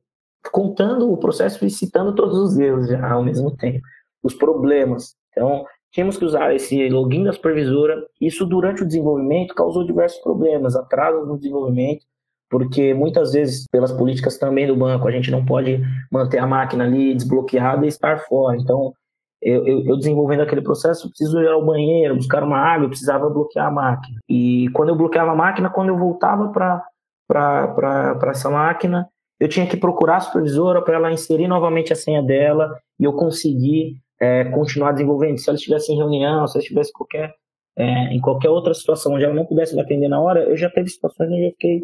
contando 0.51 1.11
o 1.11 1.17
processo 1.17 1.65
e 1.65 1.69
citando 1.69 2.13
todos 2.13 2.37
os 2.37 2.57
erros 2.59 2.87
já 2.89 3.11
ao 3.11 3.23
mesmo 3.23 3.55
tempo. 3.55 3.81
Os 4.21 4.33
problemas. 4.33 5.15
Então, 5.31 5.65
Tínhamos 5.91 6.17
que 6.17 6.25
usar 6.25 6.53
esse 6.53 6.87
login 6.89 7.23
da 7.23 7.33
supervisora. 7.33 8.05
Isso, 8.21 8.45
durante 8.45 8.83
o 8.83 8.85
desenvolvimento, 8.85 9.55
causou 9.55 9.83
diversos 9.83 10.21
problemas, 10.21 10.75
atrasos 10.75 11.27
no 11.27 11.37
desenvolvimento, 11.37 12.05
porque 12.49 12.93
muitas 12.93 13.33
vezes, 13.33 13.65
pelas 13.71 13.91
políticas 13.91 14.37
também 14.37 14.67
do 14.67 14.75
banco, 14.75 15.07
a 15.07 15.11
gente 15.11 15.31
não 15.31 15.43
pode 15.43 15.81
manter 16.11 16.39
a 16.39 16.47
máquina 16.47 16.83
ali 16.83 17.13
desbloqueada 17.13 17.85
e 17.85 17.89
estar 17.89 18.19
fora. 18.19 18.57
Então, 18.57 18.93
eu, 19.41 19.65
eu, 19.65 19.85
eu 19.85 19.97
desenvolvendo 19.97 20.41
aquele 20.41 20.61
processo, 20.61 21.07
eu 21.07 21.09
preciso 21.09 21.41
ir 21.41 21.47
ao 21.47 21.65
banheiro, 21.65 22.15
buscar 22.15 22.43
uma 22.43 22.57
água, 22.57 22.85
eu 22.85 22.89
precisava 22.89 23.29
bloquear 23.29 23.67
a 23.67 23.71
máquina. 23.71 24.19
E 24.27 24.69
quando 24.73 24.89
eu 24.89 24.95
bloqueava 24.95 25.31
a 25.31 25.35
máquina, 25.35 25.69
quando 25.69 25.89
eu 25.89 25.97
voltava 25.97 26.49
para 26.51 28.29
essa 28.29 28.49
máquina, 28.49 29.07
eu 29.39 29.47
tinha 29.47 29.65
que 29.65 29.77
procurar 29.77 30.17
a 30.17 30.21
supervisora 30.21 30.81
para 30.81 30.95
ela 30.95 31.11
inserir 31.11 31.47
novamente 31.47 31.93
a 31.93 31.95
senha 31.95 32.21
dela 32.21 32.77
e 32.99 33.05
eu 33.05 33.13
conseguir 33.13 33.95
é, 34.19 34.45
continuar 34.45 34.91
desenvolvendo. 34.91 35.37
Se 35.37 35.49
ela 35.49 35.57
estivesse 35.57 35.91
em 35.91 35.97
reunião, 35.97 36.45
se 36.47 36.57
ela 36.57 36.63
estivesse 36.63 36.91
qualquer, 36.91 37.33
é, 37.77 38.13
em 38.13 38.19
qualquer 38.19 38.49
outra 38.49 38.73
situação 38.73 39.13
onde 39.13 39.23
ela 39.23 39.33
não 39.33 39.45
pudesse 39.45 39.75
me 39.75 39.81
atender 39.81 40.07
na 40.09 40.19
hora, 40.19 40.43
eu 40.43 40.57
já 40.57 40.69
teve 40.69 40.89
situações 40.89 41.29
onde 41.29 41.45
eu 41.45 41.51
fiquei 41.51 41.83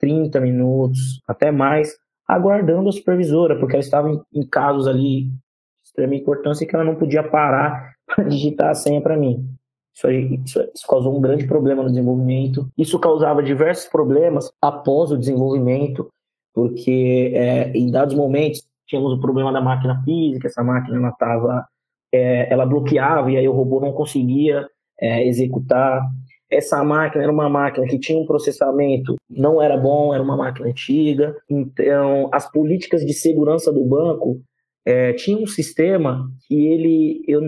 30 0.00 0.40
minutos, 0.40 1.20
até 1.26 1.50
mais, 1.50 1.96
aguardando 2.26 2.88
a 2.88 2.92
supervisora, 2.92 3.58
porque 3.58 3.74
ela 3.74 3.84
estava 3.84 4.10
em, 4.10 4.20
em 4.32 4.46
casos 4.46 4.86
ali 4.86 5.24
de 5.24 5.32
extrema 5.84 6.14
importância 6.14 6.66
que 6.66 6.74
ela 6.74 6.84
não 6.84 6.96
podia 6.96 7.22
parar 7.22 7.94
para 8.06 8.24
digitar 8.24 8.70
a 8.70 8.74
senha 8.74 9.00
para 9.00 9.16
mim. 9.16 9.46
Isso, 9.94 10.10
isso, 10.10 10.60
isso, 10.74 10.86
causou 10.86 11.16
um 11.16 11.20
grande 11.20 11.46
problema 11.46 11.82
no 11.82 11.88
desenvolvimento. 11.88 12.68
Isso 12.78 12.98
causava 13.00 13.42
diversos 13.42 13.88
problemas 13.88 14.48
após 14.62 15.10
o 15.10 15.18
desenvolvimento, 15.18 16.08
porque 16.54 17.32
é, 17.34 17.70
em 17.72 17.90
dados 17.90 18.14
momentos 18.14 18.62
tínhamos 18.88 19.12
o 19.12 19.20
problema 19.20 19.52
da 19.52 19.60
máquina 19.60 20.02
física, 20.02 20.48
essa 20.48 20.64
máquina 20.64 20.96
ela 20.96 21.12
tava, 21.12 21.64
é, 22.12 22.52
ela 22.52 22.66
bloqueava 22.66 23.30
e 23.30 23.36
aí 23.36 23.46
o 23.46 23.52
robô 23.52 23.80
não 23.80 23.92
conseguia 23.92 24.66
é, 25.00 25.26
executar. 25.26 26.02
Essa 26.50 26.82
máquina 26.82 27.22
era 27.22 27.32
uma 27.32 27.48
máquina 27.48 27.86
que 27.86 27.98
tinha 27.98 28.18
um 28.18 28.26
processamento, 28.26 29.16
não 29.28 29.60
era 29.60 29.76
bom, 29.76 30.14
era 30.14 30.22
uma 30.22 30.36
máquina 30.36 30.68
antiga. 30.68 31.36
Então, 31.48 32.30
as 32.32 32.50
políticas 32.50 33.04
de 33.04 33.12
segurança 33.12 33.70
do 33.70 33.84
banco 33.84 34.40
é, 34.86 35.12
tinha 35.12 35.36
um 35.36 35.46
sistema 35.46 36.26
que 36.46 36.66
ele, 36.66 37.22
eu, 37.28 37.42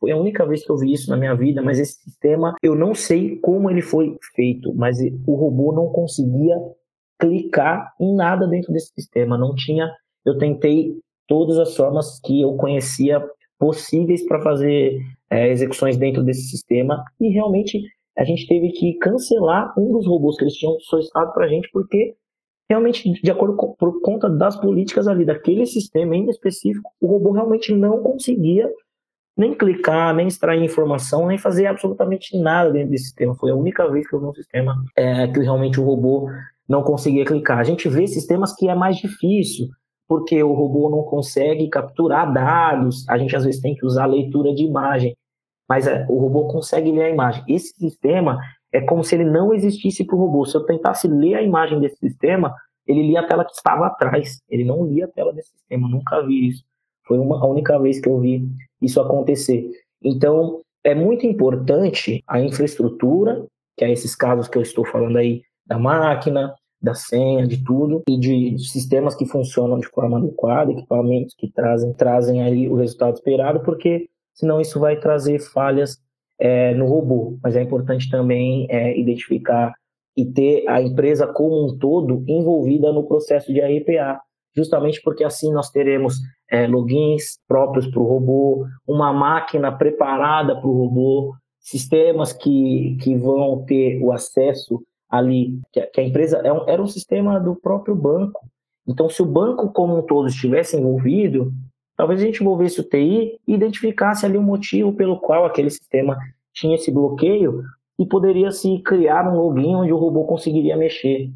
foi 0.00 0.10
a 0.10 0.16
única 0.16 0.44
vez 0.44 0.64
que 0.64 0.72
eu 0.72 0.76
vi 0.76 0.92
isso 0.92 1.08
na 1.08 1.16
minha 1.16 1.36
vida, 1.36 1.62
mas 1.62 1.78
esse 1.78 2.02
sistema, 2.02 2.56
eu 2.60 2.74
não 2.74 2.92
sei 2.92 3.36
como 3.36 3.70
ele 3.70 3.80
foi 3.80 4.16
feito, 4.34 4.74
mas 4.74 4.98
o 5.24 5.34
robô 5.36 5.72
não 5.72 5.86
conseguia 5.92 6.56
clicar 7.20 7.92
em 8.00 8.16
nada 8.16 8.48
dentro 8.48 8.72
desse 8.72 8.90
sistema, 8.92 9.38
não 9.38 9.54
tinha 9.54 9.88
eu 10.24 10.36
tentei 10.38 10.98
todas 11.26 11.58
as 11.58 11.76
formas 11.76 12.20
que 12.20 12.40
eu 12.40 12.54
conhecia 12.54 13.24
possíveis 13.58 14.26
para 14.26 14.40
fazer 14.40 15.00
é, 15.30 15.48
execuções 15.50 15.96
dentro 15.96 16.22
desse 16.22 16.48
sistema 16.48 17.04
e 17.20 17.28
realmente 17.28 17.82
a 18.18 18.24
gente 18.24 18.46
teve 18.46 18.72
que 18.72 18.94
cancelar 18.94 19.72
um 19.78 19.92
dos 19.92 20.06
robôs 20.06 20.36
que 20.36 20.44
eles 20.44 20.54
tinham 20.54 20.78
solicitado 20.80 21.32
para 21.32 21.46
a 21.46 21.48
gente 21.48 21.68
porque 21.72 22.14
realmente 22.68 23.12
de 23.12 23.30
acordo 23.30 23.56
com 23.56 23.74
por 23.74 24.00
conta 24.00 24.28
das 24.28 24.56
políticas 24.58 25.06
ali 25.06 25.24
daquele 25.24 25.66
sistema 25.66 26.16
em 26.16 26.28
específico 26.28 26.90
o 27.00 27.06
robô 27.06 27.32
realmente 27.32 27.72
não 27.72 28.02
conseguia 28.02 28.68
nem 29.40 29.54
clicar, 29.54 30.14
nem 30.14 30.28
extrair 30.28 30.62
informação, 30.62 31.26
nem 31.26 31.38
fazer 31.38 31.66
absolutamente 31.66 32.36
nada 32.38 32.70
dentro 32.70 32.90
desse 32.90 33.04
sistema. 33.04 33.34
Foi 33.34 33.50
a 33.50 33.54
única 33.54 33.90
vez 33.90 34.06
que 34.06 34.14
eu 34.14 34.20
vi 34.20 34.26
um 34.26 34.34
sistema 34.34 34.74
é, 34.94 35.26
que 35.28 35.40
realmente 35.40 35.80
o 35.80 35.84
robô 35.84 36.28
não 36.68 36.82
conseguia 36.82 37.24
clicar. 37.24 37.58
A 37.58 37.64
gente 37.64 37.88
vê 37.88 38.06
sistemas 38.06 38.54
que 38.54 38.68
é 38.68 38.74
mais 38.74 38.98
difícil, 38.98 39.68
porque 40.10 40.42
o 40.42 40.52
robô 40.52 40.90
não 40.90 41.04
consegue 41.04 41.68
capturar 41.68 42.32
dados, 42.32 43.08
a 43.08 43.16
gente 43.16 43.36
às 43.36 43.44
vezes 43.44 43.60
tem 43.60 43.76
que 43.76 43.86
usar 43.86 44.06
leitura 44.06 44.52
de 44.52 44.64
imagem, 44.64 45.16
mas 45.68 45.86
é, 45.86 46.04
o 46.08 46.18
robô 46.18 46.48
consegue 46.48 46.90
ler 46.90 47.04
a 47.04 47.10
imagem. 47.10 47.44
Esse 47.46 47.72
sistema 47.76 48.36
é 48.72 48.80
como 48.80 49.04
se 49.04 49.14
ele 49.14 49.24
não 49.24 49.54
existisse 49.54 50.04
para 50.04 50.16
o 50.16 50.18
robô. 50.18 50.44
Se 50.44 50.56
eu 50.56 50.66
tentasse 50.66 51.06
ler 51.06 51.36
a 51.36 51.42
imagem 51.42 51.78
desse 51.78 51.96
sistema, 51.98 52.52
ele 52.88 53.06
lia 53.06 53.20
a 53.20 53.26
tela 53.28 53.44
que 53.44 53.52
estava 53.52 53.86
atrás, 53.86 54.40
ele 54.48 54.64
não 54.64 54.84
lia 54.84 55.04
a 55.04 55.08
tela 55.08 55.32
desse 55.32 55.50
sistema, 55.50 55.88
nunca 55.88 56.20
vi 56.26 56.48
isso. 56.48 56.64
Foi 57.06 57.16
uma, 57.16 57.40
a 57.40 57.46
única 57.46 57.78
vez 57.78 58.00
que 58.00 58.08
eu 58.08 58.18
vi 58.18 58.48
isso 58.82 59.00
acontecer. 59.00 59.70
Então, 60.02 60.60
é 60.82 60.92
muito 60.92 61.24
importante 61.24 62.20
a 62.26 62.40
infraestrutura, 62.40 63.46
que 63.78 63.84
é 63.84 63.92
esses 63.92 64.16
casos 64.16 64.48
que 64.48 64.58
eu 64.58 64.62
estou 64.62 64.84
falando 64.84 65.18
aí, 65.18 65.42
da 65.64 65.78
máquina, 65.78 66.52
da 66.82 66.94
senha, 66.94 67.46
de 67.46 67.62
tudo, 67.62 68.02
e 68.08 68.18
de 68.18 68.58
sistemas 68.58 69.14
que 69.14 69.26
funcionam 69.26 69.78
de 69.78 69.88
forma 69.88 70.18
adequada, 70.18 70.72
equipamentos 70.72 71.34
que 71.36 71.50
trazem, 71.50 71.92
trazem 71.92 72.42
aí 72.42 72.68
o 72.68 72.76
resultado 72.76 73.14
esperado, 73.14 73.60
porque 73.60 74.08
senão 74.32 74.60
isso 74.60 74.80
vai 74.80 74.98
trazer 74.98 75.38
falhas 75.40 75.98
é, 76.38 76.74
no 76.74 76.86
robô. 76.86 77.38
Mas 77.42 77.54
é 77.54 77.62
importante 77.62 78.10
também 78.10 78.66
é, 78.70 78.98
identificar 78.98 79.74
e 80.16 80.24
ter 80.24 80.66
a 80.68 80.80
empresa 80.80 81.26
como 81.26 81.66
um 81.66 81.78
todo 81.78 82.24
envolvida 82.26 82.92
no 82.92 83.06
processo 83.06 83.52
de 83.52 83.60
RPA, 83.60 84.20
justamente 84.56 85.00
porque 85.02 85.22
assim 85.22 85.52
nós 85.52 85.70
teremos 85.70 86.16
é, 86.50 86.66
logins 86.66 87.38
próprios 87.46 87.86
para 87.86 88.00
o 88.00 88.06
robô, 88.06 88.66
uma 88.86 89.12
máquina 89.12 89.70
preparada 89.70 90.58
para 90.58 90.68
o 90.68 90.72
robô, 90.72 91.34
sistemas 91.60 92.32
que, 92.32 92.96
que 93.00 93.14
vão 93.16 93.64
ter 93.64 94.02
o 94.02 94.10
acesso 94.10 94.82
ali, 95.10 95.60
que 95.72 96.00
a, 96.00 96.02
empresa 96.02 96.40
é 96.44 96.72
era 96.72 96.82
um 96.82 96.86
sistema 96.86 97.40
do 97.40 97.56
próprio 97.56 97.94
banco. 97.94 98.46
Então, 98.86 99.08
se 99.08 99.22
o 99.22 99.26
banco 99.26 99.70
como 99.72 99.98
um 99.98 100.02
todo 100.02 100.28
estivesse 100.28 100.76
envolvido, 100.76 101.52
talvez 101.96 102.20
a 102.20 102.24
gente 102.24 102.40
envolvesse 102.40 102.80
o 102.80 102.84
TI 102.84 103.38
e 103.46 103.54
identificasse 103.54 104.24
ali 104.24 104.38
o 104.38 104.42
motivo 104.42 104.92
pelo 104.92 105.18
qual 105.18 105.44
aquele 105.44 105.70
sistema 105.70 106.16
tinha 106.52 106.74
esse 106.74 106.90
bloqueio 106.90 107.62
e 107.98 108.06
poderia 108.06 108.50
se 108.50 108.78
criar 108.78 109.28
um 109.28 109.36
login 109.36 109.74
onde 109.74 109.92
o 109.92 109.96
robô 109.98 110.24
conseguiria 110.24 110.76
mexer. 110.76 111.30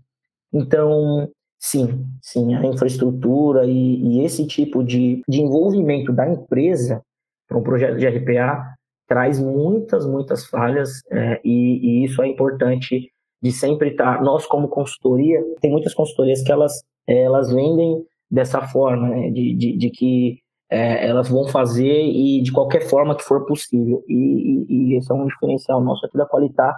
Então, 0.52 1.28
sim, 1.58 2.06
sim, 2.22 2.54
a 2.54 2.64
infraestrutura 2.64 3.66
e, 3.66 4.20
e 4.20 4.24
esse 4.24 4.46
tipo 4.46 4.82
de, 4.82 5.22
de 5.28 5.40
envolvimento 5.40 6.12
da 6.12 6.28
empresa 6.28 7.02
para 7.48 7.58
um 7.58 7.62
projeto 7.62 7.98
de 7.98 8.06
RPA 8.06 8.74
traz 9.06 9.38
muitas, 9.38 10.06
muitas 10.06 10.46
falhas 10.46 11.02
é, 11.10 11.40
e, 11.44 12.02
e, 12.02 12.04
isso 12.04 12.22
é 12.22 12.28
importante 12.28 13.12
de 13.44 13.52
sempre 13.52 13.90
estar. 13.90 14.16
Tá, 14.16 14.22
nós, 14.22 14.46
como 14.46 14.68
consultoria, 14.68 15.38
tem 15.60 15.70
muitas 15.70 15.92
consultorias 15.92 16.42
que 16.42 16.50
elas, 16.50 16.82
elas 17.06 17.52
vendem 17.52 18.02
dessa 18.30 18.62
forma, 18.62 19.10
né, 19.10 19.30
de, 19.30 19.54
de, 19.54 19.76
de 19.76 19.90
que 19.90 20.38
é, 20.70 21.06
elas 21.06 21.28
vão 21.28 21.46
fazer 21.46 22.04
e 22.04 22.40
de 22.40 22.50
qualquer 22.50 22.88
forma 22.88 23.14
que 23.14 23.22
for 23.22 23.44
possível. 23.44 24.02
E, 24.08 24.14
e, 24.14 24.94
e 24.94 24.96
esse 24.96 25.12
é 25.12 25.14
um 25.14 25.26
diferencial 25.26 25.84
nosso 25.84 26.06
aqui 26.06 26.16
da 26.16 26.26
Qualitar, 26.26 26.74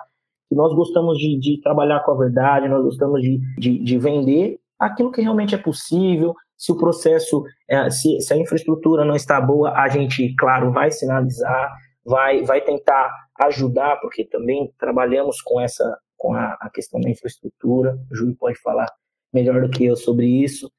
que 0.48 0.56
nós 0.56 0.74
gostamos 0.74 1.16
de, 1.18 1.38
de 1.38 1.60
trabalhar 1.62 2.00
com 2.00 2.10
a 2.10 2.18
verdade, 2.18 2.68
nós 2.68 2.82
gostamos 2.82 3.22
de, 3.22 3.38
de, 3.56 3.78
de, 3.78 3.98
vender 3.98 4.58
aquilo 4.76 5.12
que 5.12 5.22
realmente 5.22 5.54
é 5.54 5.58
possível. 5.58 6.34
Se 6.58 6.72
o 6.72 6.76
processo, 6.76 7.44
é, 7.70 7.88
se, 7.90 8.20
se 8.20 8.34
a 8.34 8.36
infraestrutura 8.36 9.04
não 9.04 9.14
está 9.14 9.40
boa, 9.40 9.70
a 9.70 9.88
gente, 9.88 10.34
claro, 10.34 10.72
vai 10.72 10.90
sinalizar, 10.90 11.72
vai, 12.04 12.42
vai 12.42 12.60
tentar 12.60 13.08
ajudar, 13.40 14.00
porque 14.00 14.24
também 14.24 14.68
trabalhamos 14.78 15.40
com 15.40 15.60
essa 15.60 15.96
com 16.16 16.34
a, 16.34 16.56
a 16.60 16.70
questão 16.70 17.00
da 17.00 17.10
infraestrutura. 17.10 17.98
O 18.10 18.14
Júlio 18.14 18.36
pode 18.36 18.58
falar 18.60 18.86
melhor 19.32 19.60
do 19.62 19.70
que 19.70 19.84
eu 19.84 19.96
sobre 19.96 20.26
isso 20.26 20.70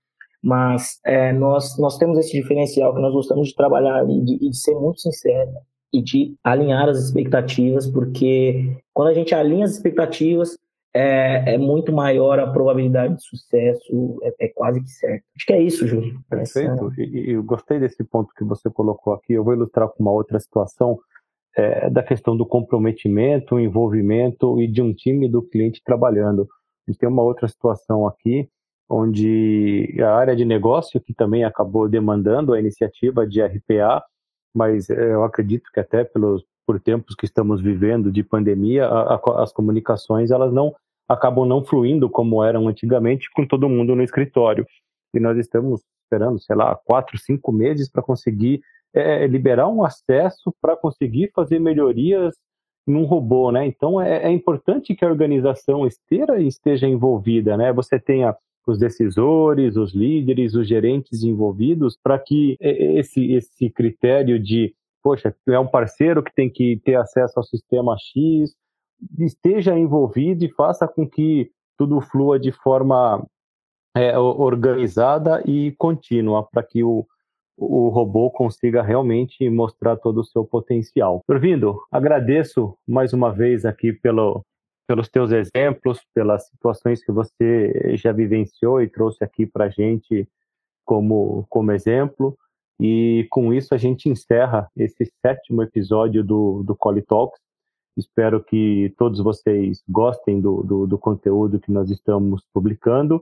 mas 0.41 0.99
é, 1.05 1.33
nós, 1.33 1.77
nós 1.77 1.97
temos 1.97 2.17
esse 2.19 2.39
diferencial 2.39 2.93
que 2.93 3.01
nós 3.01 3.13
gostamos 3.13 3.49
de 3.49 3.55
trabalhar 3.55 4.07
e 4.09 4.21
de, 4.21 4.37
de, 4.37 4.57
ser 4.57 4.75
muito 4.75 5.01
sincero 5.01 5.51
e 5.91 6.01
de 6.01 6.35
alinhar 6.43 6.87
as 6.89 6.99
expectativas, 6.99 7.85
porque 7.85 8.77
quando 8.93 9.09
a 9.09 9.13
gente 9.13 9.33
alinha 9.33 9.65
as 9.65 9.71
expectativas, 9.71 10.57
é, 10.93 11.55
é 11.55 11.57
muito 11.57 11.91
maior 11.91 12.39
a 12.39 12.47
probabilidade 12.47 13.15
de 13.15 13.23
sucesso, 13.23 14.19
é, 14.23 14.45
é 14.45 14.47
quase 14.49 14.81
que 14.81 14.89
certo. 14.89 15.23
Acho 15.35 15.45
que 15.45 15.53
é 15.53 15.61
isso, 15.61 15.87
Júlio. 15.87 16.19
Perfeito. 16.29 16.91
E, 16.97 17.31
eu 17.31 17.43
gostei 17.43 17.79
desse 17.79 18.03
ponto 18.03 18.33
que 18.35 18.43
você 18.43 18.69
colocou 18.69 19.13
aqui. 19.13 19.33
Eu 19.33 19.43
vou 19.43 19.53
ilustrar 19.53 19.89
com 19.89 20.01
uma 20.01 20.11
outra 20.11 20.39
situação 20.39 20.97
é, 21.57 21.89
da 21.89 22.03
questão 22.03 22.37
do 22.37 22.45
comprometimento, 22.45 23.59
envolvimento 23.59 24.61
e 24.61 24.67
de 24.67 24.79
um 24.79 24.93
time 24.93 25.27
do 25.27 25.41
cliente 25.41 25.81
trabalhando. 25.83 26.47
A 26.87 26.91
gente 26.91 26.99
tem 26.99 27.09
uma 27.09 27.23
outra 27.23 27.47
situação 27.47 28.05
aqui 28.05 28.47
onde 28.89 29.97
a 29.99 30.15
área 30.15 30.35
de 30.35 30.45
negócio, 30.45 31.01
que 31.01 31.13
também 31.13 31.43
acabou 31.43 31.89
demandando 31.89 32.53
a 32.53 32.59
iniciativa 32.59 33.27
de 33.27 33.41
RPA, 33.41 34.01
mas 34.55 34.89
eh, 34.89 35.13
eu 35.13 35.23
acredito 35.23 35.69
que 35.73 35.79
até 35.79 36.05
pelos, 36.05 36.45
por 36.65 36.79
tempos 36.79 37.15
que 37.15 37.25
estamos 37.25 37.59
vivendo 37.59 38.11
de 38.11 38.23
pandemia, 38.23 38.85
a, 38.85 39.15
a, 39.15 39.43
as 39.43 39.51
comunicações 39.51 40.31
elas 40.31 40.53
não 40.53 40.73
acabam 41.09 41.45
não 41.45 41.65
fluindo 41.65 42.09
como 42.09 42.43
eram 42.43 42.67
antigamente 42.67 43.29
com 43.33 43.45
todo 43.45 43.67
mundo 43.67 43.95
no 43.95 44.03
escritório. 44.03 44.65
E 45.13 45.19
nós 45.19 45.37
estamos 45.37 45.81
esperando, 46.03 46.39
sei 46.39 46.55
lá, 46.55 46.75
quatro, 46.85 47.17
cinco 47.17 47.51
meses 47.51 47.89
para 47.89 48.03
conseguir 48.03 48.61
é, 48.93 49.27
liberar 49.27 49.67
um 49.67 49.83
acesso 49.83 50.53
para 50.61 50.75
conseguir 50.75 51.31
fazer 51.33 51.59
melhorias 51.59 52.35
num 52.85 53.03
robô, 53.03 53.51
né? 53.51 53.65
Então 53.67 54.01
é, 54.01 54.23
é, 54.23 54.31
importante 54.31 54.95
que 54.95 55.03
a 55.03 55.09
organização 55.09 55.85
esteja, 55.85 56.39
esteja 56.39 56.87
envolvida, 56.87 57.57
né? 57.57 57.73
Você 57.73 57.99
tenha 57.99 58.35
os 58.65 58.77
decisores, 58.77 59.75
os 59.77 59.93
líderes, 59.93 60.53
os 60.53 60.67
gerentes 60.67 61.23
envolvidos, 61.23 61.97
para 62.01 62.19
que 62.19 62.57
esse, 62.59 63.31
esse 63.31 63.69
critério 63.69 64.37
de, 64.37 64.73
poxa, 65.01 65.33
é 65.47 65.59
um 65.59 65.67
parceiro 65.67 66.21
que 66.21 66.33
tem 66.33 66.49
que 66.49 66.81
ter 66.83 66.95
acesso 66.95 67.39
ao 67.39 67.43
sistema 67.43 67.95
X, 67.97 68.53
esteja 69.19 69.77
envolvido 69.77 70.43
e 70.43 70.51
faça 70.51 70.85
com 70.85 71.07
que 71.07 71.49
tudo 71.77 72.01
flua 72.01 72.37
de 72.37 72.51
forma 72.51 73.25
é, 73.95 74.17
organizada 74.17 75.41
e 75.45 75.73
contínua, 75.77 76.47
para 76.51 76.63
que 76.63 76.83
o, 76.83 77.05
o 77.57 77.89
robô 77.89 78.29
consiga 78.29 78.83
realmente 78.83 79.49
mostrar 79.49 79.97
todo 79.97 80.21
o 80.21 80.23
seu 80.23 80.45
potencial. 80.45 81.21
Dorvindo, 81.27 81.81
agradeço 81.91 82.77
mais 82.87 83.13
uma 83.13 83.33
vez 83.33 83.65
aqui 83.65 83.91
pelo, 83.91 84.45
pelos 84.87 85.09
teus 85.09 85.31
exemplos, 85.31 85.99
pelas 86.13 86.47
situações 86.47 87.03
que 87.03 87.11
você 87.11 87.97
já 87.97 88.11
vivenciou 88.11 88.81
e 88.81 88.87
trouxe 88.87 89.23
aqui 89.23 89.45
para 89.45 89.65
a 89.65 89.69
gente 89.69 90.27
como, 90.85 91.45
como 91.49 91.71
exemplo. 91.71 92.37
E 92.79 93.25
com 93.31 93.51
isso 93.51 93.73
a 93.73 93.77
gente 93.77 94.07
encerra 94.07 94.69
esse 94.77 95.11
sétimo 95.25 95.63
episódio 95.63 96.23
do, 96.23 96.63
do 96.63 96.75
Coli 96.75 97.01
Talks. 97.01 97.39
Espero 97.97 98.43
que 98.43 98.93
todos 98.95 99.19
vocês 99.19 99.83
gostem 99.89 100.39
do, 100.39 100.61
do, 100.61 100.85
do 100.85 100.97
conteúdo 100.99 101.59
que 101.59 101.71
nós 101.71 101.89
estamos 101.89 102.43
publicando. 102.53 103.19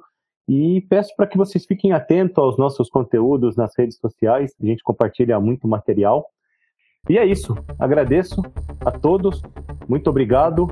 E 0.48 0.82
peço 0.90 1.16
para 1.16 1.26
que 1.28 1.38
vocês 1.38 1.66
fiquem 1.66 1.92
atentos 1.92 2.38
aos 2.38 2.58
nossos 2.58 2.90
conteúdos 2.90 3.56
nas 3.56 3.76
redes 3.78 3.98
sociais. 3.98 4.54
A 4.62 4.66
gente 4.66 4.84
compartilha 4.84 5.40
muito 5.40 5.68
material. 5.68 6.30
E 7.10 7.18
é 7.18 7.26
isso. 7.26 7.56
Agradeço 7.80 8.42
a 8.84 8.92
todos. 8.92 9.42
Muito 9.88 10.10
obrigado 10.10 10.68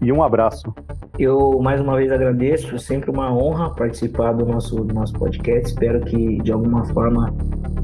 e 0.00 0.12
um 0.12 0.22
abraço. 0.22 0.74
Eu 1.18 1.58
mais 1.60 1.80
uma 1.80 1.96
vez 1.96 2.12
agradeço, 2.12 2.76
é 2.76 2.78
sempre 2.78 3.10
uma 3.10 3.32
honra 3.34 3.70
participar 3.70 4.32
do 4.32 4.46
nosso, 4.46 4.84
do 4.84 4.94
nosso 4.94 5.14
podcast. 5.14 5.68
Espero 5.70 6.00
que 6.00 6.40
de 6.42 6.52
alguma 6.52 6.84
forma 6.84 7.34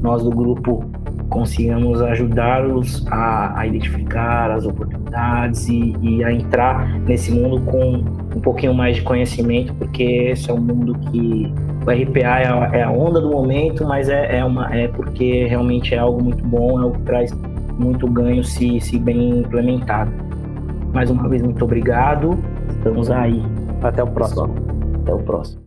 nós 0.01 0.23
do 0.23 0.29
grupo 0.29 0.85
consigamos 1.29 2.01
ajudá-los 2.01 3.05
a, 3.07 3.59
a, 3.59 3.67
identificar 3.67 4.51
as 4.51 4.65
oportunidades 4.65 5.67
e, 5.67 5.95
e, 6.01 6.23
a 6.23 6.31
entrar 6.31 6.99
nesse 6.99 7.31
mundo 7.31 7.59
com 7.65 8.03
um 8.35 8.39
pouquinho 8.39 8.73
mais 8.73 8.97
de 8.97 9.01
conhecimento, 9.01 9.73
porque 9.73 10.03
esse 10.03 10.49
é 10.49 10.53
um 10.53 10.61
mundo 10.61 10.93
que 11.11 11.51
o 11.85 11.91
RPA 11.91 12.39
é 12.39 12.47
a, 12.47 12.69
é 12.73 12.83
a 12.83 12.91
onda 12.91 13.19
do 13.19 13.29
momento, 13.31 13.83
mas 13.85 14.07
é, 14.07 14.37
é, 14.37 14.45
uma, 14.45 14.73
é 14.73 14.87
porque 14.87 15.45
realmente 15.45 15.93
é 15.93 15.97
algo 15.97 16.23
muito 16.23 16.45
bom, 16.45 16.79
é 16.79 16.83
algo 16.83 16.97
que 16.97 17.03
traz 17.03 17.31
muito 17.77 18.07
ganho 18.07 18.43
se, 18.43 18.79
se 18.79 18.97
bem 18.97 19.39
implementado. 19.39 20.11
Mais 20.93 21.09
uma 21.09 21.27
vez, 21.27 21.41
muito 21.41 21.63
obrigado. 21.63 22.39
Estamos 22.69 23.11
aí. 23.11 23.41
Até 23.81 24.03
o 24.03 24.07
próximo. 24.07 24.55
Até 25.03 25.13
o 25.13 25.19
próximo. 25.19 25.64